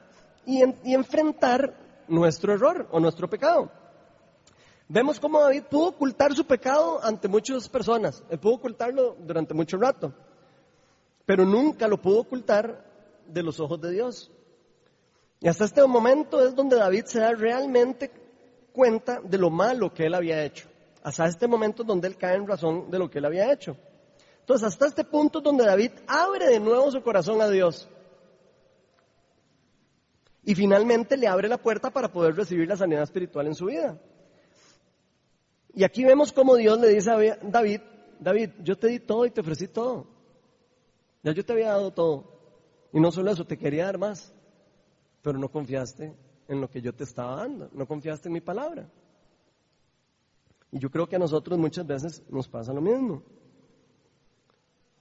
y, 0.48 0.94
enfrentar 0.94 1.74
nuestro 2.08 2.54
error 2.54 2.88
o 2.90 2.98
nuestro 2.98 3.28
pecado. 3.28 3.70
Vemos 4.88 5.20
cómo 5.20 5.42
David 5.42 5.64
pudo 5.64 5.88
ocultar 5.88 6.34
su 6.34 6.46
pecado 6.46 6.98
ante 7.04 7.28
muchas 7.28 7.68
personas. 7.68 8.24
Él 8.30 8.38
pudo 8.38 8.54
ocultarlo 8.54 9.14
durante 9.20 9.52
mucho 9.52 9.76
rato, 9.76 10.14
pero 11.26 11.44
nunca 11.44 11.86
lo 11.86 12.00
pudo 12.00 12.20
ocultar 12.20 12.82
de 13.26 13.42
los 13.42 13.60
ojos 13.60 13.78
de 13.82 13.90
Dios. 13.90 14.30
Y 15.40 15.48
hasta 15.48 15.66
este 15.66 15.86
momento 15.86 16.42
es 16.42 16.54
donde 16.54 16.76
David 16.76 17.04
se 17.04 17.20
da 17.20 17.32
realmente 17.32 18.10
cuenta 18.72 19.20
de 19.22 19.36
lo 19.36 19.50
malo 19.50 19.92
que 19.92 20.06
él 20.06 20.14
había 20.14 20.42
hecho. 20.42 20.66
Hasta 21.02 21.26
este 21.26 21.46
momento 21.46 21.82
es 21.82 21.88
donde 21.88 22.08
él 22.08 22.16
cae 22.16 22.36
en 22.36 22.48
razón 22.48 22.90
de 22.90 22.98
lo 22.98 23.10
que 23.10 23.18
él 23.18 23.26
había 23.26 23.52
hecho. 23.52 23.76
Entonces, 24.40 24.66
hasta 24.66 24.86
este 24.86 25.04
punto 25.04 25.38
es 25.38 25.44
donde 25.44 25.66
David 25.66 25.92
abre 26.06 26.48
de 26.48 26.58
nuevo 26.58 26.90
su 26.90 27.02
corazón 27.02 27.42
a 27.42 27.50
Dios 27.50 27.86
y 30.44 30.54
finalmente 30.54 31.16
le 31.16 31.26
abre 31.26 31.48
la 31.48 31.58
puerta 31.58 31.90
para 31.90 32.10
poder 32.10 32.34
recibir 32.34 32.68
la 32.68 32.76
sanidad 32.76 33.02
espiritual 33.02 33.46
en 33.46 33.54
su 33.54 33.66
vida. 33.66 34.00
Y 35.74 35.84
aquí 35.84 36.04
vemos 36.04 36.32
cómo 36.32 36.56
Dios 36.56 36.80
le 36.80 36.88
dice 36.88 37.10
a 37.10 37.38
David, 37.42 37.80
David, 38.18 38.50
yo 38.62 38.76
te 38.76 38.88
di 38.88 39.00
todo 39.00 39.26
y 39.26 39.30
te 39.30 39.40
ofrecí 39.40 39.68
todo. 39.68 40.06
Ya 41.22 41.32
yo 41.32 41.44
te 41.44 41.52
había 41.52 41.68
dado 41.68 41.92
todo. 41.92 42.38
Y 42.92 43.00
no 43.00 43.10
solo 43.10 43.30
eso, 43.30 43.44
te 43.44 43.58
quería 43.58 43.84
dar 43.84 43.98
más. 43.98 44.32
Pero 45.22 45.38
no 45.38 45.48
confiaste 45.50 46.14
en 46.48 46.60
lo 46.60 46.68
que 46.68 46.80
yo 46.80 46.94
te 46.94 47.04
estaba 47.04 47.36
dando. 47.36 47.68
No 47.72 47.86
confiaste 47.86 48.28
en 48.28 48.32
mi 48.32 48.40
palabra. 48.40 48.88
Y 50.70 50.78
yo 50.78 50.90
creo 50.90 51.08
que 51.08 51.16
a 51.16 51.18
nosotros 51.18 51.58
muchas 51.58 51.86
veces 51.86 52.22
nos 52.28 52.48
pasa 52.48 52.72
lo 52.72 52.80
mismo. 52.80 53.22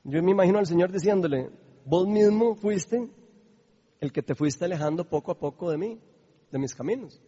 Yo 0.04 0.22
me 0.24 0.32
imagino 0.32 0.60
al 0.60 0.66
Señor 0.66 0.92
diciéndole, 0.92 1.50
vos 1.86 2.08
mismo 2.08 2.56
fuiste 2.56 3.10
el 4.00 4.12
que 4.12 4.24
te 4.24 4.36
fuiste 4.36 4.66
alejando 4.66 5.04
poco 5.04 5.32
a 5.32 5.40
poco 5.40 5.70
de 5.72 5.78
mí, 5.78 6.00
de 6.52 6.60
mis 6.60 6.76
caminos. 6.76 7.22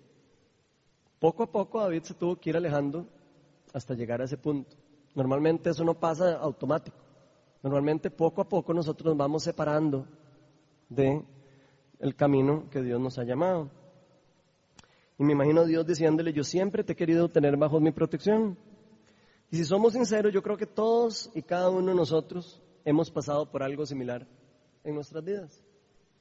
Poco 1.19 1.43
a 1.43 1.51
poco 1.51 1.81
David 1.81 2.03
se 2.03 2.13
tuvo 2.13 2.35
que 2.37 2.49
ir 2.49 2.57
alejando 2.57 3.05
hasta 3.73 3.93
llegar 3.93 4.21
a 4.21 4.25
ese 4.25 4.37
punto. 4.37 4.75
Normalmente 5.15 5.69
eso 5.69 5.83
no 5.83 5.99
pasa 5.99 6.37
automático. 6.37 6.97
Normalmente 7.61 8.09
poco 8.09 8.41
a 8.41 8.47
poco 8.47 8.73
nosotros 8.73 9.07
nos 9.07 9.17
vamos 9.17 9.43
separando 9.43 10.05
de 10.87 11.21
el 11.99 12.15
camino 12.15 12.69
que 12.69 12.81
Dios 12.81 12.99
nos 13.01 13.17
ha 13.17 13.23
llamado. 13.23 13.69
Y 15.17 15.23
me 15.23 15.33
imagino 15.33 15.61
a 15.61 15.65
Dios 15.65 15.85
diciéndole, 15.85 16.31
yo 16.31 16.45
siempre 16.45 16.83
te 16.85 16.93
he 16.93 16.95
querido 16.95 17.27
tener 17.27 17.57
bajo 17.57 17.81
mi 17.81 17.91
protección. 17.91 18.57
Y 19.51 19.57
si 19.57 19.65
somos 19.65 19.93
sinceros, 19.93 20.33
yo 20.33 20.41
creo 20.41 20.55
que 20.55 20.65
todos 20.65 21.29
y 21.35 21.41
cada 21.41 21.69
uno 21.69 21.87
de 21.89 21.95
nosotros 21.95 22.61
hemos 22.85 23.11
pasado 23.11 23.51
por 23.51 23.61
algo 23.61 23.85
similar 23.85 24.25
en 24.85 24.95
nuestras 24.95 25.23
vidas. 25.23 25.68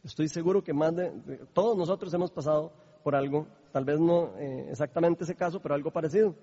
Estoy 0.05 0.28
seguro 0.28 0.62
que 0.62 0.72
más 0.72 0.94
de, 0.94 1.11
todos 1.53 1.76
nosotros 1.76 2.12
hemos 2.14 2.30
pasado 2.30 2.72
por 3.03 3.14
algo, 3.14 3.46
tal 3.72 3.84
vez 3.84 4.01
no 4.01 4.36
eh, 4.38 4.68
exactamente 4.70 5.24
ese 5.24 5.34
caso, 5.34 5.61
pero 5.61 5.74
algo 5.74 5.90
parecido. 5.90 6.34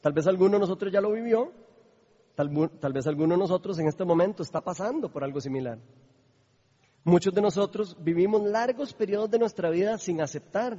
Tal 0.00 0.12
vez 0.12 0.26
alguno 0.26 0.52
de 0.52 0.60
nosotros 0.60 0.92
ya 0.92 1.00
lo 1.00 1.12
vivió, 1.12 1.52
tal, 2.34 2.70
tal 2.80 2.92
vez 2.92 3.06
alguno 3.06 3.34
de 3.34 3.40
nosotros 3.40 3.78
en 3.78 3.88
este 3.88 4.04
momento 4.04 4.42
está 4.42 4.60
pasando 4.60 5.10
por 5.10 5.24
algo 5.24 5.40
similar. 5.40 5.78
Muchos 7.04 7.32
de 7.32 7.40
nosotros 7.40 7.96
vivimos 8.00 8.42
largos 8.42 8.92
periodos 8.92 9.30
de 9.30 9.38
nuestra 9.38 9.70
vida 9.70 9.98
sin 9.98 10.20
aceptar 10.20 10.78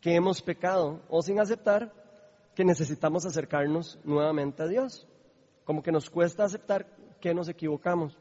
que 0.00 0.14
hemos 0.14 0.42
pecado 0.42 1.00
o 1.08 1.22
sin 1.22 1.40
aceptar 1.40 1.92
que 2.54 2.64
necesitamos 2.64 3.26
acercarnos 3.26 3.98
nuevamente 4.04 4.62
a 4.62 4.66
Dios. 4.66 5.06
Como 5.64 5.82
que 5.82 5.92
nos 5.92 6.10
cuesta 6.10 6.44
aceptar 6.44 6.86
que 7.20 7.34
nos 7.34 7.48
equivocamos. 7.48 8.16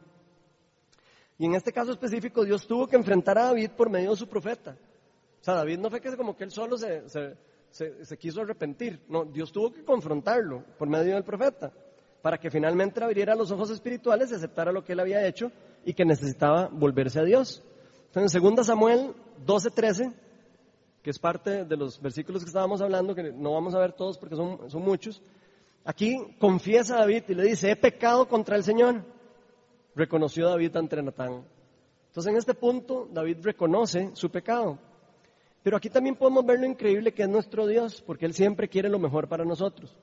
Y 1.38 1.46
en 1.46 1.56
este 1.56 1.74
caso 1.74 1.92
específico, 1.92 2.46
Dios 2.46 2.66
tuvo 2.66 2.88
que 2.88 2.96
enfrentar 2.96 3.38
a 3.38 3.46
David 3.46 3.72
por 3.72 3.90
medio 3.90 4.12
de 4.12 4.16
su 4.16 4.28
profeta. 4.28 4.78
O 5.42 5.44
sea, 5.44 5.56
David 5.56 5.80
no 5.80 5.90
fue 5.90 6.02
que 6.02 6.16
como 6.16 6.36
que 6.36 6.46
él 6.46 6.52
solo 6.52 6.78
se, 6.78 8.18
quiso 8.18 8.42
arrepentir. 8.42 9.02
No, 9.10 9.26
Dios 9.26 9.52
tuvo 9.52 9.72
que 9.72 9.84
confrontarlo 9.84 10.64
por 10.78 10.88
medio 10.88 11.14
del 11.16 11.24
profeta 11.24 11.72
para 12.22 12.40
que 12.40 12.50
finalmente 12.50 13.04
abriera 13.04 13.36
los 13.36 13.52
ojos 13.52 13.70
espirituales 13.70 14.32
y 14.32 14.36
aceptara 14.36 14.72
lo 14.72 14.84
que 14.84 14.94
él 14.94 15.00
había 15.00 15.28
hecho 15.28 15.52
y 15.86 15.94
que 15.94 16.06
necesitaba 16.06 16.68
volverse 16.72 17.20
a 17.20 17.24
Dios. 17.24 17.62
Entonces, 18.08 18.42
en 18.42 18.56
2 18.56 18.66
Samuel 18.66 19.14
12:13, 19.46 20.14
que 21.04 21.10
es 21.12 21.20
parte 21.20 21.66
de 21.66 21.78
los 21.78 22.02
versículos 22.02 22.44
que 22.44 22.48
estábamos 22.48 22.82
hablando, 22.82 23.14
que 23.14 23.32
no 23.32 23.54
vamos 23.54 23.76
a 23.76 23.80
ver 23.80 23.94
todos 23.94 24.18
porque 24.18 24.36
son, 24.36 24.72
son 24.72 24.82
muchos, 24.82 25.22
aquí 25.84 26.18
confiesa 26.40 26.96
a 26.96 27.00
David 27.02 27.26
y 27.28 27.36
le 27.36 27.44
dice, 27.44 27.70
he 27.70 27.76
pecado 27.76 28.28
contra 28.28 28.56
el 28.56 28.64
Señor 28.64 29.04
reconoció 29.96 30.50
David 30.50 30.76
ante 30.76 31.02
Natán. 31.02 31.46
Entonces 32.08 32.32
en 32.32 32.38
este 32.38 32.54
punto 32.54 33.08
David 33.12 33.38
reconoce 33.42 34.12
su 34.14 34.30
pecado. 34.30 34.78
Pero 35.64 35.78
aquí 35.78 35.90
también 35.90 36.16
podemos 36.16 36.46
ver 36.46 36.60
lo 36.60 36.68
increíble 36.68 37.12
que 37.12 37.24
es 37.24 37.30
nuestro 37.30 37.66
Dios, 37.66 38.02
porque 38.06 38.26
Él 38.26 38.34
siempre 38.34 38.70
quiere 38.70 38.88
lo 38.88 39.00
mejor 39.00 39.28
para 39.28 39.44
nosotros. 39.44 39.98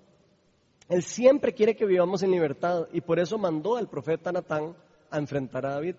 Él 0.88 1.02
siempre 1.02 1.54
quiere 1.54 1.76
que 1.76 1.86
vivamos 1.86 2.22
en 2.22 2.32
libertad 2.32 2.88
y 2.92 3.00
por 3.00 3.18
eso 3.18 3.38
mandó 3.38 3.76
al 3.76 3.88
profeta 3.88 4.32
Natán 4.32 4.74
a 5.10 5.18
enfrentar 5.18 5.64
a 5.66 5.74
David. 5.74 5.94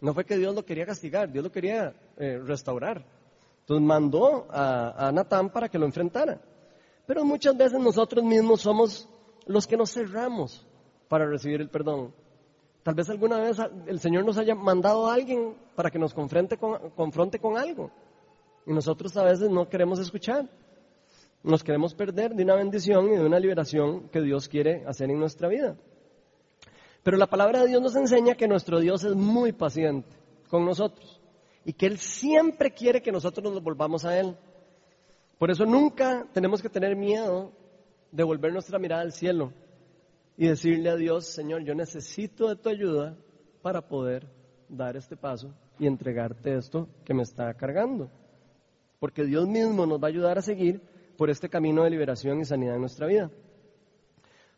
No 0.00 0.12
fue 0.12 0.24
que 0.24 0.36
Dios 0.36 0.54
lo 0.54 0.64
quería 0.64 0.86
castigar, 0.86 1.32
Dios 1.32 1.44
lo 1.44 1.50
quería 1.50 1.94
eh, 2.16 2.38
restaurar. 2.44 3.04
Entonces 3.60 3.86
mandó 3.86 4.46
a, 4.50 5.08
a 5.08 5.12
Natán 5.12 5.50
para 5.50 5.68
que 5.68 5.78
lo 5.78 5.86
enfrentara. 5.86 6.40
Pero 7.06 7.24
muchas 7.24 7.56
veces 7.56 7.80
nosotros 7.80 8.22
mismos 8.24 8.60
somos 8.60 9.08
los 9.46 9.66
que 9.66 9.76
nos 9.76 9.92
cerramos 9.92 10.66
para 11.08 11.26
recibir 11.26 11.60
el 11.60 11.68
perdón. 11.68 12.14
Tal 12.82 12.94
vez 12.94 13.10
alguna 13.10 13.38
vez 13.38 13.58
el 13.86 14.00
Señor 14.00 14.24
nos 14.24 14.38
haya 14.38 14.54
mandado 14.54 15.06
a 15.06 15.14
alguien 15.14 15.54
para 15.74 15.90
que 15.90 15.98
nos 15.98 16.14
confronte 16.14 16.56
con, 16.56 16.90
confronte 16.90 17.38
con 17.38 17.58
algo. 17.58 17.90
Y 18.66 18.72
nosotros 18.72 19.16
a 19.16 19.24
veces 19.24 19.50
no 19.50 19.68
queremos 19.68 19.98
escuchar. 19.98 20.48
Nos 21.42 21.62
queremos 21.62 21.94
perder 21.94 22.34
de 22.34 22.42
una 22.42 22.54
bendición 22.54 23.12
y 23.12 23.16
de 23.16 23.24
una 23.24 23.38
liberación 23.38 24.08
que 24.08 24.20
Dios 24.20 24.48
quiere 24.48 24.84
hacer 24.86 25.10
en 25.10 25.18
nuestra 25.18 25.48
vida. 25.48 25.76
Pero 27.02 27.16
la 27.16 27.28
palabra 27.28 27.60
de 27.60 27.68
Dios 27.68 27.82
nos 27.82 27.96
enseña 27.96 28.34
que 28.34 28.48
nuestro 28.48 28.78
Dios 28.80 29.04
es 29.04 29.14
muy 29.14 29.52
paciente 29.52 30.08
con 30.48 30.64
nosotros 30.64 31.20
y 31.64 31.72
que 31.72 31.86
Él 31.86 31.98
siempre 31.98 32.72
quiere 32.72 33.02
que 33.02 33.12
nosotros 33.12 33.52
nos 33.52 33.62
volvamos 33.62 34.04
a 34.04 34.18
Él. 34.18 34.36
Por 35.38 35.50
eso 35.50 35.64
nunca 35.64 36.26
tenemos 36.32 36.60
que 36.60 36.68
tener 36.68 36.96
miedo 36.96 37.52
de 38.12 38.22
volver 38.22 38.52
nuestra 38.52 38.78
mirada 38.78 39.02
al 39.02 39.12
cielo 39.12 39.52
y 40.40 40.46
decirle 40.46 40.88
a 40.88 40.96
Dios, 40.96 41.26
Señor, 41.26 41.64
yo 41.64 41.74
necesito 41.74 42.48
de 42.48 42.56
tu 42.56 42.70
ayuda 42.70 43.14
para 43.60 43.86
poder 43.86 44.26
dar 44.70 44.96
este 44.96 45.14
paso 45.14 45.52
y 45.78 45.86
entregarte 45.86 46.56
esto 46.56 46.88
que 47.04 47.12
me 47.12 47.24
está 47.24 47.52
cargando. 47.52 48.10
Porque 48.98 49.24
Dios 49.24 49.46
mismo 49.46 49.84
nos 49.84 50.02
va 50.02 50.06
a 50.06 50.08
ayudar 50.08 50.38
a 50.38 50.42
seguir 50.42 50.80
por 51.18 51.28
este 51.28 51.50
camino 51.50 51.84
de 51.84 51.90
liberación 51.90 52.40
y 52.40 52.46
sanidad 52.46 52.76
en 52.76 52.80
nuestra 52.80 53.06
vida. 53.06 53.30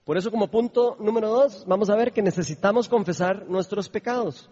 Por 0.04 0.16
eso 0.16 0.30
como 0.30 0.48
punto 0.48 0.96
número 1.00 1.28
dos, 1.30 1.64
vamos 1.66 1.90
a 1.90 1.96
ver 1.96 2.12
que 2.12 2.22
necesitamos 2.22 2.88
confesar 2.88 3.48
nuestros 3.48 3.88
pecados. 3.88 4.48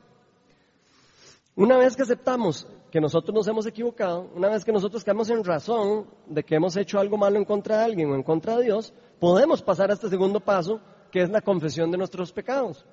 Una 1.55 1.79
vez 1.79 1.95
que 1.95 2.03
aceptamos 2.03 2.67
que 2.91 3.01
nosotros 3.01 3.33
nos 3.33 3.47
hemos 3.47 3.67
equivocado, 3.67 4.29
una 4.35 4.49
vez 4.49 4.65
que 4.65 4.73
nosotros 4.73 5.05
quedamos 5.05 5.31
en 5.31 5.45
razón 5.45 6.09
de 6.27 6.43
que 6.43 6.57
hemos 6.57 6.77
hecho 6.77 6.99
algo 6.99 7.17
malo 7.17 7.37
en 7.37 7.45
contra 7.45 7.79
de 7.79 7.85
alguien 7.85 8.11
o 8.11 8.17
en 8.17 8.25
contra 8.25 8.57
de 8.57 8.65
Dios, 8.65 8.93
podemos 9.21 9.63
pasar 9.63 9.93
a 9.93 9.95
este 9.95 10.09
segundo 10.09 10.41
paso 10.41 10.81
que 11.11 11.23
es 11.23 11.31
la 11.31 11.41
confesión 11.41 11.91
de 11.91 11.99
nuestros 11.99 12.33
pecados. 12.33 12.87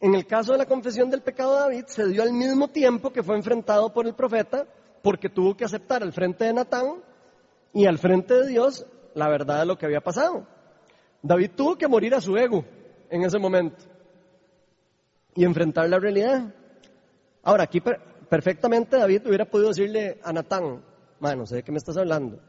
En 0.00 0.14
el 0.14 0.26
caso 0.26 0.52
de 0.52 0.58
la 0.58 0.66
confesión 0.66 1.10
del 1.10 1.22
pecado 1.22 1.54
de 1.54 1.60
David, 1.60 1.84
se 1.86 2.06
dio 2.08 2.22
al 2.22 2.32
mismo 2.32 2.68
tiempo 2.68 3.12
que 3.12 3.22
fue 3.22 3.36
enfrentado 3.36 3.92
por 3.92 4.06
el 4.06 4.14
profeta, 4.14 4.66
porque 5.00 5.28
tuvo 5.28 5.56
que 5.56 5.64
aceptar 5.64 6.02
al 6.02 6.12
frente 6.12 6.44
de 6.44 6.52
Natán 6.52 7.02
y 7.72 7.86
al 7.86 7.98
frente 7.98 8.34
de 8.34 8.48
Dios 8.48 8.84
la 9.14 9.28
verdad 9.28 9.60
de 9.60 9.66
lo 9.66 9.78
que 9.78 9.86
había 9.86 10.00
pasado. 10.00 10.46
David 11.22 11.52
tuvo 11.56 11.76
que 11.76 11.86
morir 11.86 12.14
a 12.14 12.20
su 12.20 12.36
ego 12.36 12.64
en 13.10 13.22
ese 13.22 13.38
momento 13.38 13.84
y 15.36 15.44
enfrentar 15.44 15.88
la 15.88 15.98
realidad. 15.98 16.52
Ahora, 17.42 17.64
aquí 17.64 17.80
perfectamente 18.28 18.96
David 18.96 19.26
hubiera 19.26 19.44
podido 19.44 19.68
decirle 19.68 20.18
a 20.24 20.32
Natán, 20.32 20.82
mano, 21.20 21.46
sé 21.46 21.56
de 21.56 21.62
qué 21.62 21.70
me 21.70 21.78
estás 21.78 21.96
hablando. 21.96 22.40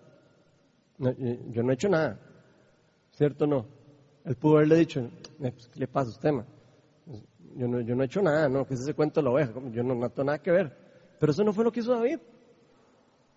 yo 0.97 1.61
no 1.61 1.71
he 1.71 1.75
hecho 1.75 1.89
nada, 1.89 2.19
¿cierto 3.11 3.45
o 3.45 3.47
no? 3.47 3.82
Él 4.25 4.35
pudo 4.35 4.57
haberle 4.57 4.77
dicho, 4.77 5.01
eh, 5.01 5.51
pues, 5.51 5.67
¿qué 5.67 5.79
le 5.79 5.87
pasa 5.87 6.07
a 6.09 6.11
usted? 6.11 6.31
Yo, 7.55 7.67
no, 7.67 7.81
yo 7.81 7.95
no 7.95 8.03
he 8.03 8.05
hecho 8.05 8.21
nada, 8.21 8.47
no, 8.49 8.65
que 8.65 8.73
es 8.73 8.81
ese 8.81 8.93
cuento 8.93 9.19
de 9.19 9.25
la 9.25 9.31
oveja, 9.31 9.53
yo 9.71 9.83
no, 9.83 9.95
no 9.95 10.09
tengo 10.09 10.25
nada 10.25 10.41
que 10.41 10.51
ver. 10.51 10.75
Pero 11.19 11.31
eso 11.31 11.43
no 11.43 11.53
fue 11.53 11.63
lo 11.63 11.71
que 11.71 11.81
hizo 11.81 11.93
David. 11.93 12.19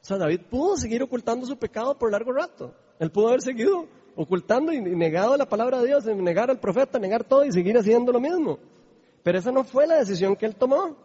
O 0.01 0.05
sea, 0.05 0.16
David 0.16 0.41
pudo 0.49 0.76
seguir 0.76 1.03
ocultando 1.03 1.47
su 1.47 1.57
pecado 1.59 1.99
por 1.99 2.11
largo 2.11 2.32
rato. 2.32 2.74
Él 2.99 3.11
pudo 3.11 3.28
haber 3.28 3.43
seguido 3.43 3.87
ocultando 4.14 4.72
y 4.72 4.80
negado 4.80 5.37
la 5.37 5.49
palabra 5.49 5.80
de 5.80 5.89
Dios, 5.89 6.07
negar 6.07 6.51
al 6.51 6.59
profeta, 6.59 6.99
negar 6.99 7.24
todo 7.24 7.45
y 7.45 7.53
seguir 7.53 7.76
haciendo 7.76 8.12
lo 8.12 8.20
mismo. 8.20 8.59
Pero 9.22 9.39
esa 9.39 9.51
no 9.51 9.64
fue 9.64 9.87
la 9.87 9.97
decisión 9.97 10.37
que 10.37 10.47
él 10.47 10.57
tomó. 10.57 10.97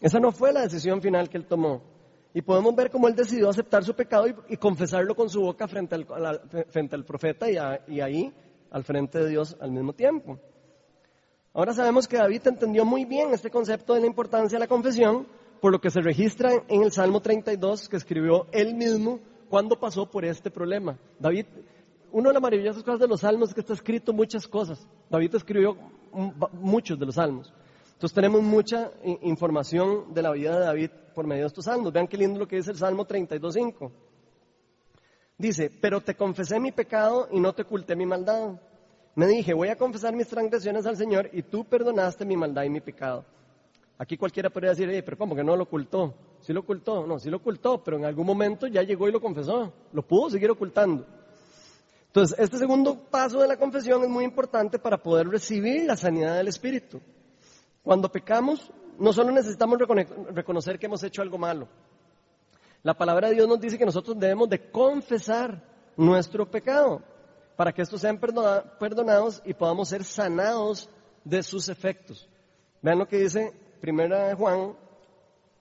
Esa 0.00 0.20
no 0.20 0.30
fue 0.30 0.52
la 0.52 0.62
decisión 0.62 1.00
final 1.00 1.28
que 1.28 1.38
él 1.38 1.46
tomó. 1.46 1.82
Y 2.32 2.42
podemos 2.42 2.74
ver 2.76 2.90
cómo 2.90 3.08
él 3.08 3.16
decidió 3.16 3.48
aceptar 3.48 3.82
su 3.82 3.94
pecado 3.94 4.26
y, 4.48 4.56
confesarlo 4.56 5.16
con 5.16 5.28
su 5.28 5.40
boca 5.40 5.66
frente 5.66 5.96
al, 5.96 6.06
frente 6.68 6.94
al 6.94 7.04
profeta 7.04 7.50
y, 7.50 7.56
y 7.92 8.00
ahí 8.00 8.32
al 8.70 8.84
frente 8.84 9.18
de 9.18 9.28
Dios 9.28 9.56
al 9.60 9.70
mismo 9.70 9.92
tiempo. 9.92 10.38
Ahora 11.52 11.72
sabemos 11.72 12.06
que 12.06 12.16
David 12.16 12.46
entendió 12.46 12.84
muy 12.84 13.04
bien 13.04 13.32
este 13.32 13.50
concepto 13.50 13.94
de 13.94 14.00
la 14.00 14.06
importancia 14.06 14.56
de 14.56 14.60
la 14.60 14.68
confesión, 14.68 15.26
por 15.60 15.72
lo 15.72 15.80
que 15.80 15.90
se 15.90 16.00
registra 16.00 16.50
en 16.68 16.82
el 16.82 16.92
Salmo 16.92 17.20
32 17.20 17.88
que 17.88 17.96
escribió 17.96 18.46
él 18.52 18.74
mismo 18.74 19.18
cuando 19.48 19.78
pasó 19.78 20.08
por 20.08 20.24
este 20.24 20.50
problema. 20.50 20.96
David, 21.18 21.46
una 22.12 22.30
de 22.30 22.34
las 22.34 22.42
maravillosas 22.42 22.82
cosas 22.82 23.00
de 23.00 23.08
los 23.08 23.20
salmos 23.20 23.48
es 23.48 23.54
que 23.54 23.60
está 23.60 23.74
escrito 23.74 24.12
muchas 24.12 24.46
cosas. 24.46 24.86
David 25.10 25.34
escribió 25.34 25.76
muchos 26.52 26.98
de 26.98 27.06
los 27.06 27.16
salmos. 27.16 27.52
Entonces 27.92 28.14
tenemos 28.14 28.42
mucha 28.42 28.92
información 29.22 30.14
de 30.14 30.22
la 30.22 30.30
vida 30.30 30.58
de 30.58 30.64
David 30.64 30.90
por 31.14 31.26
medio 31.26 31.42
de 31.42 31.48
estos 31.48 31.64
salmos. 31.64 31.92
Vean 31.92 32.06
qué 32.06 32.16
lindo 32.16 32.38
lo 32.38 32.48
que 32.48 32.56
dice 32.56 32.70
el 32.70 32.78
Salmo 32.78 33.06
32.5. 33.06 33.90
Dice, 35.40 35.70
pero 35.80 36.02
te 36.02 36.16
confesé 36.16 36.60
mi 36.60 36.70
pecado 36.70 37.26
y 37.32 37.40
no 37.40 37.54
te 37.54 37.62
oculté 37.62 37.96
mi 37.96 38.04
maldad. 38.04 38.60
Me 39.14 39.26
dije, 39.26 39.54
voy 39.54 39.68
a 39.68 39.76
confesar 39.76 40.14
mis 40.14 40.28
transgresiones 40.28 40.84
al 40.84 40.98
Señor 40.98 41.30
y 41.32 41.42
tú 41.42 41.64
perdonaste 41.64 42.26
mi 42.26 42.36
maldad 42.36 42.64
y 42.64 42.68
mi 42.68 42.82
pecado. 42.82 43.24
Aquí 43.96 44.18
cualquiera 44.18 44.50
podría 44.50 44.72
decir, 44.72 45.02
pero 45.02 45.16
¿cómo 45.16 45.34
que 45.34 45.42
no 45.42 45.56
lo 45.56 45.62
ocultó? 45.62 46.14
Sí 46.42 46.52
lo 46.52 46.60
ocultó, 46.60 47.06
no, 47.06 47.18
sí 47.18 47.30
lo 47.30 47.38
ocultó, 47.38 47.82
pero 47.82 47.96
en 47.96 48.04
algún 48.04 48.26
momento 48.26 48.66
ya 48.66 48.82
llegó 48.82 49.08
y 49.08 49.12
lo 49.12 49.20
confesó. 49.22 49.72
Lo 49.94 50.02
pudo 50.02 50.28
seguir 50.28 50.50
ocultando. 50.50 51.06
Entonces, 52.08 52.38
este 52.38 52.58
segundo 52.58 52.98
paso 53.10 53.40
de 53.40 53.48
la 53.48 53.56
confesión 53.56 54.02
es 54.02 54.10
muy 54.10 54.24
importante 54.24 54.78
para 54.78 54.98
poder 54.98 55.26
recibir 55.26 55.86
la 55.86 55.96
sanidad 55.96 56.36
del 56.36 56.48
Espíritu. 56.48 57.00
Cuando 57.82 58.12
pecamos, 58.12 58.70
no 58.98 59.10
solo 59.14 59.32
necesitamos 59.32 59.78
reconocer 60.34 60.78
que 60.78 60.84
hemos 60.84 61.02
hecho 61.02 61.22
algo 61.22 61.38
malo, 61.38 61.66
la 62.82 62.94
palabra 62.94 63.28
de 63.28 63.34
Dios 63.34 63.48
nos 63.48 63.60
dice 63.60 63.78
que 63.78 63.84
nosotros 63.84 64.18
debemos 64.18 64.48
de 64.48 64.70
confesar 64.70 65.62
nuestro 65.96 66.50
pecado 66.50 67.02
para 67.56 67.72
que 67.72 67.82
estos 67.82 68.00
sean 68.00 68.18
perdonados 68.18 69.42
y 69.44 69.52
podamos 69.52 69.88
ser 69.88 70.02
sanados 70.02 70.88
de 71.24 71.42
sus 71.42 71.68
efectos. 71.68 72.28
Vean 72.80 72.98
lo 72.98 73.06
que 73.06 73.18
dice 73.18 73.52
Primera 73.80 74.34
Juan, 74.34 74.74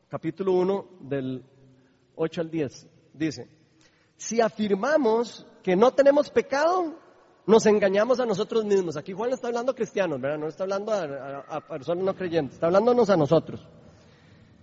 capítulo 0.07 0.53
1, 0.53 0.85
del 1.01 1.43
8 2.15 2.41
al 2.41 2.49
10. 2.49 2.87
Dice, 3.13 3.49
si 4.15 4.39
afirmamos 4.39 5.45
que 5.61 5.75
no 5.75 5.91
tenemos 5.91 6.29
pecado, 6.29 6.95
nos 7.45 7.65
engañamos 7.65 8.19
a 8.21 8.25
nosotros 8.25 8.63
mismos. 8.63 8.95
Aquí 8.95 9.11
Juan 9.11 9.31
está 9.31 9.47
hablando 9.47 9.73
a 9.73 9.75
cristianos, 9.75 10.21
¿verdad? 10.21 10.37
No 10.37 10.47
está 10.47 10.63
hablando 10.63 10.93
a, 10.93 11.39
a 11.49 11.67
personas 11.67 12.05
no 12.05 12.15
creyentes, 12.15 12.55
está 12.55 12.67
hablándonos 12.67 13.09
a 13.09 13.17
nosotros. 13.17 13.67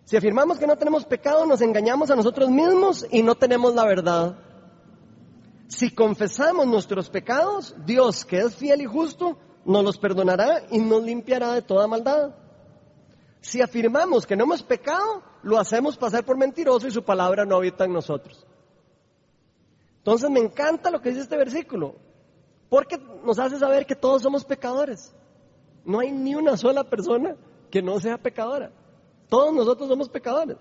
Si 0.07 0.17
afirmamos 0.17 0.59
que 0.59 0.69
no 0.69 0.79
tenemos 0.79 1.05
pecado, 1.05 1.45
nos 1.47 1.61
engañamos 1.61 2.13
a 2.13 2.15
nosotros 2.17 2.49
mismos 2.49 3.05
y 3.11 3.25
no 3.25 3.35
tenemos 3.35 3.75
la 3.75 3.85
verdad. 3.85 4.39
Si 5.67 5.93
confesamos 5.93 6.65
nuestros 6.69 7.11
pecados, 7.11 7.75
Dios, 7.85 8.25
que 8.25 8.39
es 8.39 8.55
fiel 8.55 8.83
y 8.83 8.87
justo, 8.87 9.37
nos 9.65 9.83
los 9.83 9.99
perdonará 9.99 10.63
y 10.71 10.79
nos 10.79 11.03
limpiará 11.03 11.55
de 11.55 11.63
toda 11.63 11.89
maldad. 11.89 12.37
Si 13.41 13.61
afirmamos 13.61 14.25
que 14.27 14.37
no 14.37 14.45
hemos 14.45 14.63
pecado, 14.63 15.25
lo 15.43 15.59
hacemos 15.59 15.97
pasar 15.97 16.25
por 16.25 16.37
mentiroso 16.37 16.87
y 16.87 16.93
su 16.93 17.03
palabra 17.03 17.45
no 17.45 17.57
habita 17.57 17.85
en 17.85 17.93
nosotros. 17.93 18.47
Entonces 19.99 20.31
me 20.31 20.39
encanta 20.39 20.89
lo 20.89 21.03
que 21.03 21.09
dice 21.09 21.23
este 21.23 21.37
versículo, 21.37 21.97
porque 22.69 22.97
nos 23.25 23.41
hace 23.41 23.59
saber 23.59 23.87
que 23.87 23.97
todos 23.97 24.23
somos 24.23 24.45
pecadores. 24.45 25.13
No 25.85 25.99
hay 25.99 26.13
ni 26.13 26.37
una 26.37 26.57
sola 26.57 26.85
persona 26.85 27.35
que 27.73 27.83
no 27.83 27.99
sea 27.99 28.19
pecadora. 28.19 28.71
Todos 29.29 29.53
nosotros 29.55 29.89
somos 29.89 30.09
pecadores. 30.09 30.57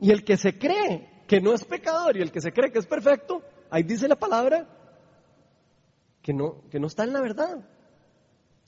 Y 0.00 0.10
el 0.10 0.24
que 0.24 0.36
se 0.36 0.58
cree 0.58 1.24
que 1.26 1.40
no 1.40 1.54
es 1.54 1.64
pecador 1.64 2.16
y 2.16 2.22
el 2.22 2.30
que 2.30 2.40
se 2.40 2.52
cree 2.52 2.70
que 2.70 2.78
es 2.78 2.86
perfecto, 2.86 3.42
ahí 3.70 3.82
dice 3.82 4.08
la 4.08 4.16
palabra 4.16 4.68
que 6.22 6.32
no, 6.32 6.62
que 6.70 6.78
no 6.78 6.86
está 6.86 7.04
en 7.04 7.12
la 7.12 7.20
verdad. 7.20 7.68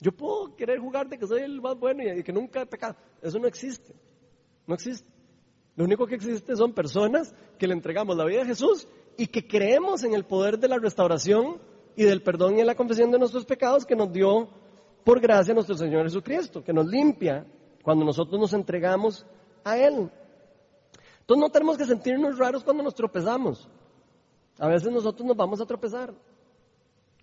Yo 0.01 0.11
puedo 0.11 0.55
querer 0.55 0.79
jugar 0.79 1.09
de 1.09 1.17
que 1.17 1.27
soy 1.27 1.41
el 1.41 1.61
más 1.61 1.77
bueno 1.77 2.03
y 2.03 2.23
que 2.23 2.31
nunca 2.31 2.61
he 2.61 2.65
pecado. 2.65 2.95
Eso 3.21 3.37
no 3.37 3.47
existe. 3.47 3.93
No 4.65 4.75
existe. 4.75 5.07
Lo 5.75 5.83
único 5.83 6.07
que 6.07 6.15
existe 6.15 6.55
son 6.55 6.73
personas 6.73 7.33
que 7.57 7.67
le 7.67 7.73
entregamos 7.73 8.15
la 8.15 8.25
vida 8.25 8.43
a 8.43 8.45
Jesús 8.45 8.87
y 9.17 9.27
que 9.27 9.47
creemos 9.47 10.03
en 10.03 10.13
el 10.13 10.25
poder 10.25 10.57
de 10.57 10.69
la 10.69 10.77
restauración 10.77 11.61
y 11.95 12.03
del 12.03 12.21
perdón 12.21 12.57
y 12.57 12.61
en 12.61 12.67
la 12.67 12.75
confesión 12.75 13.11
de 13.11 13.19
nuestros 13.19 13.45
pecados 13.45 13.85
que 13.85 13.95
nos 13.95 14.11
dio 14.11 14.49
por 15.03 15.19
gracia 15.19 15.53
nuestro 15.53 15.75
Señor 15.75 16.03
Jesucristo, 16.03 16.63
que 16.63 16.71
nos 16.71 16.85
limpia 16.85 17.45
cuando 17.89 18.05
nosotros 18.05 18.39
nos 18.39 18.53
entregamos 18.53 19.25
a 19.63 19.75
Él. 19.75 20.11
Entonces 21.21 21.41
no 21.41 21.49
tenemos 21.49 21.75
que 21.75 21.85
sentirnos 21.85 22.37
raros 22.37 22.63
cuando 22.63 22.83
nos 22.83 22.93
tropezamos. 22.93 23.67
A 24.59 24.67
veces 24.67 24.91
nosotros 24.91 25.27
nos 25.27 25.35
vamos 25.35 25.59
a 25.59 25.65
tropezar. 25.65 26.13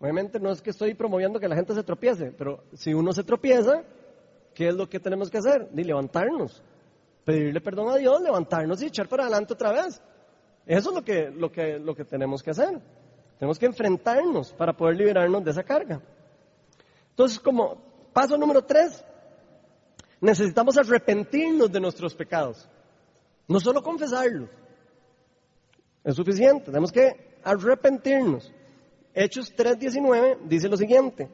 Obviamente 0.00 0.40
no 0.40 0.50
es 0.50 0.60
que 0.60 0.70
estoy 0.70 0.94
promoviendo 0.94 1.38
que 1.38 1.46
la 1.46 1.54
gente 1.54 1.72
se 1.72 1.84
tropiece, 1.84 2.32
pero 2.36 2.64
si 2.72 2.92
uno 2.92 3.12
se 3.12 3.22
tropieza, 3.22 3.84
¿qué 4.54 4.70
es 4.70 4.74
lo 4.74 4.88
que 4.88 4.98
tenemos 4.98 5.30
que 5.30 5.38
hacer? 5.38 5.68
Ni 5.72 5.84
levantarnos, 5.84 6.60
pedirle 7.24 7.60
perdón 7.60 7.90
a 7.90 7.94
Dios, 7.98 8.20
levantarnos 8.20 8.82
y 8.82 8.86
echar 8.86 9.06
para 9.06 9.22
adelante 9.22 9.54
otra 9.54 9.70
vez. 9.70 10.02
Eso 10.66 10.88
es 10.88 10.96
lo 10.96 11.04
que, 11.04 11.30
lo 11.30 11.52
que, 11.52 11.78
lo 11.78 11.94
que 11.94 12.04
tenemos 12.04 12.42
que 12.42 12.50
hacer. 12.50 12.80
Tenemos 13.38 13.56
que 13.56 13.66
enfrentarnos 13.66 14.52
para 14.54 14.72
poder 14.72 14.96
liberarnos 14.96 15.44
de 15.44 15.52
esa 15.52 15.62
carga. 15.62 16.02
Entonces, 17.10 17.38
como 17.38 17.76
paso 18.12 18.36
número 18.36 18.64
tres, 18.64 19.04
necesitamos 20.26 20.76
arrepentirnos 20.76 21.70
de 21.70 21.80
nuestros 21.80 22.14
pecados. 22.14 22.68
No 23.46 23.60
solo 23.60 23.82
confesarlos. 23.82 24.50
Es 26.02 26.16
suficiente. 26.16 26.66
Tenemos 26.66 26.90
que 26.90 27.38
arrepentirnos. 27.44 28.52
Hechos 29.14 29.54
3:19 29.56 30.38
dice 30.48 30.68
lo 30.68 30.76
siguiente. 30.76 31.30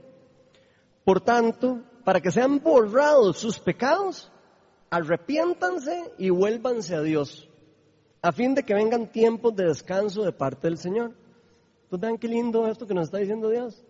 Por 1.05 1.20
tanto, 1.20 1.82
para 2.05 2.20
que 2.20 2.30
sean 2.30 2.62
borrados 2.62 3.38
sus 3.38 3.59
pecados, 3.59 4.30
arrepiéntanse 4.90 6.12
y 6.18 6.30
vuélvanse 6.30 6.95
a 6.95 7.01
Dios, 7.01 7.49
a 8.20 8.30
fin 8.30 8.55
de 8.55 8.62
que 8.62 8.74
vengan 8.74 9.11
tiempos 9.11 9.57
de 9.57 9.64
descanso 9.64 10.22
de 10.22 10.32
parte 10.32 10.68
del 10.68 10.78
Señor. 10.78 11.12
Entonces 11.84 12.01
vean 12.01 12.18
qué 12.18 12.28
lindo 12.28 12.68
esto 12.68 12.86
que 12.86 12.95
nos 12.95 13.05
está 13.05 13.18
diciendo 13.18 13.49
Dios. 13.49 13.82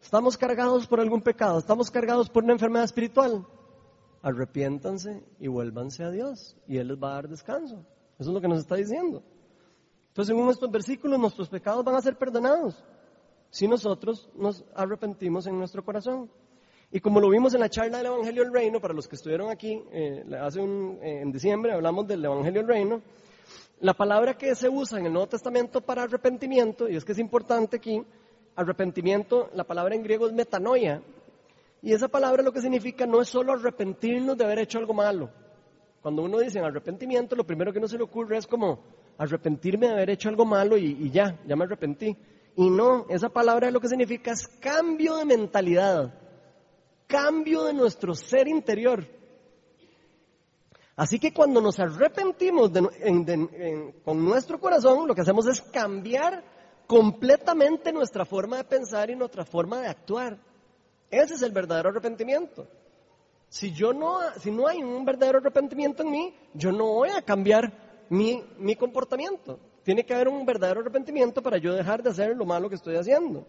Estamos 0.00 0.38
cargados 0.38 0.86
por 0.86 1.00
algún 1.00 1.20
pecado, 1.20 1.58
estamos 1.58 1.90
cargados 1.90 2.30
por 2.30 2.44
una 2.44 2.52
enfermedad 2.52 2.84
espiritual. 2.84 3.44
Arrepiéntanse 4.22 5.22
y 5.38 5.48
vuélvanse 5.48 6.02
a 6.04 6.10
Dios 6.10 6.56
y 6.66 6.78
Él 6.78 6.88
les 6.88 6.98
va 6.98 7.10
a 7.10 7.14
dar 7.14 7.28
descanso. 7.28 7.84
Eso 8.18 8.30
es 8.30 8.34
lo 8.34 8.40
que 8.40 8.48
nos 8.48 8.58
está 8.58 8.74
diciendo. 8.74 9.22
Entonces, 10.08 10.34
según 10.34 10.50
estos 10.50 10.70
versículos, 10.70 11.18
nuestros 11.18 11.48
pecados 11.48 11.84
van 11.84 11.94
a 11.94 12.02
ser 12.02 12.16
perdonados 12.16 12.82
si 13.50 13.66
nosotros 13.68 14.28
nos 14.34 14.64
arrepentimos 14.74 15.46
en 15.46 15.58
nuestro 15.58 15.84
corazón. 15.84 16.30
Y 16.90 17.00
como 17.00 17.20
lo 17.20 17.28
vimos 17.28 17.54
en 17.54 17.60
la 17.60 17.68
charla 17.68 17.98
del 17.98 18.06
Evangelio 18.06 18.44
del 18.44 18.52
Reino, 18.52 18.80
para 18.80 18.94
los 18.94 19.06
que 19.06 19.16
estuvieron 19.16 19.50
aquí 19.50 19.82
eh, 19.92 20.24
hace 20.40 20.60
un, 20.60 20.98
eh, 21.02 21.20
en 21.20 21.30
diciembre, 21.30 21.72
hablamos 21.72 22.06
del 22.06 22.24
Evangelio 22.24 22.62
del 22.62 22.68
Reino, 22.68 23.02
la 23.80 23.94
palabra 23.94 24.36
que 24.36 24.54
se 24.54 24.68
usa 24.68 24.98
en 24.98 25.06
el 25.06 25.12
Nuevo 25.12 25.28
Testamento 25.28 25.80
para 25.80 26.02
arrepentimiento, 26.02 26.88
y 26.88 26.96
es 26.96 27.04
que 27.04 27.12
es 27.12 27.18
importante 27.18 27.76
aquí, 27.76 28.02
arrepentimiento, 28.56 29.50
la 29.54 29.64
palabra 29.64 29.94
en 29.94 30.02
griego 30.02 30.26
es 30.26 30.32
metanoia, 30.32 31.02
y 31.82 31.92
esa 31.92 32.08
palabra 32.08 32.42
lo 32.42 32.52
que 32.52 32.60
significa 32.60 33.06
no 33.06 33.20
es 33.20 33.28
solo 33.28 33.52
arrepentirnos 33.52 34.36
de 34.36 34.44
haber 34.44 34.60
hecho 34.60 34.78
algo 34.78 34.94
malo. 34.94 35.30
Cuando 36.00 36.22
uno 36.22 36.38
dice 36.38 36.60
arrepentimiento, 36.60 37.36
lo 37.36 37.44
primero 37.44 37.72
que 37.72 37.78
uno 37.78 37.88
se 37.88 37.98
le 37.98 38.04
ocurre 38.04 38.38
es 38.38 38.46
como 38.46 38.80
arrepentirme 39.18 39.88
de 39.88 39.92
haber 39.92 40.10
hecho 40.10 40.28
algo 40.28 40.44
malo 40.44 40.76
y 40.76 41.10
ya, 41.10 41.38
ya 41.46 41.56
me 41.56 41.64
arrepentí. 41.64 42.16
Y 42.56 42.70
no, 42.70 43.06
esa 43.08 43.28
palabra 43.28 43.70
lo 43.70 43.80
que 43.80 43.88
significa 43.88 44.32
es 44.32 44.48
cambio 44.60 45.16
de 45.16 45.24
mentalidad, 45.24 46.12
cambio 47.06 47.64
de 47.64 47.72
nuestro 47.72 48.14
ser 48.14 48.48
interior. 48.48 49.04
Así 50.96 51.20
que 51.20 51.32
cuando 51.32 51.60
nos 51.60 51.78
arrepentimos 51.78 52.72
con 54.04 54.24
nuestro 54.24 54.58
corazón, 54.58 55.06
lo 55.06 55.14
que 55.14 55.20
hacemos 55.20 55.46
es 55.46 55.60
cambiar 55.60 56.42
completamente 56.88 57.92
nuestra 57.92 58.24
forma 58.24 58.56
de 58.56 58.64
pensar 58.64 59.08
y 59.08 59.14
nuestra 59.14 59.44
forma 59.44 59.80
de 59.80 59.86
actuar. 59.86 60.47
Ese 61.10 61.34
es 61.34 61.42
el 61.42 61.52
verdadero 61.52 61.90
arrepentimiento. 61.90 62.66
Si 63.48 63.72
yo 63.72 63.92
no, 63.92 64.18
si 64.40 64.50
no 64.50 64.66
hay 64.66 64.82
un 64.82 65.04
verdadero 65.04 65.38
arrepentimiento 65.38 66.02
en 66.02 66.10
mí, 66.10 66.34
yo 66.54 66.70
no 66.70 66.86
voy 66.86 67.10
a 67.10 67.22
cambiar 67.22 68.06
mi, 68.10 68.44
mi 68.58 68.76
comportamiento. 68.76 69.58
Tiene 69.82 70.04
que 70.04 70.14
haber 70.14 70.28
un 70.28 70.44
verdadero 70.44 70.80
arrepentimiento 70.80 71.42
para 71.42 71.56
yo 71.56 71.72
dejar 71.72 72.02
de 72.02 72.10
hacer 72.10 72.36
lo 72.36 72.44
malo 72.44 72.68
que 72.68 72.74
estoy 72.74 72.96
haciendo. 72.96 73.46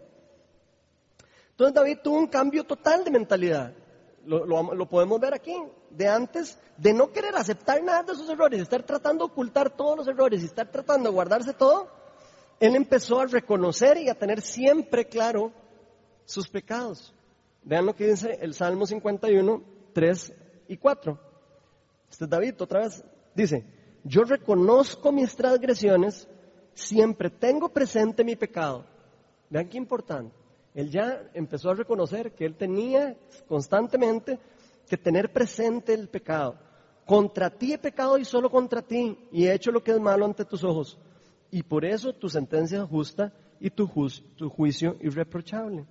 Entonces 1.50 1.74
David 1.74 1.98
tuvo 2.02 2.16
un 2.16 2.28
cambio 2.28 2.64
total 2.64 3.04
de 3.04 3.10
mentalidad 3.10 3.74
lo, 4.24 4.86
podemos 4.86 5.20
ver 5.20 5.34
aquí, 5.34 5.54
de 5.90 6.08
antes 6.08 6.58
de 6.76 6.92
no 6.92 7.10
querer 7.12 7.34
aceptar 7.36 7.82
nada 7.82 8.02
de 8.02 8.14
sus 8.14 8.28
errores, 8.28 8.60
estar 8.60 8.82
tratando 8.82 9.26
de 9.26 9.32
ocultar 9.32 9.74
todos 9.74 9.98
los 9.98 10.08
errores 10.08 10.42
y 10.42 10.46
estar 10.46 10.70
tratando 10.70 11.08
de 11.08 11.14
guardarse 11.14 11.52
todo, 11.52 11.88
él 12.58 12.76
empezó 12.76 13.20
a 13.20 13.26
reconocer 13.26 13.96
y 13.98 14.08
a 14.08 14.14
tener 14.14 14.42
siempre 14.42 15.06
claro 15.06 15.52
sus 16.24 16.48
pecados. 16.48 17.14
Vean 17.62 17.86
lo 17.86 17.94
que 17.94 18.08
dice 18.08 18.38
el 18.40 18.54
Salmo 18.54 18.86
51, 18.86 19.62
3 19.92 20.32
y 20.68 20.76
4. 20.76 21.18
Este 22.10 22.24
es 22.24 22.30
David 22.30 22.54
otra 22.60 22.80
vez. 22.80 23.04
Dice, 23.34 23.64
yo 24.04 24.22
reconozco 24.22 25.12
mis 25.12 25.36
transgresiones, 25.36 26.28
siempre 26.74 27.30
tengo 27.30 27.68
presente 27.68 28.24
mi 28.24 28.36
pecado. 28.36 28.84
Vean 29.50 29.68
qué 29.68 29.76
importante. 29.76 30.34
Él 30.74 30.90
ya 30.90 31.28
empezó 31.34 31.70
a 31.70 31.74
reconocer 31.74 32.32
que 32.32 32.44
él 32.44 32.54
tenía 32.56 33.16
constantemente 33.48 34.38
que 34.88 34.96
tener 34.96 35.32
presente 35.32 35.92
el 35.92 36.08
pecado. 36.08 36.56
Contra 37.04 37.50
ti 37.50 37.72
he 37.72 37.78
pecado 37.78 38.18
y 38.18 38.24
solo 38.24 38.50
contra 38.50 38.82
ti, 38.82 39.18
y 39.32 39.46
he 39.46 39.54
hecho 39.54 39.72
lo 39.72 39.82
que 39.82 39.90
es 39.90 40.00
malo 40.00 40.24
ante 40.24 40.44
tus 40.44 40.62
ojos. 40.62 40.96
Y 41.50 41.62
por 41.62 41.84
eso 41.84 42.12
tu 42.12 42.28
sentencia 42.28 42.82
es 42.82 42.88
justa 42.88 43.32
y 43.58 43.70
tu, 43.70 43.90
tu 44.36 44.48
juicio 44.48 44.96
irreprochable. 45.00 45.86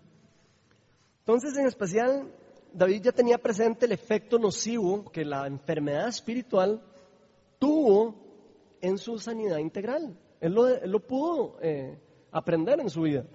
Entonces, 1.29 1.55
en 1.59 1.67
especial, 1.67 2.33
David 2.73 3.03
ya 3.03 3.11
tenía 3.11 3.37
presente 3.37 3.85
el 3.85 3.91
efecto 3.91 4.39
nocivo 4.39 5.11
que 5.11 5.23
la 5.23 5.45
enfermedad 5.45 6.07
espiritual 6.07 6.81
tuvo 7.59 8.15
en 8.81 8.97
su 8.97 9.19
sanidad 9.19 9.59
integral. 9.59 10.17
Él 10.41 10.55
lo, 10.85 10.99
pudo 11.01 11.59
eh, 11.61 11.99
aprender 12.31 12.79
en 12.79 12.89
su 12.89 13.03
vida. 13.03 13.27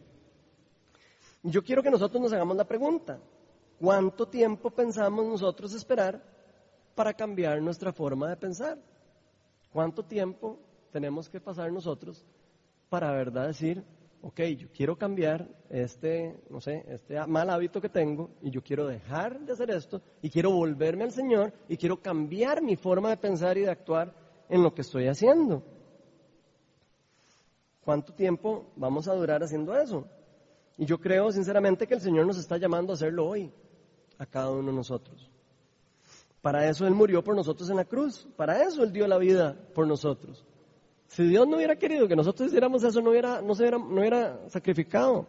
Yo 1.44 1.62
quiero 1.62 1.84
que 1.84 1.90
nosotros 1.92 2.20
nos 2.20 2.32
hagamos 2.32 2.56
la 2.56 2.64
pregunta, 2.64 3.20
¿cuánto 3.78 4.26
tiempo 4.26 4.70
pensamos 4.70 5.24
nosotros 5.24 5.72
esperar 5.72 6.20
para 6.96 7.14
cambiar 7.14 7.62
nuestra 7.62 7.92
forma 7.92 8.28
de 8.28 8.36
pensar? 8.36 8.76
¿Cuánto 9.72 10.04
tiempo 10.04 10.58
tenemos 10.90 11.28
que 11.28 11.40
pasar 11.40 11.70
nosotros 11.70 12.24
para 12.88 13.12
verdad 13.12 13.46
decir, 13.46 13.84
ok, 14.24 14.40
yo 14.56 14.68
quiero 14.74 14.96
cambiar 14.96 15.46
este, 15.68 16.34
no 16.48 16.58
sé, 16.58 16.82
este 16.88 17.24
mal 17.26 17.50
hábito 17.50 17.80
que 17.80 17.90
tengo 17.90 18.30
y 18.40 18.50
yo 18.50 18.62
quiero 18.62 18.86
dejar 18.86 19.38
de 19.40 19.52
hacer 19.52 19.70
esto 19.70 20.00
y 20.22 20.30
quiero 20.30 20.50
volverme 20.50 21.04
al 21.04 21.12
Señor 21.12 21.52
y 21.68 21.76
quiero 21.76 22.00
cambiar 22.00 22.62
mi 22.62 22.74
forma 22.74 23.10
de 23.10 23.18
pensar 23.18 23.58
y 23.58 23.62
de 23.62 23.70
actuar 23.70 24.14
en 24.48 24.62
lo 24.62 24.74
que 24.74 24.80
estoy 24.80 25.08
haciendo? 25.08 25.62
¿Cuánto 27.82 28.14
tiempo 28.14 28.72
vamos 28.76 29.08
a 29.08 29.14
durar 29.14 29.42
haciendo 29.42 29.76
eso? 29.76 30.06
Y 30.78 30.86
yo 30.86 30.98
creo 30.98 31.30
sinceramente 31.30 31.86
que 31.86 31.94
el 31.94 32.00
Señor 32.00 32.26
nos 32.26 32.38
está 32.38 32.56
llamando 32.56 32.94
a 32.94 32.94
hacerlo 32.94 33.26
hoy, 33.26 33.52
a 34.16 34.24
cada 34.24 34.50
uno 34.50 34.70
de 34.70 34.76
nosotros. 34.76 35.30
Para 36.40 36.66
eso 36.66 36.86
Él 36.86 36.94
murió 36.94 37.22
por 37.22 37.36
nosotros 37.36 37.68
en 37.68 37.76
la 37.76 37.84
cruz, 37.84 38.26
para 38.36 38.62
eso 38.62 38.82
Él 38.82 38.92
dio 38.92 39.06
la 39.06 39.18
vida 39.18 39.54
por 39.74 39.86
nosotros. 39.86 40.46
Si 41.14 41.22
Dios 41.22 41.46
no 41.46 41.58
hubiera 41.58 41.76
querido 41.76 42.08
que 42.08 42.16
nosotros 42.16 42.48
hiciéramos 42.48 42.82
eso, 42.82 43.00
no 43.00 43.10
hubiera, 43.10 43.40
no 43.40 43.54
se 43.54 43.62
hubiera, 43.62 43.78
no 43.78 44.00
hubiera 44.00 44.48
sacrificado, 44.48 45.28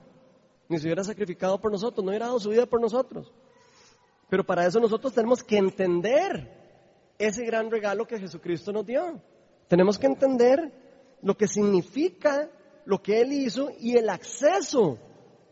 ni 0.67 0.79
se 0.79 0.87
hubiera 0.87 1.03
sacrificado 1.03 1.61
por 1.61 1.71
nosotros, 1.71 2.03
no 2.03 2.09
hubiera 2.09 2.25
dado 2.25 2.39
su 2.39 2.49
vida 2.49 2.65
por 2.65 2.81
nosotros. 2.81 3.31
Pero 4.27 4.43
para 4.43 4.65
eso 4.65 4.79
nosotros 4.79 5.13
tenemos 5.13 5.43
que 5.43 5.57
entender 5.57 6.49
ese 7.19 7.45
gran 7.45 7.69
regalo 7.69 8.07
que 8.07 8.17
Jesucristo 8.17 8.71
nos 8.71 8.87
dio. 8.87 9.21
Tenemos 9.67 9.99
que 9.99 10.07
entender 10.07 10.73
lo 11.21 11.37
que 11.37 11.47
significa 11.47 12.49
lo 12.85 13.03
que 13.03 13.21
Él 13.21 13.31
hizo 13.31 13.69
y 13.79 13.95
el 13.95 14.09
acceso 14.09 14.97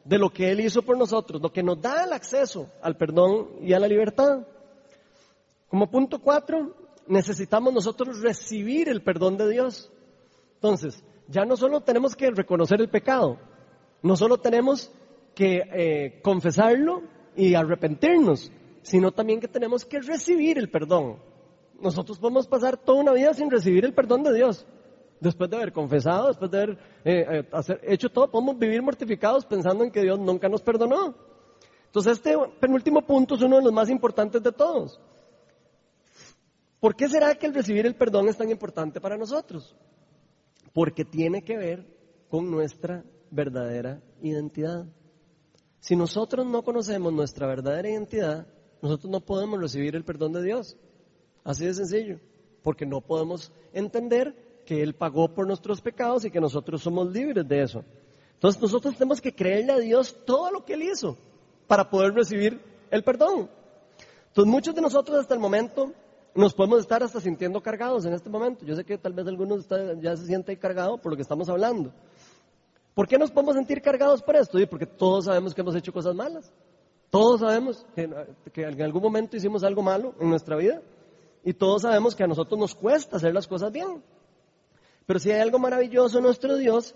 de 0.04 0.18
lo 0.18 0.32
que 0.32 0.50
Él 0.50 0.62
hizo 0.62 0.82
por 0.82 0.98
nosotros, 0.98 1.44
lo 1.44 1.54
que 1.54 1.62
nos 1.62 1.80
da 1.80 2.06
el 2.06 2.14
acceso 2.14 2.72
al 2.82 2.98
perdón 2.98 3.50
y 3.62 3.74
a 3.74 3.80
la 3.80 3.88
libertad. 3.88 4.48
Como 5.68 5.92
punto 5.92 6.20
cuatro, 6.20 6.76
necesitamos 7.06 7.72
nosotros 7.72 8.20
recibir 8.20 8.90
el 8.90 9.04
perdón 9.04 9.38
de 9.38 9.48
Dios. 9.48 9.92
Entonces, 10.64 11.03
ya 11.28 11.43
no 11.43 11.57
solo 11.57 11.82
tenemos 11.82 12.16
que 12.16 12.32
reconocer 12.32 12.80
el 12.80 12.88
pecado, 12.88 13.38
no 14.01 14.16
solo 14.16 14.38
tenemos 14.38 14.89
que 15.36 15.57
eh, 15.57 16.22
confesarlo 16.22 17.01
y 17.36 17.53
arrepentirnos, 17.53 18.49
sino 18.82 19.11
también 19.11 19.41
que 19.41 19.49
tenemos 19.49 19.84
que 19.84 19.99
recibir 19.99 20.57
el 20.57 20.72
perdón. 20.72 21.18
Nosotros 21.82 22.18
podemos 22.18 22.47
pasar 22.47 22.78
toda 22.78 23.01
una 23.01 23.11
vida 23.11 23.34
sin 23.34 23.51
recibir 23.51 23.84
el 23.84 23.93
perdón 23.93 24.24
de 24.24 24.34
Dios. 24.34 24.66
Después 25.20 25.49
de 25.49 25.57
haber 25.57 25.74
confesado, 25.74 26.30
después 26.30 26.49
de 26.49 26.57
haber 26.57 26.78
eh, 27.03 27.43
eh, 27.43 27.80
hecho 27.84 28.07
todo, 28.07 28.32
podemos 28.32 28.57
vivir 28.57 28.82
mortificados 28.82 29.45
pensando 29.45 29.84
en 29.84 29.91
que 29.91 30.01
Dios 30.01 30.18
nunca 30.18 30.47
nos 30.47 30.61
perdonó. 30.61 31.14
Entonces 31.88 32.14
este 32.14 32.38
penúltimo 32.61 33.01
punto 33.01 33.36
es 33.36 33.41
uno 33.41 33.57
de 33.57 33.64
los 33.64 33.74
más 33.74 33.89
importantes 33.89 34.41
de 34.41 34.53
todos. 34.53 34.97
¿Por 36.80 36.95
qué 36.95 37.09
será 37.09 37.36
que 37.36 37.47
el 37.47 37.53
recibir 37.53 37.86
el 37.86 37.95
perdón 37.95 38.30
es 38.30 38.38
tan 38.38 38.49
importante 38.49 39.01
para 39.01 39.18
nosotros? 39.18 39.76
Porque 40.74 41.05
tiene 41.05 41.43
que 41.43 41.57
ver 41.57 41.86
con 42.30 42.49
nuestra 42.49 43.03
verdadera 43.32 44.01
identidad. 44.21 44.86
Si 45.80 45.95
nosotros 45.95 46.45
no 46.45 46.63
conocemos 46.63 47.13
nuestra 47.13 47.47
verdadera 47.47 47.89
identidad, 47.89 48.47
nosotros 48.82 49.11
no 49.11 49.21
podemos 49.21 49.59
recibir 49.59 49.95
el 49.95 50.03
perdón 50.03 50.34
de 50.34 50.43
Dios. 50.43 50.78
Así 51.43 51.65
de 51.65 51.74
sencillo. 51.74 52.19
Porque 52.63 52.86
no 52.86 53.01
podemos 53.01 53.51
entender 53.74 54.61
que 54.65 54.82
Él 54.82 54.95
pagó 54.95 55.34
por 55.34 55.45
nuestros 55.45 55.82
pecados 55.82 56.26
y 56.26 56.32
que 56.32 56.39
nosotros 56.39 56.82
somos 56.82 57.11
libres 57.11 57.47
de 57.47 57.61
eso. 57.61 57.84
Entonces 58.36 58.61
nosotros 58.61 58.95
tenemos 58.95 59.21
que 59.21 59.34
creerle 59.34 59.74
a 59.74 59.80
Dios 59.80 60.15
todo 60.26 60.51
lo 60.51 60.65
que 60.65 60.74
Él 60.74 60.84
hizo 60.84 61.17
para 61.67 61.89
poder 61.89 62.13
recibir 62.13 62.59
el 62.91 63.03
perdón. 63.03 63.49
Entonces 64.28 64.51
muchos 64.51 64.76
de 64.76 64.82
nosotros 64.82 65.19
hasta 65.19 65.34
el 65.34 65.39
momento 65.39 65.93
nos 66.36 66.54
podemos 66.54 66.80
estar 66.80 67.04
hasta 67.04 67.20
sintiendo 67.20 67.62
cargados 67.62 68.06
en 68.06 68.14
este 68.14 68.30
momento. 68.30 68.66
Yo 68.66 68.76
sé 68.76 68.84
que 68.84 68.98
tal 68.98 69.14
vez 69.14 69.28
algunos 69.28 69.68
ya 70.02 70.18
se 70.18 70.26
sienten 70.26 70.58
cargados 70.58 71.00
por 71.00 71.12
lo 71.12 71.16
que 71.16 71.22
estamos 71.22 71.48
hablando. 71.50 71.92
¿Por 72.94 73.08
qué 73.08 73.18
nos 73.18 73.32
podemos 73.32 73.56
sentir 73.56 73.82
cargados 73.82 74.22
por 74.22 74.36
esto? 74.36 74.58
Porque 74.70 74.86
todos 74.86 75.26
sabemos 75.26 75.54
que 75.54 75.62
hemos 75.62 75.76
hecho 75.76 75.92
cosas 75.92 76.16
malas. 76.16 76.52
Todos 77.10 77.42
sabemos 77.42 77.86
que, 77.96 78.10
que 78.52 78.64
en 78.64 78.82
algún 78.82 79.02
momento 79.02 79.38
hicimos 79.38 79.64
algo 79.64 79.82
malo 79.82 80.16
en 80.20 80.30
nuestra 80.30 80.56
vida. 80.56 80.82
Y 81.44 81.54
todos 81.54 81.84
sabemos 81.84 82.16
que 82.16 82.24
a 82.24 82.28
nosotros 82.28 82.60
nos 82.60 82.74
cuesta 82.74 83.18
hacer 83.18 83.34
las 83.34 83.48
cosas 83.48 83.72
bien. 83.72 84.04
Pero 85.06 85.20
si 85.20 85.32
hay 85.32 85.42
algo 85.42 85.60
maravilloso 85.60 86.18
en 86.18 86.24
nuestro 86.24 86.58
Dios, 86.58 86.96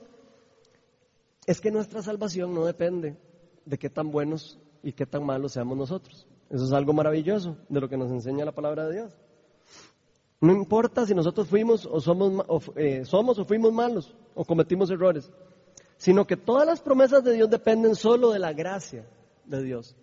es 1.45 1.61
que 1.61 1.71
nuestra 1.71 2.01
salvación 2.01 2.53
no 2.53 2.65
depende 2.65 3.17
de 3.65 3.77
qué 3.77 3.89
tan 3.89 4.11
buenos 4.11 4.57
y 4.81 4.93
qué 4.93 5.05
tan 5.05 5.25
malos 5.25 5.53
seamos 5.53 5.77
nosotros. 5.77 6.27
Eso 6.49 6.65
es 6.65 6.71
algo 6.71 6.93
maravilloso 6.93 7.57
de 7.67 7.81
lo 7.81 7.89
que 7.89 7.97
nos 7.97 8.09
enseña 8.11 8.45
la 8.45 8.53
palabra 8.53 8.85
de 8.87 8.93
Dios. 8.93 9.17
No 10.39 10.53
importa 10.53 11.05
si 11.05 11.15
nosotros 11.15 11.47
fuimos 11.47 11.85
o 11.85 11.99
somos, 11.99 12.45
o, 12.47 12.61
eh, 12.75 13.05
somos 13.05 13.39
o 13.39 13.45
fuimos 13.45 13.73
malos 13.73 14.15
o 14.35 14.45
cometimos 14.45 14.89
errores, 14.91 15.31
sino 15.97 16.25
que 16.27 16.37
todas 16.37 16.67
las 16.67 16.79
promesas 16.79 17.23
de 17.23 17.33
Dios 17.33 17.49
dependen 17.49 17.95
solo 17.95 18.31
de 18.31 18.39
la 18.39 18.53
gracia 18.53 19.07
de 19.45 19.63
Dios. 19.63 19.95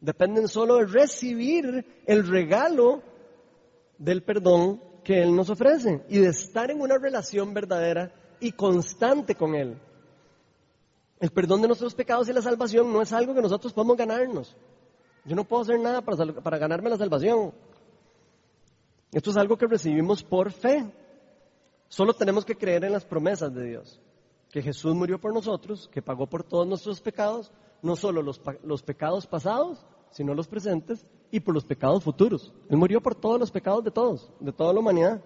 Dependen 0.00 0.48
solo 0.48 0.76
de 0.76 0.86
recibir 0.86 2.02
el 2.06 2.26
regalo 2.26 3.02
del 3.98 4.22
perdón 4.22 4.80
que 5.04 5.22
Él 5.22 5.34
nos 5.36 5.50
ofrece 5.50 6.04
y 6.08 6.18
de 6.18 6.28
estar 6.28 6.70
en 6.70 6.80
una 6.80 6.96
relación 6.96 7.52
verdadera 7.52 8.14
y 8.40 8.52
constante 8.52 9.34
con 9.34 9.54
Él. 9.54 9.78
El 11.20 11.30
perdón 11.30 11.60
de 11.62 11.68
nuestros 11.68 11.94
pecados 11.94 12.28
y 12.28 12.32
la 12.32 12.42
salvación 12.42 12.92
no 12.92 13.02
es 13.02 13.12
algo 13.12 13.34
que 13.34 13.42
nosotros 13.42 13.72
podemos 13.72 13.96
ganarnos. 13.96 14.56
Yo 15.24 15.36
no 15.36 15.44
puedo 15.44 15.62
hacer 15.62 15.78
nada 15.78 16.00
para, 16.00 16.32
para 16.32 16.58
ganarme 16.58 16.90
la 16.90 16.96
salvación. 16.96 17.52
Esto 19.12 19.30
es 19.30 19.36
algo 19.36 19.58
que 19.58 19.66
recibimos 19.66 20.24
por 20.24 20.50
fe. 20.50 20.90
Solo 21.88 22.14
tenemos 22.14 22.46
que 22.46 22.56
creer 22.56 22.84
en 22.84 22.92
las 22.92 23.04
promesas 23.04 23.54
de 23.54 23.68
Dios. 23.68 24.00
Que 24.50 24.62
Jesús 24.62 24.94
murió 24.94 25.20
por 25.20 25.34
nosotros, 25.34 25.88
que 25.92 26.00
pagó 26.00 26.26
por 26.26 26.42
todos 26.42 26.66
nuestros 26.66 27.00
pecados, 27.02 27.52
no 27.82 27.94
solo 27.94 28.22
los, 28.22 28.82
pecados 28.82 29.26
pasados, 29.26 29.84
sino 30.10 30.34
los 30.34 30.48
presentes, 30.48 31.06
y 31.30 31.40
por 31.40 31.54
los 31.54 31.64
pecados 31.64 32.02
futuros. 32.02 32.54
Él 32.70 32.78
murió 32.78 33.02
por 33.02 33.14
todos 33.14 33.38
los 33.38 33.50
pecados 33.50 33.84
de 33.84 33.90
todos, 33.90 34.32
de 34.40 34.52
toda 34.52 34.72
la 34.72 34.80
humanidad, 34.80 35.22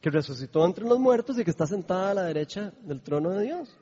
que 0.00 0.10
resucitó 0.10 0.64
entre 0.64 0.84
los 0.84 1.00
muertos 1.00 1.38
y 1.38 1.44
que 1.44 1.50
está 1.50 1.66
sentada 1.66 2.10
a 2.10 2.14
la 2.14 2.24
derecha 2.24 2.72
del 2.82 3.02
trono 3.02 3.30
de 3.30 3.44
Dios. 3.44 3.76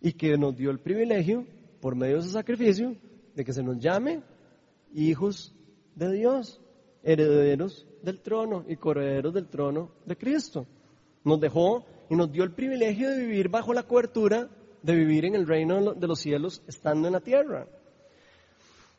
Y 0.00 0.12
que 0.12 0.36
nos 0.38 0.56
dio 0.56 0.70
el 0.70 0.78
privilegio, 0.78 1.44
por 1.80 1.96
medio 1.96 2.16
de 2.16 2.22
su 2.22 2.30
sacrificio, 2.30 2.96
de 3.34 3.44
que 3.44 3.52
se 3.52 3.62
nos 3.64 3.78
llame 3.78 4.22
hijos 4.92 5.52
de 5.96 6.12
Dios, 6.12 6.60
herederos 7.02 7.85
del 8.02 8.20
trono 8.20 8.64
y 8.68 8.76
correderos 8.76 9.34
del 9.34 9.48
trono 9.48 9.90
de 10.04 10.16
Cristo. 10.16 10.66
Nos 11.24 11.40
dejó 11.40 11.84
y 12.08 12.16
nos 12.16 12.30
dio 12.30 12.44
el 12.44 12.52
privilegio 12.52 13.10
de 13.10 13.18
vivir 13.18 13.48
bajo 13.48 13.72
la 13.72 13.82
cobertura 13.82 14.48
de 14.82 14.94
vivir 14.94 15.24
en 15.24 15.34
el 15.34 15.46
reino 15.46 15.94
de 15.94 16.06
los 16.06 16.20
cielos 16.20 16.62
estando 16.68 17.08
en 17.08 17.14
la 17.14 17.20
tierra. 17.20 17.66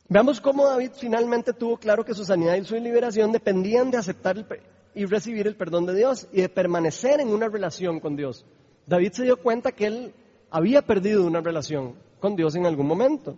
Veamos 0.09 0.41
cómo 0.41 0.65
David 0.65 0.91
finalmente 0.95 1.53
tuvo 1.53 1.77
claro 1.77 2.03
que 2.03 2.13
su 2.13 2.25
sanidad 2.25 2.55
y 2.55 2.63
su 2.63 2.75
liberación 2.75 3.31
dependían 3.31 3.91
de 3.91 3.97
aceptar 3.97 4.45
y 4.93 5.05
recibir 5.05 5.47
el 5.47 5.55
perdón 5.55 5.85
de 5.85 5.95
Dios 5.95 6.27
y 6.31 6.41
de 6.41 6.49
permanecer 6.49 7.19
en 7.19 7.29
una 7.29 7.47
relación 7.47 7.99
con 7.99 8.15
Dios. 8.15 8.45
David 8.85 9.11
se 9.13 9.23
dio 9.23 9.37
cuenta 9.37 9.71
que 9.71 9.85
él 9.85 10.13
había 10.49 10.81
perdido 10.81 11.25
una 11.25 11.41
relación 11.41 11.95
con 12.19 12.35
Dios 12.35 12.55
en 12.55 12.65
algún 12.65 12.87
momento. 12.87 13.37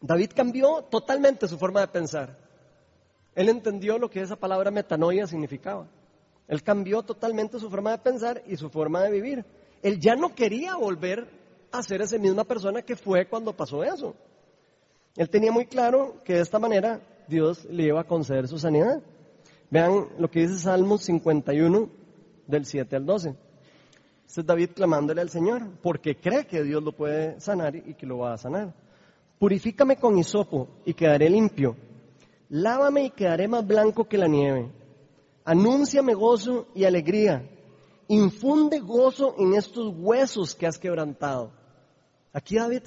David 0.00 0.32
cambió 0.34 0.82
totalmente 0.90 1.48
su 1.48 1.58
forma 1.58 1.80
de 1.80 1.88
pensar. 1.88 2.43
Él 3.34 3.48
entendió 3.48 3.98
lo 3.98 4.10
que 4.10 4.20
esa 4.20 4.36
palabra 4.36 4.70
metanoia 4.70 5.26
significaba. 5.26 5.88
Él 6.46 6.62
cambió 6.62 7.02
totalmente 7.02 7.58
su 7.58 7.70
forma 7.70 7.92
de 7.92 7.98
pensar 7.98 8.42
y 8.46 8.56
su 8.56 8.68
forma 8.68 9.02
de 9.02 9.10
vivir. 9.10 9.44
Él 9.82 9.98
ya 9.98 10.14
no 10.14 10.34
quería 10.34 10.76
volver 10.76 11.28
a 11.72 11.82
ser 11.82 12.02
esa 12.02 12.18
misma 12.18 12.44
persona 12.44 12.82
que 12.82 12.96
fue 12.96 13.26
cuando 13.26 13.52
pasó 13.52 13.82
eso. 13.82 14.14
Él 15.16 15.28
tenía 15.30 15.52
muy 15.52 15.66
claro 15.66 16.16
que 16.24 16.34
de 16.34 16.40
esta 16.40 16.58
manera 16.58 17.00
Dios 17.28 17.64
le 17.66 17.84
iba 17.84 18.00
a 18.00 18.06
conceder 18.06 18.48
su 18.48 18.58
sanidad. 18.58 19.02
Vean 19.70 20.08
lo 20.18 20.30
que 20.30 20.40
dice 20.40 20.58
Salmos 20.58 21.02
51 21.02 21.88
del 22.46 22.66
7 22.66 22.96
al 22.96 23.06
12. 23.06 23.34
Este 24.26 24.40
es 24.40 24.46
David 24.46 24.70
clamándole 24.74 25.20
al 25.20 25.30
Señor 25.30 25.62
porque 25.82 26.16
cree 26.16 26.46
que 26.46 26.62
Dios 26.62 26.82
lo 26.82 26.92
puede 26.92 27.40
sanar 27.40 27.76
y 27.76 27.94
que 27.94 28.06
lo 28.06 28.18
va 28.18 28.34
a 28.34 28.38
sanar. 28.38 28.74
Purifícame 29.38 29.96
con 29.96 30.18
hisopo 30.18 30.68
y 30.84 30.94
quedaré 30.94 31.28
limpio. 31.28 31.76
Lávame 32.48 33.04
y 33.04 33.10
quedaré 33.10 33.48
más 33.48 33.66
blanco 33.66 34.04
que 34.04 34.18
la 34.18 34.28
nieve. 34.28 34.70
Anúnciame 35.44 36.14
gozo 36.14 36.68
y 36.74 36.84
alegría. 36.84 37.48
Infunde 38.08 38.80
gozo 38.80 39.34
en 39.38 39.54
estos 39.54 39.94
huesos 39.96 40.54
que 40.54 40.66
has 40.66 40.78
quebrantado. 40.78 41.52
Aquí 42.32 42.56
David 42.56 42.82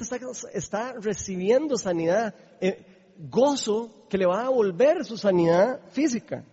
está, 0.53 0.93
recibiendo 0.93 1.77
sanidad, 1.77 2.35
eh, 2.59 3.13
gozo 3.17 3.89
que 4.09 4.17
le 4.17 4.25
va 4.25 4.45
a 4.45 4.49
volver 4.49 5.05
su 5.05 5.17
sanidad 5.17 5.79
física. 5.89 6.43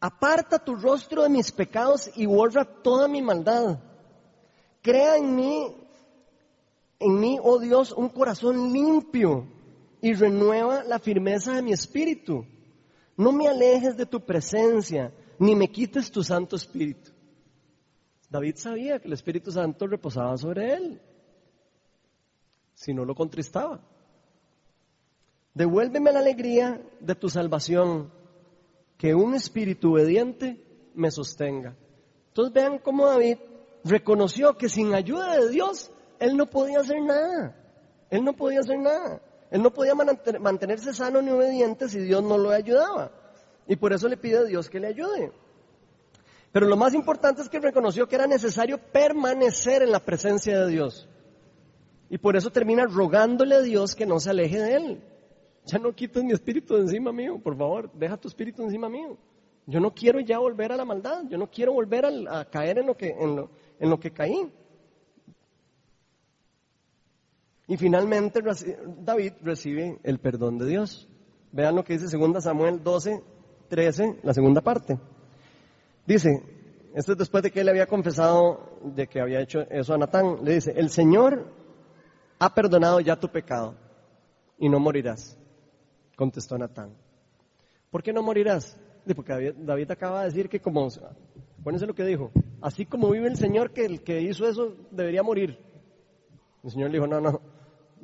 Aparta 0.00 0.58
tu 0.58 0.76
rostro 0.76 1.22
de 1.22 1.28
mis 1.28 1.50
pecados 1.52 2.10
y 2.16 2.26
borra 2.26 2.64
toda 2.64 3.08
mi 3.08 3.20
maldad. 3.20 3.78
Crea 4.80 5.16
en 5.16 5.34
mí, 5.34 5.76
en 7.00 7.20
mí, 7.20 7.38
oh 7.42 7.58
Dios, 7.58 7.92
un 7.92 8.08
corazón 8.08 8.72
limpio 8.72 9.46
y 10.00 10.14
renueva 10.14 10.84
la 10.84 10.98
firmeza 10.98 11.54
de 11.54 11.62
mi 11.62 11.72
espíritu. 11.72 12.46
No 13.16 13.32
me 13.32 13.48
alejes 13.48 13.96
de 13.96 14.06
tu 14.06 14.20
presencia, 14.20 15.12
ni 15.38 15.54
me 15.54 15.68
quites 15.68 16.10
tu 16.10 16.22
Santo 16.22 16.56
Espíritu. 16.56 17.10
David 18.30 18.56
sabía 18.56 18.98
que 18.98 19.08
el 19.08 19.14
Espíritu 19.14 19.50
Santo 19.50 19.86
reposaba 19.86 20.36
sobre 20.36 20.74
él 20.74 21.00
si 22.78 22.94
no 22.94 23.04
lo 23.04 23.14
contristaba. 23.14 23.80
Devuélveme 25.52 26.12
la 26.12 26.20
alegría 26.20 26.80
de 27.00 27.14
tu 27.16 27.28
salvación, 27.28 28.12
que 28.96 29.14
un 29.14 29.34
espíritu 29.34 29.92
obediente 29.94 30.62
me 30.94 31.10
sostenga. 31.10 31.76
Entonces 32.28 32.54
vean 32.54 32.78
cómo 32.78 33.06
David 33.06 33.38
reconoció 33.82 34.56
que 34.56 34.68
sin 34.68 34.94
ayuda 34.94 35.38
de 35.38 35.50
Dios, 35.50 35.90
él 36.20 36.36
no 36.36 36.48
podía 36.48 36.78
hacer 36.78 37.02
nada. 37.02 37.56
Él 38.10 38.22
no 38.22 38.34
podía 38.34 38.60
hacer 38.60 38.78
nada. 38.78 39.20
Él 39.50 39.62
no 39.62 39.72
podía 39.72 39.94
mantenerse 39.94 40.92
sano 40.92 41.22
ni 41.22 41.30
obediente 41.30 41.88
si 41.88 42.00
Dios 42.00 42.22
no 42.22 42.36
lo 42.36 42.50
ayudaba. 42.50 43.10
Y 43.66 43.76
por 43.76 43.92
eso 43.92 44.08
le 44.08 44.16
pide 44.16 44.38
a 44.38 44.44
Dios 44.44 44.68
que 44.68 44.80
le 44.80 44.88
ayude. 44.88 45.32
Pero 46.52 46.66
lo 46.66 46.76
más 46.76 46.94
importante 46.94 47.42
es 47.42 47.48
que 47.48 47.60
reconoció 47.60 48.08
que 48.08 48.16
era 48.16 48.26
necesario 48.26 48.78
permanecer 48.78 49.82
en 49.82 49.92
la 49.92 50.00
presencia 50.00 50.60
de 50.60 50.70
Dios. 50.70 51.08
Y 52.10 52.18
por 52.18 52.36
eso 52.36 52.50
termina 52.50 52.86
rogándole 52.86 53.54
a 53.54 53.60
Dios 53.60 53.94
que 53.94 54.06
no 54.06 54.18
se 54.18 54.30
aleje 54.30 54.58
de 54.58 54.74
él. 54.74 55.02
Ya 55.66 55.78
no 55.78 55.94
quites 55.94 56.24
mi 56.24 56.32
espíritu 56.32 56.74
de 56.74 56.80
encima 56.80 57.12
mío, 57.12 57.38
por 57.42 57.56
favor, 57.56 57.90
deja 57.92 58.16
tu 58.16 58.28
espíritu 58.28 58.62
encima 58.62 58.88
mío. 58.88 59.18
Yo 59.66 59.80
no 59.80 59.92
quiero 59.92 60.18
ya 60.20 60.38
volver 60.38 60.72
a 60.72 60.76
la 60.76 60.86
maldad, 60.86 61.24
yo 61.28 61.36
no 61.36 61.50
quiero 61.50 61.74
volver 61.74 62.06
a, 62.06 62.46
caer 62.46 62.78
en 62.78 62.86
lo, 62.86 62.96
que, 62.96 63.10
en, 63.10 63.36
lo, 63.36 63.50
en 63.78 63.90
lo 63.90 64.00
que 64.00 64.10
caí. 64.10 64.50
Y 67.68 67.76
finalmente 67.76 68.40
David 69.02 69.34
recibe 69.42 70.00
el 70.02 70.18
perdón 70.18 70.56
de 70.58 70.66
Dios. 70.66 71.06
Vean 71.52 71.76
lo 71.76 71.84
que 71.84 71.98
dice 71.98 72.16
2 72.16 72.42
Samuel 72.42 72.82
12, 72.82 73.22
13, 73.68 74.20
la 74.22 74.32
segunda 74.32 74.62
parte. 74.62 74.98
Dice, 76.06 76.42
esto 76.94 77.12
es 77.12 77.18
después 77.18 77.42
de 77.42 77.50
que 77.50 77.60
él 77.60 77.68
había 77.68 77.86
confesado 77.86 78.80
de 78.82 79.06
que 79.06 79.20
había 79.20 79.40
hecho 79.40 79.60
eso 79.70 79.92
a 79.92 79.98
Natán, 79.98 80.38
le 80.42 80.54
dice, 80.54 80.72
el 80.74 80.88
Señor 80.88 81.52
ha 82.38 82.54
perdonado 82.54 83.00
ya 83.00 83.20
tu 83.20 83.28
pecado 83.28 83.74
y 84.58 84.70
no 84.70 84.80
morirás, 84.80 85.38
contestó 86.16 86.56
Natán. 86.56 86.96
¿Por 87.90 88.02
qué 88.02 88.14
no 88.14 88.22
morirás? 88.22 88.80
Porque 89.14 89.54
David, 89.58 89.90
acaba 89.90 90.20
de 90.20 90.26
decir 90.26 90.48
que 90.48 90.60
como, 90.60 90.88
acuérdense 91.60 91.86
lo 91.86 91.94
que 91.94 92.04
dijo, 92.04 92.30
así 92.62 92.86
como 92.86 93.10
vive 93.10 93.28
el 93.28 93.36
Señor 93.36 93.72
que 93.72 93.84
el 93.84 94.02
que 94.02 94.22
hizo 94.22 94.48
eso 94.48 94.74
debería 94.90 95.22
morir. 95.22 95.58
El 96.64 96.70
Señor 96.70 96.90
le 96.90 96.98
dijo, 96.98 97.06
no, 97.06 97.20
no, 97.20 97.40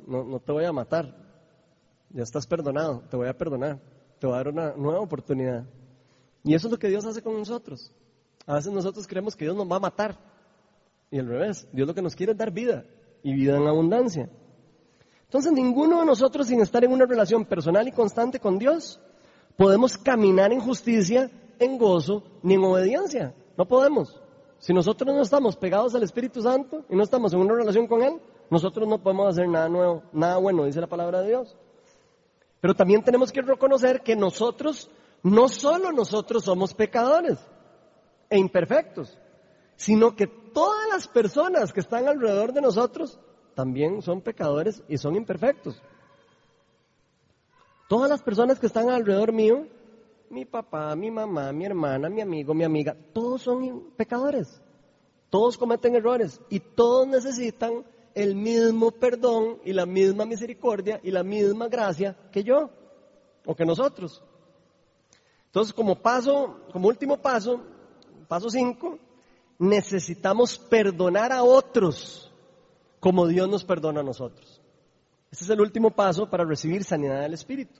no, 0.05 0.23
no 0.23 0.39
te 0.39 0.51
voy 0.51 0.65
a 0.65 0.71
matar, 0.71 1.15
ya 2.09 2.23
estás 2.23 2.47
perdonado, 2.47 3.03
te 3.09 3.17
voy 3.17 3.27
a 3.27 3.37
perdonar, 3.37 3.79
te 4.19 4.27
voy 4.27 4.35
a 4.35 4.37
dar 4.37 4.47
una 4.49 4.73
nueva 4.75 5.01
oportunidad. 5.01 5.65
Y 6.43 6.53
eso 6.53 6.67
es 6.67 6.71
lo 6.71 6.79
que 6.79 6.89
Dios 6.89 7.05
hace 7.05 7.21
con 7.21 7.37
nosotros. 7.37 7.91
A 8.45 8.55
veces 8.55 8.71
nosotros 8.71 9.07
creemos 9.07 9.35
que 9.35 9.45
Dios 9.45 9.55
nos 9.55 9.69
va 9.69 9.77
a 9.77 9.79
matar. 9.79 10.17
Y 11.09 11.19
al 11.19 11.27
revés, 11.27 11.67
Dios 11.71 11.87
lo 11.87 11.93
que 11.93 12.01
nos 12.01 12.15
quiere 12.15 12.33
es 12.33 12.37
dar 12.37 12.51
vida 12.51 12.85
y 13.23 13.33
vida 13.33 13.57
en 13.57 13.67
abundancia. 13.67 14.29
Entonces 15.23 15.51
ninguno 15.51 15.99
de 15.99 16.05
nosotros 16.05 16.47
sin 16.47 16.61
estar 16.61 16.83
en 16.83 16.91
una 16.91 17.05
relación 17.05 17.45
personal 17.45 17.87
y 17.87 17.91
constante 17.91 18.39
con 18.39 18.59
Dios 18.59 18.99
podemos 19.57 19.97
caminar 19.97 20.51
en 20.53 20.59
justicia, 20.59 21.31
en 21.59 21.77
gozo, 21.77 22.23
ni 22.43 22.53
en 22.53 22.63
obediencia. 22.63 23.33
No 23.57 23.65
podemos. 23.67 24.21
Si 24.59 24.73
nosotros 24.73 25.13
no 25.13 25.21
estamos 25.21 25.55
pegados 25.55 25.95
al 25.95 26.03
Espíritu 26.03 26.41
Santo 26.41 26.85
y 26.89 26.95
no 26.95 27.03
estamos 27.03 27.33
en 27.33 27.39
una 27.39 27.55
relación 27.55 27.87
con 27.87 28.03
Él, 28.03 28.19
nosotros 28.49 28.87
no 28.87 29.01
podemos 29.01 29.27
hacer 29.27 29.47
nada 29.47 29.69
nuevo, 29.69 30.03
nada 30.11 30.37
bueno, 30.37 30.65
dice 30.65 30.81
la 30.81 30.87
palabra 30.87 31.21
de 31.21 31.29
Dios. 31.29 31.55
Pero 32.61 32.73
también 32.73 33.03
tenemos 33.03 33.31
que 33.31 33.41
reconocer 33.41 34.01
que 34.01 34.15
nosotros, 34.15 34.89
no 35.23 35.47
solo 35.47 35.91
nosotros 35.91 36.43
somos 36.43 36.73
pecadores 36.73 37.37
e 38.29 38.37
imperfectos, 38.37 39.17
sino 39.75 40.15
que 40.15 40.27
todas 40.27 40.87
las 40.91 41.07
personas 41.07 41.73
que 41.73 41.81
están 41.81 42.07
alrededor 42.07 42.53
de 42.53 42.61
nosotros 42.61 43.19
también 43.55 44.01
son 44.01 44.21
pecadores 44.21 44.83
y 44.87 44.97
son 44.97 45.15
imperfectos. 45.15 45.81
Todas 47.87 48.09
las 48.09 48.23
personas 48.23 48.59
que 48.59 48.65
están 48.65 48.89
alrededor 48.89 49.31
mío, 49.31 49.67
mi 50.29 50.45
papá, 50.45 50.95
mi 50.95 51.11
mamá, 51.11 51.51
mi 51.51 51.65
hermana, 51.65 52.09
mi 52.09 52.21
amigo, 52.21 52.53
mi 52.53 52.63
amiga, 52.63 52.95
todos 53.13 53.43
son 53.43 53.91
pecadores. 53.95 54.61
Todos 55.29 55.57
cometen 55.57 55.95
errores 55.95 56.41
y 56.49 56.59
todos 56.59 57.07
necesitan 57.07 57.85
el 58.15 58.33
mismo 58.33 58.91
perdón 58.91 59.59
y 59.65 59.73
la 59.73 59.85
misma 59.85 60.25
misericordia 60.25 61.01
y 61.03 61.11
la 61.11 61.21
misma 61.21 61.67
gracia 61.67 62.15
que 62.31 62.43
yo 62.43 62.69
o 63.45 63.53
que 63.53 63.65
nosotros. 63.65 64.23
Entonces, 65.47 65.73
como 65.73 66.01
paso, 66.01 66.61
como 66.71 66.87
último 66.87 67.17
paso, 67.17 67.61
paso 68.27 68.49
5, 68.49 68.97
necesitamos 69.59 70.57
perdonar 70.57 71.31
a 71.31 71.43
otros 71.43 72.31
como 73.01 73.27
Dios 73.27 73.47
nos 73.47 73.63
perdona 73.63 73.99
a 73.99 74.03
nosotros. 74.03 74.61
Este 75.29 75.43
es 75.43 75.49
el 75.49 75.61
último 75.61 75.91
paso 75.91 76.29
para 76.29 76.45
recibir 76.45 76.83
sanidad 76.83 77.21
del 77.21 77.33
Espíritu. 77.33 77.79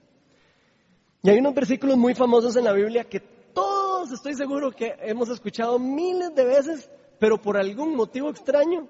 Y 1.23 1.29
hay 1.29 1.39
unos 1.39 1.55
versículos 1.55 1.97
muy 1.97 2.13
famosos 2.13 2.55
en 2.57 2.65
la 2.65 2.73
Biblia 2.73 3.05
que 3.05 3.19
todos 3.19 4.11
estoy 4.11 4.36
seguro 4.36 4.71
que 4.71 4.95
hemos 4.99 5.29
escuchado 5.29 5.79
miles 5.79 6.36
de 6.36 6.45
veces, 6.45 6.89
pero 7.19 7.41
por 7.41 7.57
algún 7.57 7.95
motivo 7.95 8.29
extraño 8.29 8.88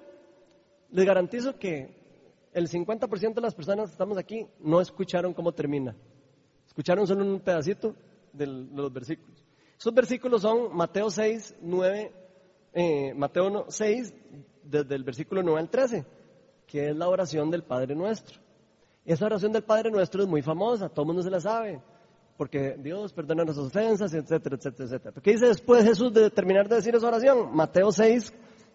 les 0.90 1.04
garantizo 1.04 1.58
que 1.58 1.94
el 2.52 2.68
50% 2.68 3.34
de 3.34 3.40
las 3.40 3.54
personas 3.54 3.86
que 3.86 3.92
estamos 3.92 4.16
aquí 4.18 4.46
no 4.60 4.80
escucharon 4.80 5.34
cómo 5.34 5.52
termina. 5.52 5.94
Escucharon 6.66 7.06
solo 7.06 7.24
un 7.24 7.40
pedacito 7.40 7.94
de 8.32 8.46
los 8.46 8.92
versículos. 8.92 9.44
Esos 9.78 9.92
versículos 9.92 10.42
son 10.42 10.74
Mateo 10.74 11.10
6, 11.10 11.56
9, 11.60 12.12
eh, 12.72 13.14
Mateo 13.14 13.66
6, 13.68 14.14
desde 14.64 14.94
el 14.94 15.04
versículo 15.04 15.42
9 15.42 15.60
al 15.60 15.70
13, 15.70 16.04
que 16.66 16.88
es 16.90 16.96
la 16.96 17.08
oración 17.08 17.50
del 17.50 17.62
Padre 17.62 17.94
Nuestro. 17.94 18.40
Esa 19.04 19.26
oración 19.26 19.52
del 19.52 19.62
Padre 19.62 19.90
Nuestro 19.90 20.22
es 20.22 20.28
muy 20.28 20.42
famosa, 20.42 20.88
todo 20.88 21.02
el 21.02 21.06
mundo 21.08 21.22
se 21.22 21.30
la 21.30 21.40
sabe, 21.40 21.80
porque 22.36 22.76
Dios 22.78 23.12
perdona 23.12 23.44
nuestras 23.44 23.68
ofensas, 23.68 24.12
etcétera, 24.14 24.56
etcétera, 24.56 24.84
etcétera. 24.84 25.20
¿Qué 25.22 25.32
dice 25.32 25.46
después 25.46 25.84
Jesús 25.84 26.12
de 26.12 26.30
terminar 26.30 26.68
de 26.68 26.76
decir 26.76 26.94
esa 26.94 27.06
oración? 27.06 27.54
Mateo 27.54 27.92
6, 27.92 28.32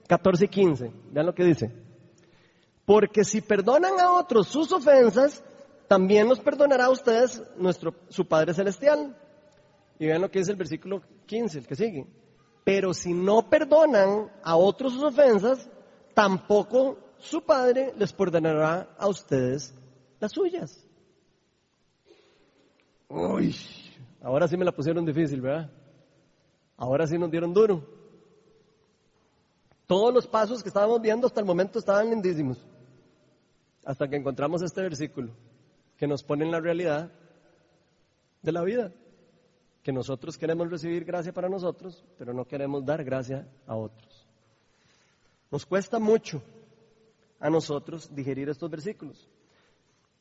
14 0.07 0.45
y 0.45 0.47
15. 0.47 0.91
Vean 1.11 1.25
lo 1.25 1.33
que 1.33 1.43
dice. 1.43 1.71
Porque 2.91 3.23
si 3.23 3.39
perdonan 3.39 3.97
a 4.01 4.11
otros 4.11 4.49
sus 4.49 4.69
ofensas, 4.73 5.41
también 5.87 6.27
nos 6.27 6.41
perdonará 6.41 6.87
a 6.87 6.89
ustedes 6.89 7.41
nuestro, 7.55 7.95
su 8.09 8.27
Padre 8.27 8.53
Celestial. 8.53 9.15
Y 9.97 10.07
vean 10.07 10.19
lo 10.19 10.29
que 10.29 10.39
dice 10.39 10.51
el 10.51 10.57
versículo 10.57 11.01
15, 11.25 11.59
el 11.59 11.67
que 11.67 11.77
sigue. 11.77 12.05
Pero 12.65 12.93
si 12.93 13.13
no 13.13 13.49
perdonan 13.49 14.29
a 14.43 14.57
otros 14.57 14.91
sus 14.91 15.03
ofensas, 15.03 15.69
tampoco 16.13 16.97
su 17.17 17.41
Padre 17.41 17.93
les 17.97 18.11
perdonará 18.11 18.93
a 18.97 19.07
ustedes 19.07 19.73
las 20.19 20.33
suyas. 20.33 20.85
Uy, 23.07 23.55
ahora 24.21 24.49
sí 24.49 24.57
me 24.57 24.65
la 24.65 24.73
pusieron 24.73 25.05
difícil, 25.05 25.39
¿verdad? 25.39 25.71
Ahora 26.75 27.07
sí 27.07 27.17
nos 27.17 27.31
dieron 27.31 27.53
duro. 27.53 27.87
Todos 29.87 30.13
los 30.13 30.27
pasos 30.27 30.61
que 30.61 30.67
estábamos 30.67 30.99
viendo 30.99 31.25
hasta 31.25 31.39
el 31.39 31.45
momento 31.45 31.79
estaban 31.79 32.09
lindísimos 32.09 32.67
hasta 33.83 34.07
que 34.07 34.15
encontramos 34.15 34.61
este 34.61 34.81
versículo 34.81 35.31
que 35.97 36.07
nos 36.07 36.23
pone 36.23 36.45
en 36.45 36.51
la 36.51 36.59
realidad 36.59 37.11
de 38.41 38.51
la 38.51 38.63
vida, 38.63 38.91
que 39.83 39.91
nosotros 39.91 40.37
queremos 40.37 40.69
recibir 40.69 41.05
gracia 41.05 41.33
para 41.33 41.49
nosotros, 41.49 42.03
pero 42.17 42.33
no 42.33 42.45
queremos 42.45 42.85
dar 42.85 43.03
gracia 43.03 43.47
a 43.67 43.75
otros. 43.75 44.27
Nos 45.51 45.65
cuesta 45.65 45.99
mucho 45.99 46.41
a 47.39 47.49
nosotros 47.49 48.13
digerir 48.13 48.49
estos 48.49 48.69
versículos. 48.69 49.29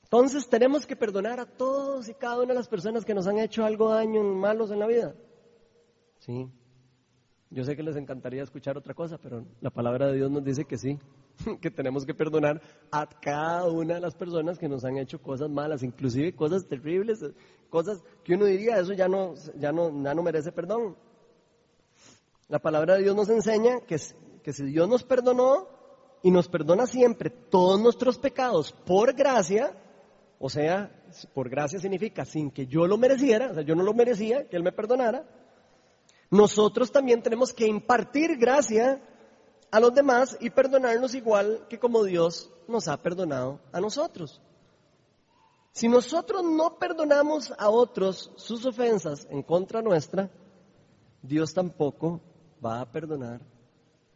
Entonces 0.03 0.49
tenemos 0.49 0.87
que 0.87 0.97
perdonar 0.97 1.39
a 1.39 1.47
todos 1.47 2.09
y 2.09 2.15
cada 2.15 2.39
una 2.39 2.49
de 2.49 2.55
las 2.55 2.69
personas 2.69 3.05
que 3.05 3.15
nos 3.15 3.27
han 3.27 3.39
hecho 3.39 3.65
algo 3.65 3.91
daño, 3.91 4.23
malos 4.23 4.71
en 4.71 4.81
la 4.81 4.87
vida. 4.87 5.15
Sí. 6.19 6.51
Yo 7.51 7.65
sé 7.65 7.75
que 7.75 7.83
les 7.83 7.97
encantaría 7.97 8.45
escuchar 8.45 8.79
otra 8.79 8.95
cosa, 8.95 9.19
pero 9.19 9.45
la 9.61 9.71
palabra 9.71 10.07
de 10.07 10.17
Dios 10.17 10.31
nos 10.31 10.45
dice 10.45 10.65
que 10.65 10.79
sí. 10.79 10.99
que 11.61 11.71
tenemos 11.71 12.07
que 12.07 12.15
perdonar 12.15 12.61
a 12.91 13.07
cada 13.07 13.69
una 13.69 13.95
de 13.95 14.01
las 14.01 14.15
personas 14.15 14.59
que 14.59 14.69
nos 14.69 14.85
han 14.85 14.99
hecho 14.99 15.21
cosas 15.21 15.51
malas, 15.51 15.83
inclusive 15.83 16.35
cosas 16.35 16.67
terribles, 16.67 17.25
cosas 17.69 18.03
que 18.25 18.35
uno 18.35 18.45
diría, 18.45 18.79
eso 18.79 18.93
ya 18.93 19.09
no, 19.09 19.35
ya 19.57 19.73
no, 19.73 19.91
ya 20.03 20.15
no 20.15 20.23
merece 20.23 20.53
perdón. 20.53 20.97
La 22.49 22.59
palabra 22.59 22.95
de 22.95 23.03
Dios 23.03 23.17
nos 23.17 23.29
enseña 23.29 23.81
que, 23.81 23.97
que 24.43 24.53
si 24.53 24.65
Dios 24.65 24.89
nos 24.89 25.03
perdonó 25.03 25.69
y 26.23 26.31
nos 26.31 26.49
perdona 26.49 26.87
siempre 26.87 27.31
todos 27.31 27.81
nuestros 27.81 28.19
pecados 28.19 28.73
por 28.73 29.15
gracia, 29.15 29.73
o 30.39 30.49
sea, 30.49 30.91
por 31.35 31.49
gracia 31.49 31.79
significa 31.79 32.25
sin 32.25 32.51
que 32.51 32.67
yo 32.67 32.87
lo 32.87 32.99
mereciera, 32.99 33.51
o 33.51 33.55
sea, 33.55 33.63
yo 33.63 33.75
no 33.75 33.83
lo 33.83 33.95
merecía 33.95 34.49
que 34.49 34.57
Él 34.57 34.63
me 34.63 34.73
perdonara, 34.73 35.25
nosotros 36.31 36.93
también 36.93 37.23
tenemos 37.23 37.53
que 37.53 37.67
impartir 37.67 38.37
gracia 38.37 39.03
a 39.71 39.81
los 39.81 39.95
demás 39.95 40.37
y 40.41 40.51
perdonarnos 40.51 41.15
igual 41.15 41.67
que 41.69 41.79
como 41.79 42.05
Dios 42.05 42.51
nos 42.69 42.89
ha 42.89 42.97
perdonado 42.97 43.61
a 43.73 43.81
nosotros. 43.81 44.41
Si 45.73 45.89
nosotros 45.89 46.43
no 46.43 46.79
perdonamos 46.79 47.53
a 47.59 47.69
otros 47.69 48.33
sus 48.37 48.65
ofensas 48.67 49.27
en 49.31 49.43
contra 49.43 49.83
nuestra, 49.83 50.31
Dios 51.23 51.55
tampoco 51.55 52.21
va 52.65 52.81
a 52.81 52.91
perdonar 52.91 53.41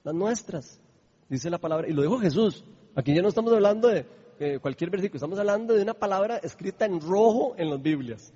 las 0.03 0.15
nuestras. 0.15 0.81
Dice 1.29 1.51
la 1.51 1.59
palabra, 1.59 1.89
y 1.89 1.93
lo 1.93 2.03
dijo 2.03 2.19
Jesús. 2.19 2.65
Aquí 2.95 3.15
ya 3.15 3.23
no 3.23 3.29
estamos 3.29 3.53
hablando 3.53 3.89
de 3.89 4.07
cualquier 4.61 4.91
versículo, 4.91 5.17
estamos 5.17 5.39
hablando 5.39 5.75
de 5.75 5.83
una 5.83 5.95
palabra 5.95 6.39
escrita 6.39 6.85
en 6.87 7.01
rojo 7.01 7.55
en 7.57 7.71
las 7.71 7.81
Biblias, 7.81 8.33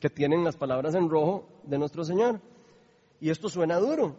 que 0.00 0.08
tienen 0.08 0.44
las 0.44 0.56
palabras 0.56 0.94
en 0.94 1.08
rojo 1.08 1.48
de 1.64 1.78
nuestro 1.78 2.04
Señor. 2.04 2.40
Y 3.22 3.30
esto 3.30 3.48
suena 3.48 3.78
duro, 3.78 4.16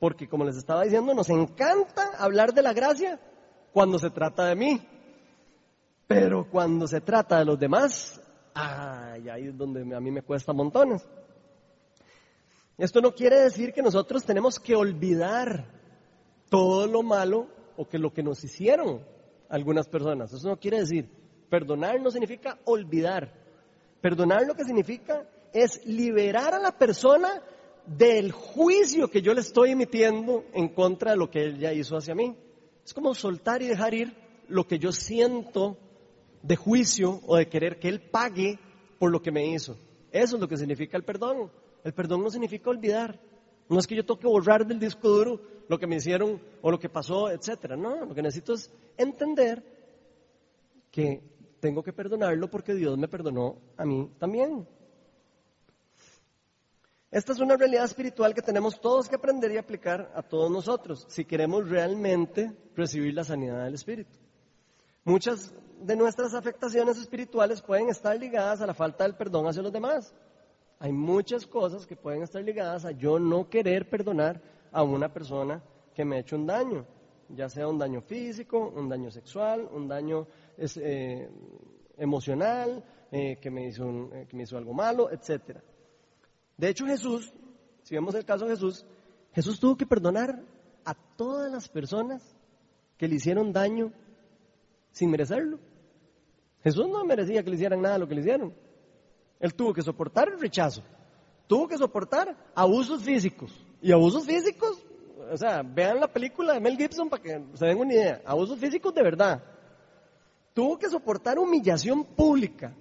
porque 0.00 0.26
como 0.26 0.42
les 0.42 0.56
estaba 0.56 0.84
diciendo, 0.84 1.12
nos 1.12 1.28
encanta 1.28 2.12
hablar 2.18 2.54
de 2.54 2.62
la 2.62 2.72
gracia 2.72 3.20
cuando 3.74 3.98
se 3.98 4.08
trata 4.08 4.46
de 4.46 4.56
mí. 4.56 4.80
Pero 6.06 6.48
cuando 6.48 6.88
se 6.88 7.02
trata 7.02 7.38
de 7.38 7.44
los 7.44 7.58
demás, 7.58 8.18
ay, 8.54 9.28
ahí 9.28 9.48
es 9.48 9.58
donde 9.58 9.94
a 9.94 10.00
mí 10.00 10.10
me 10.10 10.22
cuesta 10.22 10.54
montones. 10.54 11.06
Esto 12.78 13.02
no 13.02 13.12
quiere 13.12 13.38
decir 13.38 13.74
que 13.74 13.82
nosotros 13.82 14.24
tenemos 14.24 14.58
que 14.58 14.74
olvidar 14.74 15.66
todo 16.48 16.86
lo 16.86 17.02
malo 17.02 17.48
o 17.76 17.86
que 17.86 17.98
lo 17.98 18.14
que 18.14 18.22
nos 18.22 18.42
hicieron 18.42 19.04
algunas 19.50 19.88
personas. 19.88 20.32
Eso 20.32 20.48
no 20.48 20.58
quiere 20.58 20.78
decir. 20.78 21.06
Perdonar 21.50 22.00
no 22.00 22.10
significa 22.10 22.60
olvidar. 22.64 23.30
Perdonar 24.00 24.46
lo 24.46 24.54
que 24.54 24.64
significa 24.64 25.28
es 25.52 25.84
liberar 25.84 26.54
a 26.54 26.58
la 26.58 26.72
persona 26.78 27.42
del 27.86 28.32
juicio 28.32 29.08
que 29.08 29.22
yo 29.22 29.32
le 29.32 29.40
estoy 29.40 29.70
emitiendo 29.70 30.44
en 30.52 30.68
contra 30.68 31.12
de 31.12 31.16
lo 31.16 31.30
que 31.30 31.42
él 31.42 31.58
ya 31.58 31.72
hizo 31.72 31.96
hacia 31.96 32.14
mí. 32.14 32.36
Es 32.84 32.92
como 32.92 33.14
soltar 33.14 33.62
y 33.62 33.66
dejar 33.66 33.94
ir 33.94 34.14
lo 34.48 34.66
que 34.66 34.78
yo 34.78 34.92
siento 34.92 35.78
de 36.42 36.56
juicio 36.56 37.20
o 37.26 37.36
de 37.36 37.48
querer 37.48 37.78
que 37.78 37.88
él 37.88 38.00
pague 38.00 38.58
por 38.98 39.10
lo 39.10 39.20
que 39.20 39.32
me 39.32 39.46
hizo. 39.46 39.76
Eso 40.10 40.36
es 40.36 40.40
lo 40.40 40.48
que 40.48 40.56
significa 40.56 40.96
el 40.96 41.04
perdón. 41.04 41.50
El 41.84 41.92
perdón 41.92 42.22
no 42.22 42.30
significa 42.30 42.70
olvidar. 42.70 43.20
No 43.68 43.78
es 43.78 43.86
que 43.86 43.96
yo 43.96 44.04
toque 44.04 44.26
borrar 44.26 44.66
del 44.66 44.78
disco 44.78 45.08
duro 45.08 45.40
lo 45.68 45.78
que 45.78 45.86
me 45.86 45.96
hicieron 45.96 46.40
o 46.62 46.70
lo 46.70 46.78
que 46.78 46.88
pasó, 46.88 47.30
etcétera. 47.30 47.76
No, 47.76 48.06
lo 48.06 48.14
que 48.14 48.22
necesito 48.22 48.54
es 48.54 48.72
entender 48.96 49.62
que 50.90 51.22
tengo 51.60 51.82
que 51.82 51.92
perdonarlo 51.92 52.48
porque 52.48 52.74
Dios 52.74 52.96
me 52.96 53.08
perdonó 53.08 53.58
a 53.76 53.84
mí 53.84 54.08
también. 54.18 54.66
Esta 57.10 57.32
es 57.32 57.40
una 57.40 57.56
realidad 57.56 57.84
espiritual 57.84 58.34
que 58.34 58.42
tenemos 58.42 58.80
todos 58.80 59.08
que 59.08 59.14
aprender 59.14 59.52
y 59.52 59.58
aplicar 59.58 60.12
a 60.14 60.22
todos 60.22 60.50
nosotros 60.50 61.06
si 61.08 61.24
queremos 61.24 61.68
realmente 61.68 62.52
recibir 62.74 63.14
la 63.14 63.24
sanidad 63.24 63.64
del 63.64 63.74
Espíritu. 63.74 64.18
Muchas 65.04 65.54
de 65.80 65.94
nuestras 65.94 66.34
afectaciones 66.34 66.98
espirituales 66.98 67.62
pueden 67.62 67.88
estar 67.88 68.18
ligadas 68.18 68.60
a 68.60 68.66
la 68.66 68.74
falta 68.74 69.04
del 69.04 69.14
perdón 69.14 69.46
hacia 69.46 69.62
los 69.62 69.72
demás. 69.72 70.12
Hay 70.80 70.92
muchas 70.92 71.46
cosas 71.46 71.86
que 71.86 71.96
pueden 71.96 72.22
estar 72.22 72.42
ligadas 72.42 72.84
a 72.84 72.90
yo 72.90 73.18
no 73.18 73.48
querer 73.48 73.88
perdonar 73.88 74.42
a 74.72 74.82
una 74.82 75.12
persona 75.12 75.62
que 75.94 76.04
me 76.04 76.16
ha 76.16 76.20
hecho 76.20 76.36
un 76.36 76.46
daño, 76.46 76.86
ya 77.28 77.48
sea 77.48 77.68
un 77.68 77.78
daño 77.78 78.00
físico, 78.02 78.72
un 78.74 78.88
daño 78.88 79.10
sexual, 79.10 79.68
un 79.72 79.86
daño 79.88 80.26
eh, 80.58 81.30
emocional, 81.96 82.84
eh, 83.10 83.38
que, 83.40 83.50
me 83.50 83.68
hizo 83.68 84.10
eh, 84.12 84.26
que 84.28 84.36
me 84.36 84.42
hizo 84.42 84.58
algo 84.58 84.74
malo, 84.74 85.08
etc. 85.10 85.56
De 86.56 86.68
hecho 86.68 86.86
Jesús, 86.86 87.32
si 87.82 87.94
vemos 87.94 88.14
el 88.14 88.24
caso 88.24 88.46
de 88.46 88.52
Jesús, 88.52 88.84
Jesús 89.32 89.60
tuvo 89.60 89.76
que 89.76 89.86
perdonar 89.86 90.42
a 90.84 90.94
todas 90.94 91.52
las 91.52 91.68
personas 91.68 92.22
que 92.96 93.06
le 93.06 93.16
hicieron 93.16 93.52
daño 93.52 93.92
sin 94.92 95.10
merecerlo. 95.10 95.58
Jesús 96.62 96.88
no 96.88 97.04
merecía 97.04 97.42
que 97.42 97.50
le 97.50 97.56
hicieran 97.56 97.82
nada 97.82 97.98
lo 97.98 98.08
que 98.08 98.14
le 98.14 98.22
hicieron. 98.22 98.54
Él 99.38 99.54
tuvo 99.54 99.74
que 99.74 99.82
soportar 99.82 100.28
el 100.28 100.40
rechazo, 100.40 100.82
tuvo 101.46 101.68
que 101.68 101.76
soportar 101.76 102.34
abusos 102.54 103.02
físicos. 103.02 103.52
Y 103.82 103.92
abusos 103.92 104.24
físicos, 104.24 104.82
o 105.30 105.36
sea, 105.36 105.62
vean 105.62 106.00
la 106.00 106.08
película 106.08 106.54
de 106.54 106.60
Mel 106.60 106.78
Gibson 106.78 107.10
para 107.10 107.22
que 107.22 107.44
se 107.52 107.66
den 107.66 107.78
una 107.78 107.92
idea. 107.92 108.22
Abusos 108.24 108.58
físicos 108.58 108.94
de 108.94 109.02
verdad. 109.02 109.44
Tuvo 110.54 110.78
que 110.78 110.88
soportar 110.88 111.38
humillación 111.38 112.04
pública. 112.04 112.74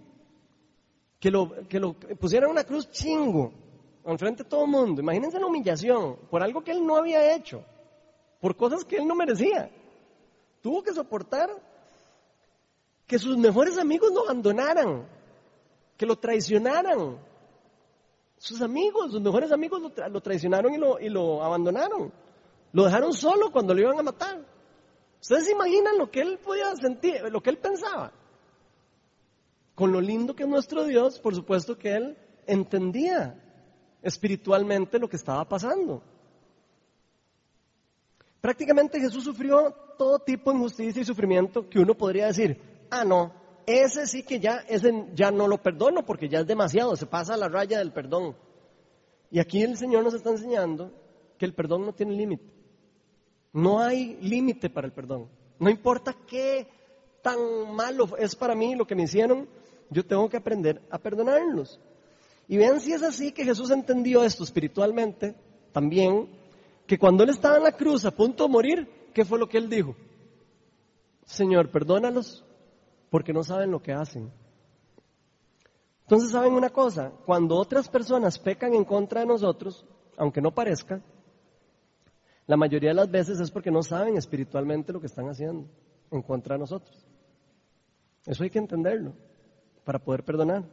Que 1.19 1.29
lo, 1.29 1.67
que 1.67 1.79
lo 1.79 1.93
pusieran 1.93 2.49
una 2.49 2.63
cruz 2.63 2.89
chingo 2.91 3.64
enfrente 4.05 4.43
de 4.43 4.49
todo 4.49 4.65
el 4.65 4.71
mundo. 4.71 5.01
Imagínense 5.01 5.39
la 5.39 5.47
humillación 5.47 6.17
por 6.29 6.43
algo 6.43 6.63
que 6.63 6.71
él 6.71 6.85
no 6.85 6.95
había 6.95 7.35
hecho, 7.35 7.63
por 8.39 8.55
cosas 8.55 8.83
que 8.85 8.97
él 8.97 9.07
no 9.07 9.15
merecía. 9.15 9.71
Tuvo 10.61 10.83
que 10.83 10.93
soportar 10.93 11.49
que 13.07 13.19
sus 13.19 13.37
mejores 13.37 13.77
amigos 13.77 14.11
lo 14.13 14.23
abandonaran, 14.23 15.07
que 15.97 16.05
lo 16.05 16.15
traicionaran. 16.17 17.17
Sus 18.37 18.61
amigos, 18.61 19.11
sus 19.11 19.21
mejores 19.21 19.51
amigos 19.51 19.81
lo, 19.81 20.21
traicionaron 20.21 20.73
y 20.73 20.77
lo, 20.77 20.99
y 20.99 21.09
lo 21.09 21.43
abandonaron. 21.43 22.11
Lo 22.73 22.83
dejaron 22.83 23.13
solo 23.13 23.51
cuando 23.51 23.73
lo 23.73 23.81
iban 23.81 23.99
a 23.99 24.03
matar. 24.03 24.45
¿Ustedes 25.21 25.45
se 25.45 25.53
imaginan 25.53 25.97
lo 25.97 26.11
que 26.11 26.21
él 26.21 26.37
podía 26.37 26.75
sentir, 26.75 27.21
lo 27.31 27.41
que 27.41 27.49
él 27.49 27.57
pensaba? 27.57 28.11
Con 29.73 29.91
lo 29.91 30.01
lindo 30.01 30.35
que 30.35 30.43
es 30.43 30.49
nuestro 30.49 30.83
Dios, 30.83 31.19
por 31.19 31.33
supuesto 31.33 31.77
que 31.77 31.95
él 31.95 32.17
entendía 32.45 33.41
espiritualmente 34.05 34.99
lo 34.99 35.09
que 35.09 35.15
estaba 35.15 35.43
pasando. 35.49 36.01
Prácticamente 38.39 38.99
Jesús 38.99 39.23
sufrió 39.23 39.73
todo 39.97 40.19
tipo 40.19 40.51
de 40.51 40.57
injusticia 40.57 41.01
y 41.01 41.05
sufrimiento 41.05 41.67
que 41.67 41.79
uno 41.79 41.95
podría 41.95 42.27
decir, 42.27 42.61
ah, 42.91 43.03
no, 43.03 43.33
ese 43.65 44.05
sí 44.05 44.21
que 44.21 44.39
ya, 44.39 44.63
ya 45.15 45.31
no 45.31 45.47
lo 45.47 45.57
perdono 45.57 46.05
porque 46.05 46.29
ya 46.29 46.41
es 46.41 46.47
demasiado, 46.47 46.95
se 46.95 47.07
pasa 47.07 47.35
la 47.35 47.49
raya 47.49 47.79
del 47.79 47.91
perdón. 47.91 48.35
Y 49.31 49.39
aquí 49.39 49.63
el 49.63 49.75
Señor 49.75 50.03
nos 50.03 50.13
está 50.13 50.29
enseñando 50.29 50.91
que 51.39 51.45
el 51.45 51.55
perdón 51.55 51.87
no 51.87 51.93
tiene 51.93 52.13
límite. 52.13 52.53
No 53.53 53.79
hay 53.79 54.17
límite 54.21 54.69
para 54.69 54.85
el 54.85 54.93
perdón. 54.93 55.27
No 55.57 55.71
importa 55.71 56.15
qué 56.27 56.67
tan 57.23 57.73
malo 57.73 58.15
es 58.19 58.35
para 58.35 58.53
mí 58.53 58.75
lo 58.75 58.85
que 58.85 58.93
me 58.93 59.03
hicieron, 59.03 59.49
yo 59.89 60.05
tengo 60.05 60.29
que 60.29 60.37
aprender 60.37 60.83
a 60.91 60.99
perdonarlos. 60.99 61.79
Y 62.47 62.57
vean 62.57 62.79
si 62.79 62.93
es 62.93 63.03
así 63.03 63.31
que 63.31 63.43
Jesús 63.43 63.71
entendió 63.71 64.23
esto 64.23 64.43
espiritualmente 64.43 65.35
también, 65.71 66.29
que 66.85 66.97
cuando 66.97 67.23
Él 67.23 67.29
estaba 67.29 67.57
en 67.57 67.63
la 67.63 67.71
cruz 67.71 68.05
a 68.05 68.11
punto 68.11 68.43
de 68.43 68.49
morir, 68.49 68.89
¿qué 69.13 69.25
fue 69.25 69.39
lo 69.39 69.49
que 69.49 69.57
Él 69.57 69.69
dijo? 69.69 69.95
Señor, 71.25 71.71
perdónalos 71.71 72.43
porque 73.09 73.33
no 73.33 73.43
saben 73.43 73.71
lo 73.71 73.81
que 73.81 73.93
hacen. 73.93 74.31
Entonces, 76.03 76.31
¿saben 76.31 76.53
una 76.53 76.69
cosa? 76.69 77.11
Cuando 77.25 77.55
otras 77.55 77.89
personas 77.89 78.37
pecan 78.37 78.75
en 78.75 78.85
contra 78.85 79.21
de 79.21 79.25
nosotros, 79.25 79.85
aunque 80.17 80.39
no 80.39 80.53
parezca, 80.53 81.01
la 82.45 82.57
mayoría 82.57 82.89
de 82.89 82.95
las 82.95 83.09
veces 83.09 83.39
es 83.39 83.49
porque 83.49 83.71
no 83.71 83.81
saben 83.81 84.17
espiritualmente 84.17 84.93
lo 84.93 84.99
que 84.99 85.07
están 85.07 85.27
haciendo 85.27 85.67
en 86.11 86.21
contra 86.21 86.55
de 86.55 86.59
nosotros. 86.59 87.07
Eso 88.23 88.43
hay 88.43 88.51
que 88.51 88.59
entenderlo 88.59 89.13
para 89.83 89.97
poder 89.97 90.23
perdonar. 90.23 90.63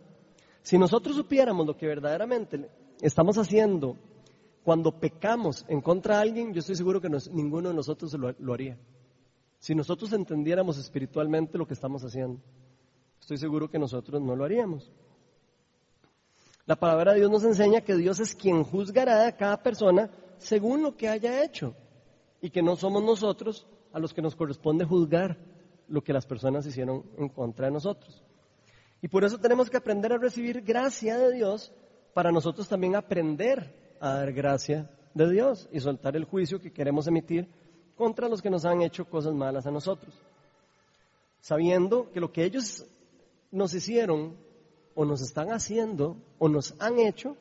Si 0.62 0.78
nosotros 0.78 1.16
supiéramos 1.16 1.66
lo 1.66 1.76
que 1.76 1.86
verdaderamente 1.86 2.68
estamos 3.00 3.36
haciendo 3.36 3.96
cuando 4.62 4.98
pecamos 4.98 5.64
en 5.68 5.80
contra 5.80 6.16
de 6.16 6.22
alguien, 6.22 6.52
yo 6.52 6.60
estoy 6.60 6.76
seguro 6.76 7.00
que 7.00 7.10
ninguno 7.32 7.70
de 7.70 7.74
nosotros 7.74 8.14
lo 8.14 8.54
haría. 8.54 8.78
Si 9.58 9.74
nosotros 9.74 10.12
entendiéramos 10.12 10.76
espiritualmente 10.78 11.56
lo 11.56 11.66
que 11.66 11.74
estamos 11.74 12.02
haciendo, 12.02 12.40
estoy 13.20 13.38
seguro 13.38 13.70
que 13.70 13.78
nosotros 13.78 14.20
no 14.20 14.34
lo 14.34 14.44
haríamos. 14.44 14.90
La 16.66 16.76
palabra 16.76 17.12
de 17.12 17.20
Dios 17.20 17.30
nos 17.30 17.44
enseña 17.44 17.80
que 17.80 17.96
Dios 17.96 18.20
es 18.20 18.34
quien 18.34 18.62
juzgará 18.62 19.26
a 19.26 19.36
cada 19.36 19.62
persona 19.62 20.10
según 20.38 20.82
lo 20.82 20.96
que 20.96 21.08
haya 21.08 21.44
hecho 21.44 21.74
y 22.40 22.50
que 22.50 22.62
no 22.62 22.76
somos 22.76 23.02
nosotros 23.02 23.66
a 23.92 24.00
los 24.00 24.12
que 24.12 24.22
nos 24.22 24.34
corresponde 24.34 24.84
juzgar 24.84 25.38
lo 25.88 26.02
que 26.02 26.12
las 26.12 26.26
personas 26.26 26.66
hicieron 26.66 27.04
en 27.16 27.28
contra 27.28 27.66
de 27.66 27.72
nosotros. 27.72 28.24
Y 29.02 29.08
por 29.08 29.24
eso 29.24 29.36
tenemos 29.36 29.68
que 29.68 29.76
aprender 29.76 30.12
a 30.12 30.18
recibir 30.18 30.62
gracia 30.62 31.18
de 31.18 31.32
Dios 31.32 31.72
para 32.14 32.30
nosotros 32.30 32.68
también 32.68 32.94
aprender 32.94 33.96
a 34.00 34.14
dar 34.14 34.32
gracia 34.32 34.88
de 35.12 35.30
Dios 35.30 35.68
y 35.72 35.80
soltar 35.80 36.16
el 36.16 36.24
juicio 36.24 36.60
que 36.60 36.72
queremos 36.72 37.06
emitir 37.08 37.48
contra 37.96 38.28
los 38.28 38.40
que 38.40 38.50
nos 38.50 38.64
han 38.64 38.80
hecho 38.80 39.04
cosas 39.04 39.34
malas 39.34 39.66
a 39.66 39.70
nosotros, 39.70 40.14
sabiendo 41.40 42.10
que 42.12 42.20
lo 42.20 42.32
que 42.32 42.44
ellos 42.44 42.86
nos 43.50 43.74
hicieron 43.74 44.36
o 44.94 45.04
nos 45.04 45.20
están 45.20 45.50
haciendo 45.50 46.16
o 46.38 46.48
nos 46.48 46.74
han 46.78 46.98
hecho 46.98 47.36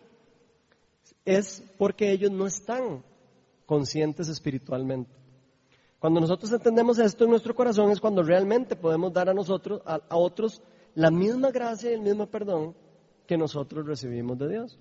es 1.26 1.64
porque 1.78 2.12
ellos 2.12 2.32
no 2.32 2.48
están 2.48 3.04
conscientes 3.66 4.28
espiritualmente. 4.28 5.12
Cuando 6.00 6.20
nosotros 6.20 6.52
entendemos 6.52 6.98
esto 6.98 7.26
en 7.26 7.30
nuestro 7.30 7.54
corazón 7.54 7.92
es 7.92 8.00
cuando 8.00 8.24
realmente 8.24 8.76
podemos 8.76 9.14
dar 9.14 9.30
a 9.30 9.34
nosotros, 9.34 9.82
a, 9.86 10.02
a 10.10 10.18
otros, 10.18 10.62
la 10.96 11.12
misma 11.12 11.52
gracia 11.52 11.92
y 11.92 11.94
el 11.94 12.02
mismo 12.02 12.28
perdón 12.28 12.76
que 13.28 13.38
nosotros 13.38 13.86
recibimos 13.86 14.38
de 14.38 14.50
Dios. 14.50 14.80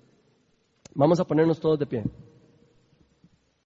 Vamos 0.93 1.19
a 1.19 1.25
ponernos 1.25 1.59
todos 1.59 1.79
de 1.79 1.85
pie. 1.85 2.03